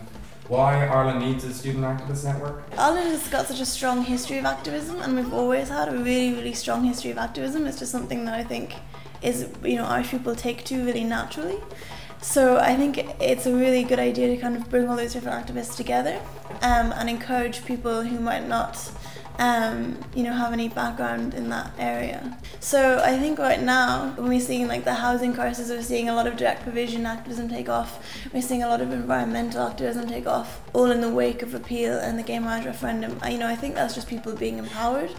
why 0.48 0.86
Ireland 0.86 1.20
needs 1.20 1.44
a 1.44 1.52
student 1.52 1.84
activist 1.84 2.24
network? 2.24 2.64
Ireland 2.78 3.10
has 3.10 3.28
got 3.28 3.46
such 3.46 3.60
a 3.60 3.66
strong 3.66 4.04
history 4.04 4.38
of 4.38 4.46
activism, 4.46 5.00
and 5.02 5.16
we've 5.16 5.34
always 5.34 5.68
had 5.68 5.88
a 5.88 5.92
really, 5.92 6.32
really 6.32 6.54
strong 6.54 6.84
history 6.84 7.10
of 7.10 7.18
activism. 7.18 7.66
It's 7.66 7.78
just 7.78 7.92
something 7.92 8.24
that 8.24 8.34
I 8.34 8.44
think 8.44 8.74
is, 9.22 9.48
you 9.62 9.76
know, 9.76 9.84
Irish 9.84 10.10
people 10.10 10.34
take 10.34 10.64
to 10.64 10.84
really 10.84 11.04
naturally. 11.04 11.58
So 12.26 12.58
I 12.58 12.74
think 12.74 12.98
it's 13.20 13.46
a 13.46 13.54
really 13.54 13.84
good 13.84 14.00
idea 14.00 14.26
to 14.28 14.36
kind 14.36 14.56
of 14.56 14.68
bring 14.68 14.90
all 14.90 14.96
those 14.96 15.12
different 15.12 15.46
activists 15.46 15.76
together 15.76 16.20
um, 16.60 16.92
and 16.92 17.08
encourage 17.08 17.64
people 17.64 18.02
who 18.02 18.18
might 18.18 18.46
not, 18.48 18.90
um, 19.38 19.96
you 20.12 20.24
know, 20.24 20.32
have 20.32 20.52
any 20.52 20.68
background 20.68 21.34
in 21.34 21.48
that 21.50 21.70
area. 21.78 22.36
So 22.58 23.00
I 23.02 23.16
think 23.16 23.38
right 23.38 23.62
now, 23.62 24.12
when 24.16 24.28
we're 24.28 24.40
seeing 24.40 24.66
like 24.66 24.84
the 24.84 24.94
housing 24.94 25.34
crisis, 25.34 25.70
we're 25.70 25.82
seeing 25.82 26.08
a 26.08 26.14
lot 26.14 26.26
of 26.26 26.36
direct 26.36 26.64
provision 26.64 27.06
activism 27.06 27.48
take 27.48 27.68
off. 27.68 28.04
We're 28.34 28.42
seeing 28.42 28.64
a 28.64 28.68
lot 28.68 28.80
of 28.80 28.92
environmental 28.92 29.62
activism 29.62 30.08
take 30.08 30.26
off, 30.26 30.60
all 30.74 30.90
in 30.90 31.00
the 31.00 31.10
wake 31.10 31.42
of 31.42 31.54
repeal 31.54 31.96
and 31.96 32.18
the 32.18 32.24
gay 32.24 32.40
marriage 32.40 32.66
referendum. 32.66 33.18
You 33.30 33.38
know, 33.38 33.46
I 33.46 33.54
think 33.54 33.76
that's 33.76 33.94
just 33.94 34.08
people 34.08 34.34
being 34.34 34.58
empowered, 34.58 35.12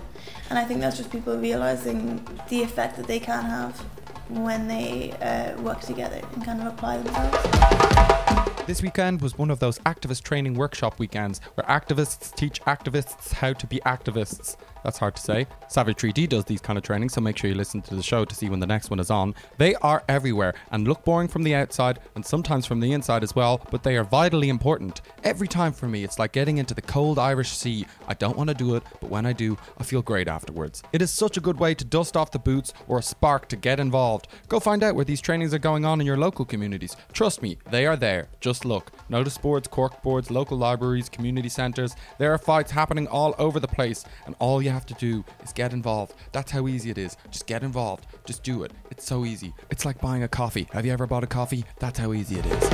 and 0.49 0.59
I 0.59 0.65
think 0.65 0.81
that's 0.81 0.97
just 0.97 1.09
people 1.09 1.37
realizing 1.37 2.27
the 2.49 2.61
effect 2.63 2.97
that 2.97 3.07
they 3.07 3.19
can 3.19 3.45
have 3.45 3.81
when 4.29 4.67
they 4.67 5.11
uh, 5.21 5.59
work 5.61 5.81
together 5.81 6.21
and 6.33 6.43
kind 6.43 6.61
of 6.61 6.67
apply 6.67 6.97
themselves. 6.97 8.57
This 8.67 8.81
weekend 8.81 9.21
was 9.21 9.37
one 9.37 9.49
of 9.49 9.59
those 9.59 9.79
activist 9.79 10.23
training 10.23 10.55
workshop 10.55 10.99
weekends 10.99 11.39
where 11.55 11.65
activists 11.67 12.35
teach 12.35 12.61
activists 12.63 13.31
how 13.31 13.53
to 13.53 13.65
be 13.65 13.79
activists. 13.85 14.57
That's 14.83 14.97
hard 14.97 15.15
to 15.15 15.21
say. 15.21 15.47
Savitri 15.67 16.13
D 16.13 16.27
does 16.27 16.45
these 16.45 16.61
kind 16.61 16.77
of 16.77 16.83
trainings, 16.83 17.13
so 17.13 17.21
make 17.21 17.37
sure 17.37 17.49
you 17.49 17.55
listen 17.55 17.81
to 17.83 17.95
the 17.95 18.03
show 18.03 18.25
to 18.25 18.35
see 18.35 18.49
when 18.49 18.59
the 18.59 18.67
next 18.67 18.89
one 18.89 18.99
is 18.99 19.11
on. 19.11 19.35
They 19.57 19.75
are 19.75 20.03
everywhere 20.07 20.53
and 20.71 20.87
look 20.87 21.03
boring 21.03 21.27
from 21.27 21.43
the 21.43 21.55
outside 21.55 21.99
and 22.15 22.25
sometimes 22.25 22.65
from 22.65 22.79
the 22.79 22.93
inside 22.93 23.23
as 23.23 23.35
well, 23.35 23.61
but 23.71 23.83
they 23.83 23.97
are 23.97 24.03
vitally 24.03 24.49
important. 24.49 25.01
Every 25.23 25.47
time 25.47 25.73
for 25.73 25.87
me, 25.87 26.03
it's 26.03 26.19
like 26.19 26.31
getting 26.31 26.57
into 26.57 26.73
the 26.73 26.81
cold 26.81 27.19
Irish 27.19 27.49
Sea. 27.49 27.85
I 28.07 28.13
don't 28.13 28.37
want 28.37 28.49
to 28.49 28.53
do 28.53 28.75
it, 28.75 28.83
but 29.01 29.09
when 29.09 29.25
I 29.25 29.33
do, 29.33 29.57
I 29.77 29.83
feel 29.83 30.01
great 30.01 30.27
afterwards. 30.27 30.83
It 30.93 31.01
is 31.01 31.11
such 31.11 31.37
a 31.37 31.41
good 31.41 31.59
way 31.59 31.73
to 31.73 31.85
dust 31.85 32.15
off 32.15 32.31
the 32.31 32.39
boots 32.39 32.73
or 32.87 32.99
a 32.99 33.03
spark 33.03 33.47
to 33.49 33.55
get 33.55 33.79
involved. 33.79 34.27
Go 34.47 34.59
find 34.59 34.83
out 34.83 34.95
where 34.95 35.05
these 35.05 35.21
trainings 35.21 35.53
are 35.53 35.59
going 35.59 35.85
on 35.85 35.99
in 35.99 36.07
your 36.07 36.17
local 36.17 36.45
communities. 36.45 36.95
Trust 37.13 37.41
me, 37.41 37.57
they 37.69 37.85
are 37.85 37.95
there. 37.95 38.29
Just 38.39 38.65
look. 38.65 38.91
Notice 39.09 39.37
boards, 39.37 39.67
cork 39.67 40.01
boards, 40.01 40.31
local 40.31 40.57
libraries, 40.57 41.09
community 41.09 41.49
centres. 41.49 41.95
There 42.17 42.33
are 42.33 42.37
fights 42.37 42.71
happening 42.71 43.07
all 43.07 43.35
over 43.37 43.59
the 43.59 43.67
place, 43.67 44.05
and 44.25 44.35
all 44.39 44.61
you 44.67 44.73
have 44.73 44.85
to 44.85 44.93
do 44.95 45.23
is 45.43 45.53
get 45.53 45.71
involved. 45.71 46.13
That's 46.33 46.51
how 46.51 46.67
easy 46.67 46.89
it 46.89 46.97
is. 46.97 47.15
Just 47.31 47.47
get 47.47 47.63
involved. 47.63 48.05
Just 48.27 48.43
do 48.43 48.63
it. 48.63 48.73
It's 48.91 49.05
so 49.05 49.23
easy. 49.23 49.53
It's 49.71 49.85
like 49.85 50.01
buying 50.01 50.21
a 50.21 50.27
coffee. 50.27 50.67
Have 50.73 50.85
you 50.85 50.91
ever 50.91 51.07
bought 51.07 51.23
a 51.23 51.27
coffee? 51.27 51.63
That's 51.79 51.97
how 51.97 52.11
easy 52.11 52.35
it 52.37 52.45
is. 52.45 52.69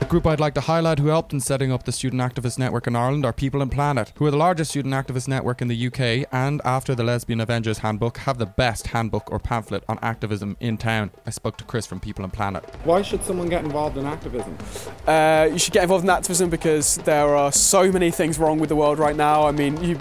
The 0.00 0.06
group 0.06 0.26
I'd 0.26 0.38
like 0.38 0.52
to 0.54 0.60
highlight 0.60 0.98
who 0.98 1.06
helped 1.06 1.32
in 1.32 1.40
setting 1.40 1.72
up 1.72 1.84
the 1.84 1.92
Student 1.92 2.20
Activist 2.20 2.58
Network 2.58 2.86
in 2.86 2.94
Ireland 2.94 3.24
are 3.24 3.32
People 3.32 3.62
and 3.62 3.72
Planet, 3.72 4.12
who 4.16 4.26
are 4.26 4.30
the 4.30 4.36
largest 4.36 4.72
student 4.72 4.92
activist 4.92 5.28
network 5.28 5.62
in 5.62 5.68
the 5.68 5.86
UK 5.86 6.28
and, 6.30 6.60
after 6.66 6.94
the 6.94 7.04
Lesbian 7.04 7.40
Avengers 7.40 7.78
Handbook, 7.78 8.18
have 8.18 8.36
the 8.36 8.44
best 8.44 8.88
handbook 8.88 9.32
or 9.32 9.38
pamphlet 9.38 9.82
on 9.88 9.98
activism 10.02 10.58
in 10.60 10.76
town. 10.76 11.10
I 11.24 11.30
spoke 11.30 11.56
to 11.56 11.64
Chris 11.64 11.86
from 11.86 12.00
People 12.00 12.24
and 12.24 12.32
Planet. 12.32 12.62
Why 12.84 13.00
should 13.00 13.24
someone 13.24 13.48
get 13.48 13.64
involved 13.64 13.96
in 13.96 14.04
activism? 14.04 14.58
Uh, 15.06 15.48
you 15.50 15.58
should 15.58 15.72
get 15.72 15.84
involved 15.84 16.04
in 16.04 16.10
activism 16.10 16.50
because 16.50 16.96
there 16.98 17.34
are 17.34 17.50
so 17.50 17.90
many 17.90 18.10
things 18.10 18.38
wrong 18.38 18.58
with 18.58 18.68
the 18.68 18.76
world 18.76 18.98
right 18.98 19.16
now. 19.16 19.46
I 19.46 19.52
mean, 19.52 19.82
you, 19.82 19.98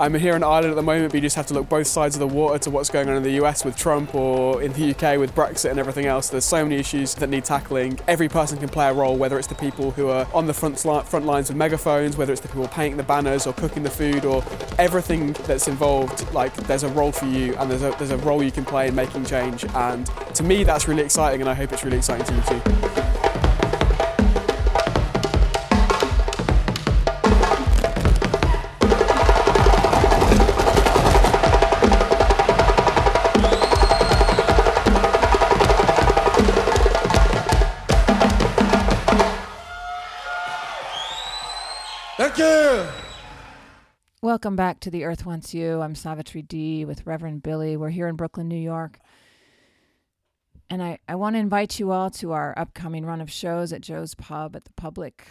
I'm 0.00 0.14
here 0.14 0.34
in 0.34 0.42
Ireland 0.42 0.72
at 0.72 0.76
the 0.76 0.82
moment, 0.82 1.12
but 1.12 1.14
you 1.14 1.20
just 1.22 1.36
have 1.36 1.46
to 1.46 1.54
look 1.54 1.68
both 1.68 1.86
sides 1.86 2.16
of 2.16 2.20
the 2.20 2.26
water 2.26 2.58
to 2.58 2.70
what's 2.70 2.90
going 2.90 3.08
on 3.08 3.16
in 3.16 3.22
the 3.22 3.42
US 3.42 3.64
with 3.64 3.76
Trump 3.76 4.14
or 4.16 4.33
in 4.34 4.72
the 4.72 4.90
UK 4.90 5.18
with 5.18 5.34
Brexit 5.34 5.70
and 5.70 5.78
everything 5.78 6.06
else. 6.06 6.28
There's 6.28 6.44
so 6.44 6.62
many 6.64 6.76
issues 6.76 7.14
that 7.14 7.28
need 7.28 7.44
tackling. 7.44 7.98
Every 8.08 8.28
person 8.28 8.58
can 8.58 8.68
play 8.68 8.88
a 8.88 8.92
role, 8.92 9.16
whether 9.16 9.38
it's 9.38 9.48
the 9.48 9.54
people 9.54 9.90
who 9.90 10.08
are 10.08 10.26
on 10.32 10.46
the 10.46 10.54
front, 10.54 10.78
front 10.78 11.26
lines 11.26 11.48
with 11.48 11.56
megaphones, 11.56 12.16
whether 12.16 12.32
it's 12.32 12.42
the 12.42 12.48
people 12.48 12.68
painting 12.68 12.96
the 12.96 13.02
banners 13.02 13.46
or 13.46 13.52
cooking 13.52 13.82
the 13.82 13.90
food 13.90 14.24
or 14.24 14.44
everything 14.78 15.32
that's 15.46 15.68
involved. 15.68 16.32
Like, 16.32 16.54
there's 16.66 16.82
a 16.82 16.88
role 16.88 17.12
for 17.12 17.26
you 17.26 17.54
and 17.56 17.70
there's 17.70 17.82
a, 17.82 17.94
there's 17.98 18.10
a 18.10 18.18
role 18.18 18.42
you 18.42 18.52
can 18.52 18.64
play 18.64 18.88
in 18.88 18.94
making 18.94 19.24
change. 19.24 19.64
And 19.74 20.06
to 20.34 20.42
me, 20.42 20.64
that's 20.64 20.88
really 20.88 21.02
exciting, 21.02 21.40
and 21.40 21.50
I 21.50 21.54
hope 21.54 21.72
it's 21.72 21.84
really 21.84 21.98
exciting 21.98 22.26
to 22.26 22.34
you 22.34 22.60
too. 22.60 22.93
Thank 42.34 42.82
you. 42.82 42.88
Welcome 44.20 44.56
back 44.56 44.80
to 44.80 44.90
The 44.90 45.04
Earth 45.04 45.24
Wants 45.24 45.54
You. 45.54 45.80
I'm 45.80 45.94
Savitri 45.94 46.42
D 46.42 46.84
with 46.84 47.06
Reverend 47.06 47.44
Billy. 47.44 47.76
We're 47.76 47.90
here 47.90 48.08
in 48.08 48.16
Brooklyn, 48.16 48.48
New 48.48 48.56
York. 48.56 48.98
And 50.68 50.82
I, 50.82 50.98
I 51.06 51.14
want 51.14 51.36
to 51.36 51.40
invite 51.40 51.78
you 51.78 51.92
all 51.92 52.10
to 52.10 52.32
our 52.32 52.52
upcoming 52.56 53.06
run 53.06 53.20
of 53.20 53.30
shows 53.30 53.72
at 53.72 53.82
Joe's 53.82 54.16
Pub 54.16 54.56
at 54.56 54.64
the 54.64 54.72
Public 54.72 55.28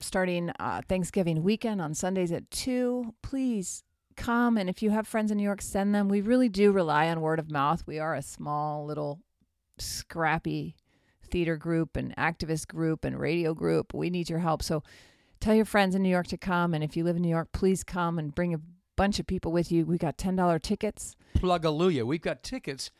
starting 0.00 0.50
uh, 0.60 0.82
Thanksgiving 0.86 1.42
weekend 1.42 1.80
on 1.80 1.94
Sundays 1.94 2.30
at 2.30 2.50
2. 2.50 3.14
Please 3.22 3.82
come. 4.14 4.58
And 4.58 4.68
if 4.68 4.82
you 4.82 4.90
have 4.90 5.06
friends 5.08 5.30
in 5.30 5.38
New 5.38 5.44
York, 5.44 5.62
send 5.62 5.94
them. 5.94 6.10
We 6.10 6.20
really 6.20 6.50
do 6.50 6.72
rely 6.72 7.08
on 7.08 7.22
word 7.22 7.38
of 7.38 7.50
mouth. 7.50 7.84
We 7.86 7.98
are 7.98 8.14
a 8.14 8.20
small, 8.20 8.84
little, 8.84 9.20
scrappy 9.78 10.76
theater 11.30 11.56
group 11.56 11.96
and 11.96 12.14
activist 12.16 12.68
group 12.68 13.02
and 13.02 13.18
radio 13.18 13.54
group. 13.54 13.94
We 13.94 14.10
need 14.10 14.28
your 14.28 14.40
help. 14.40 14.62
So 14.62 14.82
tell 15.44 15.54
your 15.54 15.64
friends 15.66 15.94
in 15.94 16.02
New 16.02 16.08
York 16.08 16.26
to 16.28 16.38
come. 16.38 16.72
And 16.74 16.82
if 16.82 16.96
you 16.96 17.04
live 17.04 17.16
in 17.16 17.22
New 17.22 17.28
York, 17.28 17.52
please 17.52 17.84
come 17.84 18.18
and 18.18 18.34
bring 18.34 18.54
a 18.54 18.60
bunch 18.96 19.18
of 19.18 19.26
people 19.26 19.52
with 19.52 19.70
you. 19.70 19.84
We 19.84 19.98
got 19.98 20.16
$10 20.16 20.62
tickets. 20.62 21.14
Plugalooya. 21.36 22.04
We've 22.04 22.22
got 22.22 22.42
tickets. 22.42 22.90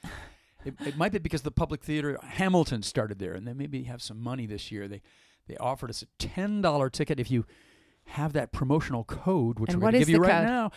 It, 0.65 0.75
it 0.87 0.97
might 0.97 1.13
be 1.13 1.19
because 1.19 1.43
the 1.43 1.51
public 1.51 1.83
theater 1.83 2.19
Hamilton 2.23 2.83
started 2.83 3.19
there, 3.19 3.33
and 3.33 3.47
they 3.47 3.53
maybe 3.53 3.85
have 3.85 4.03
some 4.03 4.21
money 4.21 4.47
this 4.47 4.73
year. 4.73 4.89
They 4.89 5.03
they 5.47 5.59
offered 5.59 5.91
us 5.91 6.01
a 6.01 6.07
ten 6.19 6.63
dollar 6.63 6.89
ticket 6.89 7.21
if 7.21 7.31
you 7.31 7.45
have 8.07 8.33
that 8.33 8.51
promotional 8.51 9.05
code, 9.05 9.59
which 9.59 9.71
And 9.71 9.79
we're 9.83 9.91
going 9.91 9.93
to 9.95 9.99
give 9.99 10.09
you 10.09 10.21
right 10.21 10.33
code? 10.39 10.47
now. 10.47 10.71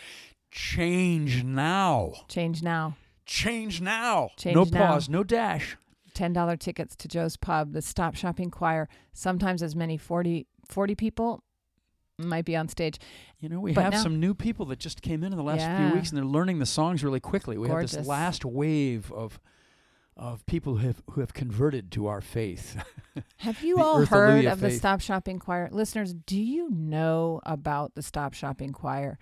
Change 0.52 1.44
now. 1.44 2.14
Change 2.28 2.62
now. 2.64 2.98
Change 3.26 3.80
now. 3.82 4.30
Change 4.36 4.56
no 4.56 4.64
now. 4.66 4.88
pause. 4.88 5.08
No 5.10 5.24
dash. 5.24 5.78
$10 6.16 6.60
tickets 6.60 6.96
to 6.96 7.08
Joe's 7.08 7.38
Pub, 7.38 7.74
the 7.74 7.82
Stop 7.82 8.16
Shopping 8.16 8.50
Choir. 8.50 8.90
Sometimes 9.14 9.62
as 9.62 9.76
many 9.76 9.98
40, 9.98 10.48
40 10.68 10.96
people 10.96 11.44
might 12.20 12.46
be 12.46 12.56
on 12.56 12.68
stage. 12.68 12.98
You 13.40 13.50
know, 13.50 13.60
we 13.60 13.74
But 13.74 13.84
have 13.84 13.94
now- 13.94 14.02
some 14.04 14.20
new 14.20 14.34
people 14.34 14.66
that 14.68 14.80
just 14.80 15.02
came 15.02 15.24
in 15.24 15.32
in 15.32 15.38
the 15.38 15.44
last 15.44 15.60
Yeah. 15.62 15.90
few 15.90 15.96
weeks, 15.96 16.10
and 16.10 16.18
they're 16.18 16.26
learning 16.26 16.60
the 16.60 16.66
songs 16.66 17.04
really 17.04 17.20
quickly. 17.20 17.58
We 17.58 17.68
have 17.70 17.82
this 17.82 18.06
last 18.08 18.46
wave 18.46 19.12
of 19.12 19.40
of 20.16 20.44
people 20.48 20.78
who 20.78 20.88
have 20.88 21.04
who 21.12 21.22
have 21.22 21.32
converted 21.36 21.92
to 21.92 22.08
our 22.08 22.22
faith. 22.22 22.84
Have 23.38 23.64
you 23.64 23.80
all 23.80 24.00
Earth 24.00 24.10
heard 24.10 24.30
Alleluia 24.32 24.52
of 24.52 24.60
the. 24.62 24.72
Stop 24.72 25.00
Shopping 25.00 25.38
Choir? 25.38 25.70
Listeners, 25.72 26.12
do 26.16 26.42
you 26.42 26.72
know 26.72 27.40
about 27.46 27.94
the 27.94 28.02
Stop 28.02 28.34
Shopping 28.34 28.72
Choir? 28.72 29.20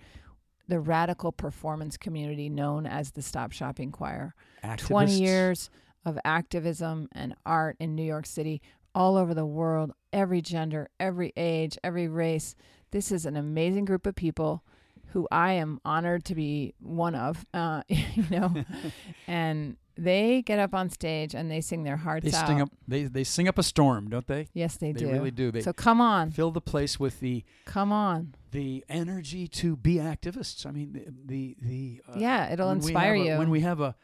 The 0.68 0.80
radical 0.80 1.32
performance 1.32 1.98
community 1.98 2.48
known 2.48 2.86
as 2.86 3.10
the 3.10 3.20
Stop 3.20 3.52
Shopping 3.52 3.92
Choir. 3.92 4.34
20 4.78 5.12
years 5.20 5.68
of 6.06 6.18
activism 6.24 7.08
and 7.12 7.34
art 7.44 7.76
in 7.78 7.94
New 7.94 8.02
York 8.02 8.24
City, 8.24 8.62
all 8.94 9.16
over 9.18 9.34
the 9.34 9.44
world, 9.46 9.92
every 10.14 10.40
gender, 10.40 10.88
every 10.98 11.32
age, 11.36 11.76
every 11.84 12.08
race. 12.08 12.54
This 12.96 13.12
is 13.12 13.26
an 13.26 13.36
amazing 13.36 13.84
group 13.84 14.06
of 14.06 14.14
people 14.14 14.64
who 15.08 15.28
I 15.30 15.52
am 15.52 15.80
honored 15.84 16.24
to 16.24 16.34
be 16.34 16.72
one 16.80 17.14
of, 17.14 17.44
uh, 17.52 17.82
you 17.88 18.24
know, 18.30 18.54
and 19.26 19.76
they 19.98 20.40
get 20.40 20.58
up 20.58 20.74
on 20.74 20.88
stage 20.88 21.34
and 21.34 21.50
they 21.50 21.60
sing 21.60 21.82
their 21.82 21.98
hearts 21.98 22.24
They 22.24 22.34
out. 22.34 22.46
sing 22.46 22.62
up. 22.62 22.70
They 22.88 23.02
they 23.04 23.22
sing 23.22 23.48
up 23.48 23.58
a 23.58 23.62
storm, 23.62 24.08
don't 24.08 24.26
they? 24.26 24.48
Yes, 24.54 24.78
they, 24.78 24.92
They 24.92 25.00
do. 25.00 25.06
They 25.08 25.12
really 25.12 25.30
do. 25.30 25.50
They 25.52 25.60
so 25.60 25.74
come 25.74 26.00
on, 26.00 26.30
Fill 26.30 26.50
the 26.52 26.62
place 26.62 26.98
with 26.98 27.20
the 27.20 27.44
come 27.66 27.92
on. 27.92 28.34
the 28.50 28.82
energy 28.88 29.46
to 29.46 29.76
be 29.76 29.96
activists. 29.96 30.64
I 30.64 30.70
mean, 30.70 30.94
the 30.94 31.04
the, 31.26 31.56
the 31.60 32.00
uh, 32.10 32.18
Yeah, 32.18 32.50
it'll 32.50 32.70
inspire 32.70 33.12
a- 33.12 33.18
you. 33.26 33.36
when 33.36 33.50
we 33.50 33.60
have 33.60 33.78
a 33.78 33.94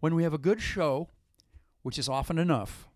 when 0.00 0.16
we 0.16 0.24
have 0.24 0.34
a 0.34 0.38
good 0.38 0.60
show, 0.60 1.08
which 1.82 2.00
is 2.00 2.08
often 2.08 2.36
enough. 2.36 2.88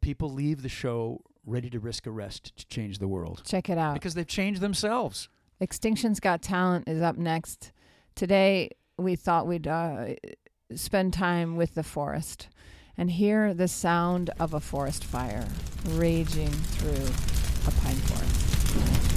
people 0.00 0.30
leave 0.32 0.62
the 0.62 0.70
show 0.70 1.20
ready 1.46 1.70
to 1.70 1.78
risk 1.80 2.06
arrest 2.06 2.56
to 2.56 2.66
change 2.66 2.98
the 2.98 3.08
world 3.08 3.42
Check 3.46 3.70
it 3.70 3.78
out. 3.78 3.94
because 3.94 4.14
they've 4.14 4.26
changed 4.26 4.60
themselves. 4.60 5.28
Extinction's 5.60 6.20
Got 6.20 6.42
Talent 6.42 6.88
is 6.88 7.00
up 7.00 7.16
next. 7.16 7.72
Today, 8.14 8.70
we 8.98 9.16
thought 9.16 9.46
we'd 9.46 9.66
uh, 9.66 10.06
spend 10.74 11.12
time 11.14 11.56
with 11.56 11.74
the 11.74 11.82
forest 11.82 12.48
and 12.98 13.10
hear 13.10 13.54
the 13.54 13.68
sound 13.68 14.30
of 14.40 14.52
a 14.54 14.60
forest 14.60 15.04
fire 15.04 15.46
raging 15.90 16.50
through 16.50 17.06
a 17.68 17.70
pine 17.80 17.94
forest. 17.96 19.15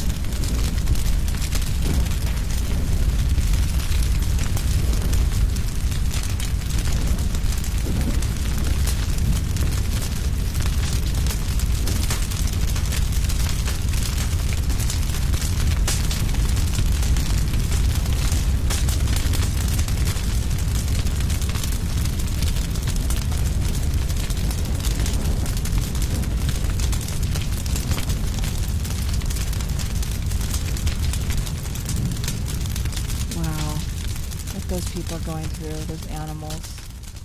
What 35.09 35.21
those 35.21 35.25
people 35.25 35.33
are 35.33 35.35
going 35.37 35.49
through, 35.49 35.95
those 35.95 36.07
animals, 36.07 36.75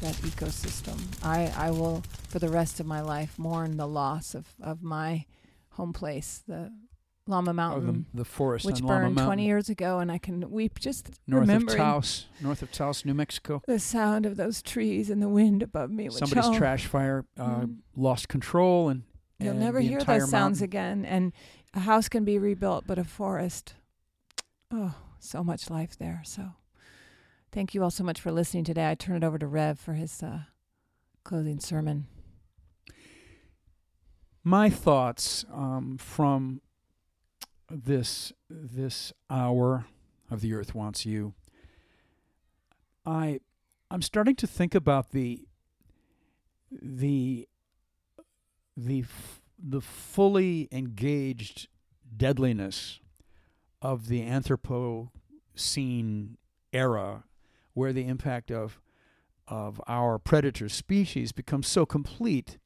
that 0.01 0.15
ecosystem. 0.23 0.99
I, 1.23 1.53
I 1.57 1.71
will, 1.71 2.03
for 2.29 2.39
the 2.39 2.49
rest 2.49 2.81
of 2.81 2.87
my 2.87 3.03
life, 3.03 3.39
mourn 3.39 3.77
the 3.77 3.87
loss 3.87 4.35
of, 4.35 4.47
of 4.63 4.83
my 4.83 5.27
home 5.71 5.93
place, 5.93 6.43
the 6.49 6.73
Lama 7.27 7.51
Oh, 7.51 7.55
Mountain, 7.55 8.07
the, 8.13 8.19
the 8.19 8.25
forest 8.25 8.65
which 8.65 8.81
Llama 8.81 8.87
burned 8.89 9.15
Mountain, 9.17 9.27
20 9.27 9.45
years 9.47 9.69
ago, 9.69 9.99
and 9.99 10.11
I 10.11 10.19
can 10.19 10.51
weep 10.51 10.79
just 10.79 11.11
north 11.27 11.49
of 11.49 11.67
Taos, 11.67 12.27
north 12.41 12.63
of 12.63 12.73
Taos, 12.73 13.05
New 13.05 13.15
Mexico. 13.15 13.63
the 13.67 13.79
sound 13.79 14.25
of 14.25 14.37
those 14.37 14.63
trees 14.63 15.11
and 15.11 15.21
the 15.21 15.29
wind 15.29 15.63
above 15.63 15.91
me. 15.91 16.09
Somebody's 16.11 16.47
oh, 16.47 16.57
trash 16.57 16.87
fire 16.87 17.25
uh, 17.39 17.61
Mm. 17.61 17.77
lost 17.97 18.29
control, 18.29 18.89
and 18.89 19.03
You'll 19.39 19.51
and 19.51 19.61
never 19.61 19.81
hear 19.81 20.03
those 20.03 20.31
sounds 20.31 20.63
again. 20.63 21.05
And 21.05 21.33
a 21.75 21.81
house 21.81 22.09
can 22.09 22.25
be 22.25 22.39
rebuilt, 22.39 22.85
but 22.87 22.99
a 22.99 23.05
forest, 23.05 23.75
oh, 24.71 24.95
so 25.19 25.45
much 25.45 25.69
life 25.69 25.99
there. 25.99 26.23
So 26.25 26.53
thank 27.55 27.73
you 27.73 27.85
all 27.85 27.91
so 27.91 28.03
much 28.03 28.21
for 28.21 28.33
listening 28.33 28.65
today. 28.65 28.91
I 28.91 28.97
turn 28.97 29.15
it 29.17 29.23
over 29.25 29.39
to 29.39 29.47
Rev 29.47 29.79
for 29.79 29.93
his 29.95 30.21
uh, 30.23 30.41
closing 31.23 31.61
sermon. 31.61 32.07
my 34.43 34.69
thoughts 34.69 35.45
um, 35.53 35.97
from 35.97 36.61
this 37.71 38.33
this 38.51 39.13
hour 39.31 39.87
of 40.31 40.41
the 40.43 40.53
earth 40.53 40.75
wants 40.75 41.07
you 41.07 41.33
i 43.07 43.41
i'm 43.91 44.03
starting 44.03 44.37
to 44.37 44.47
think 44.47 44.75
about 44.75 45.13
the 45.13 45.47
the 46.71 47.49
the 48.77 49.01
f- 49.01 49.41
the 49.59 49.81
fully 49.81 50.69
engaged 50.71 51.69
deadliness 52.17 53.01
of 53.81 54.09
the 54.09 54.21
anthropocene 54.23 56.37
era 56.73 57.25
where 57.75 57.93
the 57.93 58.07
impact 58.07 58.51
of 58.51 58.81
of 59.47 59.81
our 59.87 60.19
predator 60.19 60.69
species 60.69 61.31
becomes 61.33 61.69
so 61.69 61.85
complete 61.85 62.57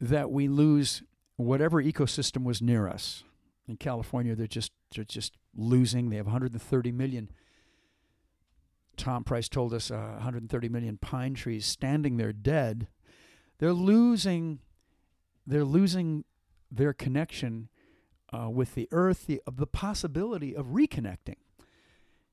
that 0.00 0.30
we 0.30 0.48
lose 0.48 1.02
whatever 1.36 1.82
ecosystem 1.82 2.44
was 2.44 2.62
near 2.62 2.88
us. 2.88 3.24
In 3.66 3.76
California, 3.76 4.34
they're 4.34 4.46
just 4.46 4.72
they're 4.94 5.04
just 5.04 5.34
losing. 5.54 6.08
They 6.08 6.16
have 6.16 6.26
130 6.26 6.92
million. 6.92 7.30
Tom 8.96 9.22
Price 9.22 9.48
told 9.48 9.72
us 9.74 9.90
uh, 9.90 10.12
130 10.14 10.68
million 10.68 10.96
pine 10.96 11.34
trees 11.34 11.66
standing 11.66 12.16
there 12.16 12.32
dead. 12.32 12.88
They're 13.58 13.72
losing. 13.72 14.60
They're 15.46 15.64
losing 15.64 16.24
their 16.70 16.92
connection 16.92 17.68
uh, 18.32 18.50
with 18.50 18.74
the 18.74 18.88
earth. 18.90 19.26
The 19.26 19.42
the 19.50 19.66
possibility 19.66 20.54
of 20.56 20.66
reconnecting. 20.66 21.36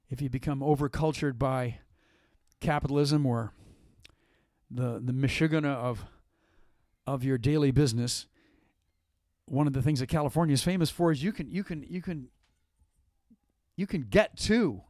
If 0.10 0.22
you 0.22 0.30
become 0.30 0.62
overcultured 0.62 1.38
by 1.38 1.80
capitalism 2.66 3.26
or 3.26 3.54
the 4.72 5.00
the 5.04 5.14
Michigana 5.14 5.76
of 5.76 6.06
of 7.08 7.24
your 7.24 7.38
daily 7.38 7.72
business, 7.72 8.26
one 9.46 9.68
of 9.68 9.74
the 9.74 9.82
things 9.82 10.00
that 10.00 10.08
California 10.08 10.54
is 10.54 10.64
famous 10.64 10.90
for 10.90 11.12
is 11.12 11.24
you 11.24 11.32
can 11.32 11.50
you 11.50 11.64
can 11.64 11.84
you 11.84 12.02
can 12.02 12.30
you 13.76 13.86
can 13.86 14.02
get 14.02 14.36
to 14.38 14.82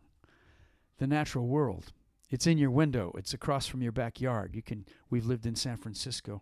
the 0.97 1.07
natural 1.07 1.47
world. 1.47 1.91
It's 2.29 2.47
in 2.47 2.57
your 2.57 2.71
window. 2.71 3.11
It's 3.17 3.33
across 3.33 3.67
from 3.67 3.81
your 3.81 3.91
backyard. 3.91 4.55
You 4.55 4.61
can 4.61 4.85
we've 5.09 5.25
lived 5.25 5.45
in 5.45 5.55
San 5.55 5.77
Francisco. 5.77 6.41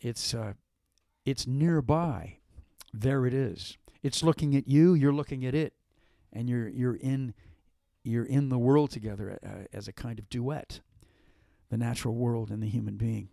It's 0.00 0.32
uh 0.32 0.52
it's 1.24 1.46
nearby. 1.46 2.38
There 2.94 3.26
it 3.26 3.34
is. 3.34 3.76
It's 4.02 4.22
looking 4.22 4.54
at 4.54 4.68
you, 4.68 4.94
you're 4.94 5.12
looking 5.12 5.44
at 5.44 5.54
it, 5.54 5.74
and 6.32 6.48
you're 6.48 6.68
you're 6.68 6.94
in 6.94 7.34
you're 8.08 8.24
in 8.24 8.48
the 8.48 8.58
world 8.58 8.90
together 8.90 9.38
uh, 9.44 9.64
as 9.72 9.88
a 9.88 9.92
kind 9.92 10.18
of 10.18 10.28
duet. 10.28 10.80
The 11.70 11.76
natural 11.76 12.14
world 12.14 12.50
and 12.50 12.62
the 12.62 12.68
human 12.68 12.96
being. 12.96 13.28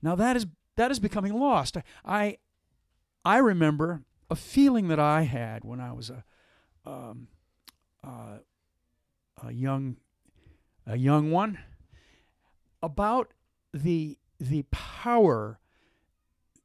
Now 0.00 0.14
that 0.14 0.36
is 0.36 0.46
that 0.76 0.90
is 0.90 1.00
becoming 1.00 1.34
lost. 1.34 1.76
I, 1.76 1.82
I 2.04 2.36
I 3.24 3.38
remember 3.38 4.02
a 4.30 4.36
feeling 4.36 4.88
that 4.88 5.00
I 5.00 5.22
had 5.22 5.64
when 5.64 5.80
I 5.80 5.92
was 5.92 6.10
a 6.10 6.24
um, 6.84 7.26
uh, 8.04 8.38
a 9.44 9.52
young 9.52 9.96
a 10.86 10.96
young 10.96 11.30
one 11.30 11.58
about 12.82 13.32
the 13.74 14.18
the 14.38 14.64
power, 14.70 15.58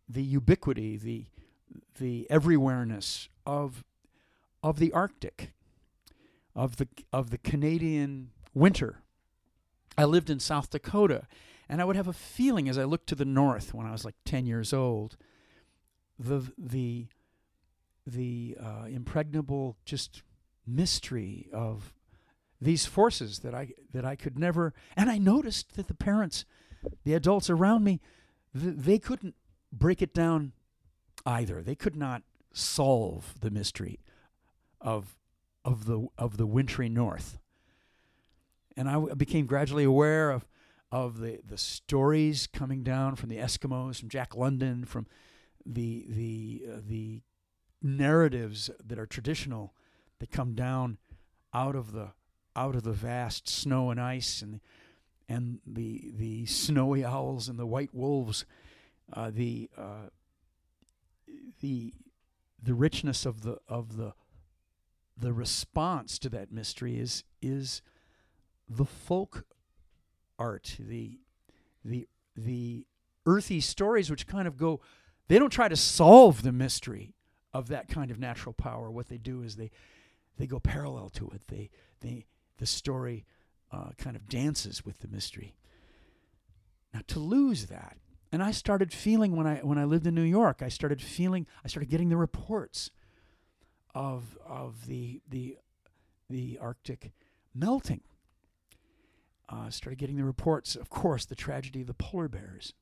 the 0.07 0.23
ubiquity, 0.23 0.97
the 0.97 1.25
the 1.99 2.27
everywhereness 2.29 3.27
of 3.45 3.83
of 4.61 4.77
the 4.77 4.91
Arctic, 4.91 5.53
of 6.55 6.77
the 6.77 6.87
of 7.11 7.29
the 7.29 7.37
Canadian 7.37 8.31
winter. 8.53 9.01
I 9.97 10.05
lived 10.05 10.29
in 10.29 10.39
South 10.39 10.69
Dakota, 10.69 11.27
and 11.69 11.81
I 11.81 11.85
would 11.85 11.95
have 11.95 12.07
a 12.07 12.13
feeling 12.13 12.69
as 12.69 12.77
I 12.77 12.83
looked 12.83 13.07
to 13.07 13.15
the 13.15 13.25
north 13.25 13.73
when 13.73 13.85
I 13.85 13.91
was 13.91 14.05
like 14.05 14.15
ten 14.25 14.45
years 14.45 14.73
old, 14.73 15.17
the 16.17 16.51
the 16.57 17.07
the 18.05 18.57
uh, 18.61 18.85
impregnable 18.89 19.77
just 19.85 20.23
mystery 20.65 21.49
of 21.53 21.93
these 22.59 22.85
forces 22.85 23.39
that 23.39 23.53
I 23.53 23.69
that 23.91 24.05
I 24.05 24.15
could 24.15 24.37
never 24.37 24.73
and 24.95 25.09
I 25.09 25.17
noticed 25.17 25.75
that 25.75 25.87
the 25.87 25.93
parents 25.93 26.45
the 27.03 27.13
adults 27.13 27.49
around 27.49 27.83
me 27.83 27.99
th- 28.59 28.75
they 28.77 28.99
couldn't 28.99 29.35
break 29.71 30.01
it 30.01 30.13
down 30.13 30.53
either 31.25 31.61
they 31.61 31.75
could 31.75 31.95
not 31.95 32.23
solve 32.53 33.35
the 33.41 33.49
mystery 33.49 33.99
of 34.79 35.15
of 35.63 35.85
the 35.85 36.07
of 36.17 36.37
the 36.37 36.45
wintry 36.45 36.89
north. 36.89 37.39
And 38.77 38.89
I 38.89 38.93
w- 38.93 39.15
became 39.15 39.45
gradually 39.45 39.83
aware 39.83 40.31
of 40.31 40.47
of 40.91 41.19
the 41.19 41.39
the 41.47 41.57
stories 41.57 42.47
coming 42.47 42.83
down 42.83 43.15
from 43.15 43.29
the 43.29 43.37
Eskimos 43.37 43.99
from 43.99 44.09
Jack 44.09 44.35
London 44.35 44.85
from 44.85 45.07
the 45.65 46.05
the 46.09 46.63
uh, 46.69 46.79
the 46.85 47.21
narratives 47.81 48.69
that 48.83 48.99
are 48.99 49.05
traditional 49.05 49.73
that 50.19 50.31
come 50.31 50.53
down 50.53 50.97
out 51.53 51.75
of 51.75 51.91
the 51.93 52.09
out 52.55 52.75
of 52.75 52.83
the 52.83 52.91
vast 52.91 53.47
snow 53.47 53.89
and 53.91 53.99
ice 53.99 54.41
and 54.41 54.59
and 55.29 55.59
the 55.65 56.11
the 56.15 56.45
snowy 56.45 57.05
owls 57.05 57.47
and 57.47 57.57
the 57.57 57.65
white 57.65 57.93
wolves 57.93 58.45
uh, 59.13 59.31
the 59.31 59.69
uh, 59.77 60.09
the 61.61 61.93
the 62.61 62.73
richness 62.73 63.25
of 63.25 63.41
the 63.41 63.57
of 63.67 63.97
the 63.97 64.13
the 65.17 65.33
response 65.33 66.17
to 66.19 66.29
that 66.29 66.51
mystery 66.51 66.99
is 66.99 67.23
is 67.41 67.81
the 68.69 68.85
folk 68.85 69.45
art 70.39 70.77
the 70.79 71.19
the 71.83 72.07
the 72.35 72.85
earthy 73.25 73.59
stories 73.59 74.09
which 74.09 74.27
kind 74.27 74.47
of 74.47 74.57
go 74.57 74.79
they 75.27 75.39
don't 75.39 75.51
try 75.51 75.67
to 75.67 75.77
solve 75.77 76.43
the 76.43 76.51
mystery 76.51 77.13
of 77.53 77.67
that 77.67 77.87
kind 77.87 78.11
of 78.11 78.19
natural 78.19 78.53
power. 78.53 78.89
What 78.89 79.07
they 79.07 79.17
do 79.17 79.43
is 79.43 79.55
they 79.55 79.71
they 80.37 80.47
go 80.47 80.59
parallel 80.59 81.09
to 81.09 81.29
it. 81.29 81.43
They 81.47 81.69
they 81.99 82.25
the 82.57 82.65
story 82.65 83.25
uh, 83.71 83.91
kind 83.97 84.15
of 84.15 84.27
dances 84.27 84.83
with 84.85 84.99
the 84.99 85.07
mystery. 85.07 85.55
Now 86.93 87.01
to 87.07 87.19
lose 87.19 87.67
that 87.67 87.97
and 88.31 88.41
i 88.41 88.51
started 88.51 88.93
feeling 88.93 89.35
when 89.35 89.47
i 89.47 89.55
when 89.57 89.77
i 89.77 89.83
lived 89.83 90.07
in 90.07 90.15
new 90.15 90.21
york 90.21 90.61
i 90.61 90.69
started 90.69 91.01
feeling 91.01 91.45
i 91.63 91.67
started 91.67 91.89
getting 91.89 92.09
the 92.09 92.17
reports 92.17 92.91
of 93.93 94.37
of 94.45 94.87
the 94.87 95.21
the 95.29 95.57
the 96.29 96.57
arctic 96.61 97.11
melting 97.53 98.01
uh, 99.49 99.69
started 99.69 99.97
getting 99.97 100.17
the 100.17 100.23
reports 100.23 100.75
of 100.75 100.89
course 100.89 101.25
the 101.25 101.35
tragedy 101.35 101.81
of 101.81 101.87
the 101.87 101.93
polar 101.93 102.27
bears 102.27 102.73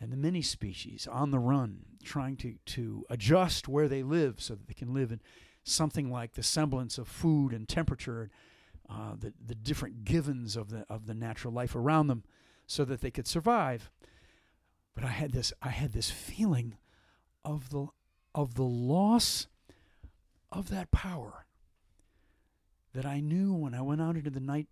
and 0.00 0.12
the 0.12 0.16
many 0.16 0.42
species 0.42 1.08
on 1.10 1.30
the 1.30 1.38
run, 1.38 1.80
trying 2.04 2.36
to, 2.36 2.54
to 2.66 3.04
adjust 3.10 3.68
where 3.68 3.88
they 3.88 4.02
live 4.02 4.40
so 4.40 4.54
that 4.54 4.66
they 4.68 4.74
can 4.74 4.94
live 4.94 5.10
in 5.10 5.20
something 5.64 6.10
like 6.10 6.34
the 6.34 6.42
semblance 6.42 6.98
of 6.98 7.08
food 7.08 7.52
and 7.52 7.68
temperature, 7.68 8.30
uh, 8.88 9.14
the, 9.18 9.32
the 9.44 9.54
different 9.54 10.04
givens 10.04 10.56
of 10.56 10.70
the, 10.70 10.86
of 10.88 11.06
the 11.06 11.14
natural 11.14 11.52
life 11.52 11.74
around 11.74 12.06
them 12.06 12.22
so 12.66 12.84
that 12.84 13.00
they 13.00 13.10
could 13.10 13.26
survive. 13.26 13.90
But 14.94 15.04
I 15.04 15.08
had 15.08 15.32
this, 15.32 15.52
I 15.60 15.70
had 15.70 15.92
this 15.92 16.10
feeling 16.10 16.76
of 17.44 17.70
the, 17.70 17.88
of 18.34 18.54
the 18.54 18.62
loss 18.62 19.48
of 20.50 20.70
that 20.70 20.90
power 20.90 21.46
that 22.94 23.06
I 23.06 23.20
knew 23.20 23.52
when 23.52 23.74
I 23.74 23.82
went 23.82 24.00
out 24.00 24.16
into 24.16 24.30
the 24.30 24.40
night, 24.40 24.68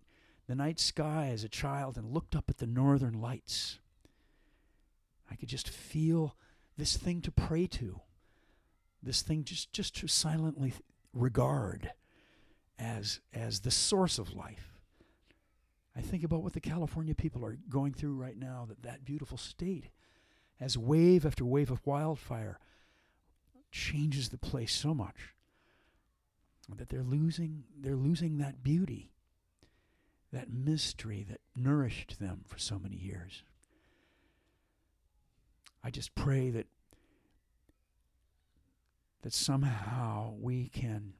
the 0.47 0.55
night 0.55 0.79
sky 0.79 1.29
as 1.31 1.43
a 1.43 1.49
child 1.49 1.97
and 1.97 2.13
looked 2.13 2.35
up 2.35 2.49
at 2.49 2.57
the 2.57 2.67
northern 2.67 3.21
lights. 3.21 3.79
I 5.29 5.35
could 5.35 5.49
just 5.49 5.69
feel 5.69 6.35
this 6.77 6.97
thing 6.97 7.21
to 7.21 7.31
pray 7.31 7.67
to, 7.67 8.01
this 9.03 9.21
thing 9.21 9.43
just, 9.43 9.71
just 9.71 9.95
to 9.97 10.07
silently 10.07 10.73
regard 11.13 11.91
as, 12.79 13.19
as 13.33 13.61
the 13.61 13.71
source 13.71 14.17
of 14.17 14.33
life. 14.33 14.73
I 15.95 16.01
think 16.01 16.23
about 16.23 16.43
what 16.43 16.53
the 16.53 16.59
California 16.61 17.15
people 17.15 17.45
are 17.45 17.57
going 17.69 17.93
through 17.93 18.13
right 18.13 18.37
now, 18.37 18.65
that 18.67 18.83
that 18.83 19.05
beautiful 19.05 19.37
state, 19.37 19.85
as 20.59 20.77
wave 20.77 21.25
after 21.25 21.43
wave 21.43 21.71
of 21.71 21.85
wildfire 21.85 22.59
changes 23.71 24.29
the 24.29 24.37
place 24.37 24.73
so 24.73 24.93
much 24.93 25.33
that 26.75 26.89
they're 26.89 27.03
losing 27.03 27.63
they're 27.79 27.95
losing 27.95 28.37
that 28.37 28.63
beauty 28.63 29.11
that 30.31 30.51
mystery 30.51 31.25
that 31.29 31.39
nourished 31.55 32.19
them 32.19 32.41
for 32.45 32.57
so 32.57 32.77
many 32.77 32.97
years. 32.97 33.43
I 35.83 35.89
just 35.89 36.15
pray 36.15 36.49
that 36.49 36.67
that 39.21 39.33
somehow 39.33 40.33
we 40.39 40.69
can 40.69 41.13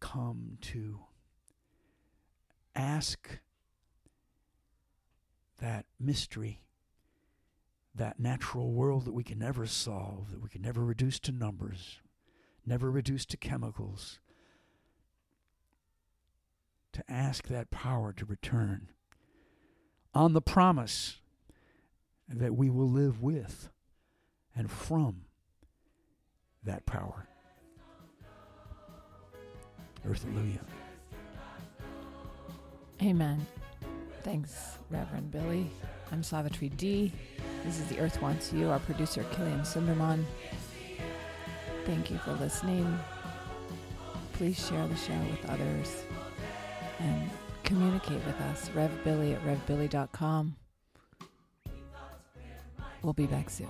come 0.00 0.58
to 0.60 1.00
ask 2.74 3.38
that 5.60 5.86
mystery 5.98 6.62
that 7.94 8.20
natural 8.20 8.72
world 8.72 9.06
that 9.06 9.14
we 9.14 9.24
can 9.24 9.38
never 9.38 9.66
solve 9.66 10.30
that 10.30 10.42
we 10.42 10.50
can 10.50 10.60
never 10.60 10.84
reduce 10.84 11.18
to 11.18 11.32
numbers 11.32 12.00
never 12.66 12.90
reduced 12.90 13.30
to 13.30 13.36
chemicals, 13.36 14.18
to 16.92 17.02
ask 17.08 17.46
that 17.48 17.70
power 17.70 18.12
to 18.12 18.24
return 18.24 18.88
on 20.14 20.32
the 20.32 20.40
promise 20.40 21.18
that 22.28 22.56
we 22.56 22.68
will 22.68 22.90
live 22.90 23.22
with 23.22 23.70
and 24.54 24.70
from 24.70 25.22
that 26.64 26.86
power. 26.86 27.28
Earth 30.08 30.24
Hallelujah. 30.24 30.60
Amen. 33.02 33.46
Thanks, 34.22 34.78
Reverend 34.90 35.30
Billy. 35.30 35.70
I'm 36.10 36.22
Savitri 36.22 36.70
D. 36.70 37.12
This 37.64 37.78
is 37.78 37.86
The 37.86 37.98
Earth 37.98 38.20
Wants 38.22 38.52
You. 38.52 38.70
Our 38.70 38.78
producer, 38.78 39.24
Killian 39.32 39.60
Sunderman. 39.60 40.24
Thank 41.86 42.10
you 42.10 42.18
for 42.18 42.32
listening. 42.32 42.98
Please 44.32 44.66
share 44.66 44.88
the 44.88 44.96
show 44.96 45.16
with 45.30 45.48
others 45.48 46.02
and 46.98 47.30
communicate 47.62 48.26
with 48.26 48.40
us. 48.40 48.68
RevBilly 48.70 49.34
at 49.36 49.42
revbilly.com. 49.44 50.56
We'll 53.02 53.12
be 53.12 53.26
back 53.26 53.50
soon. 53.50 53.68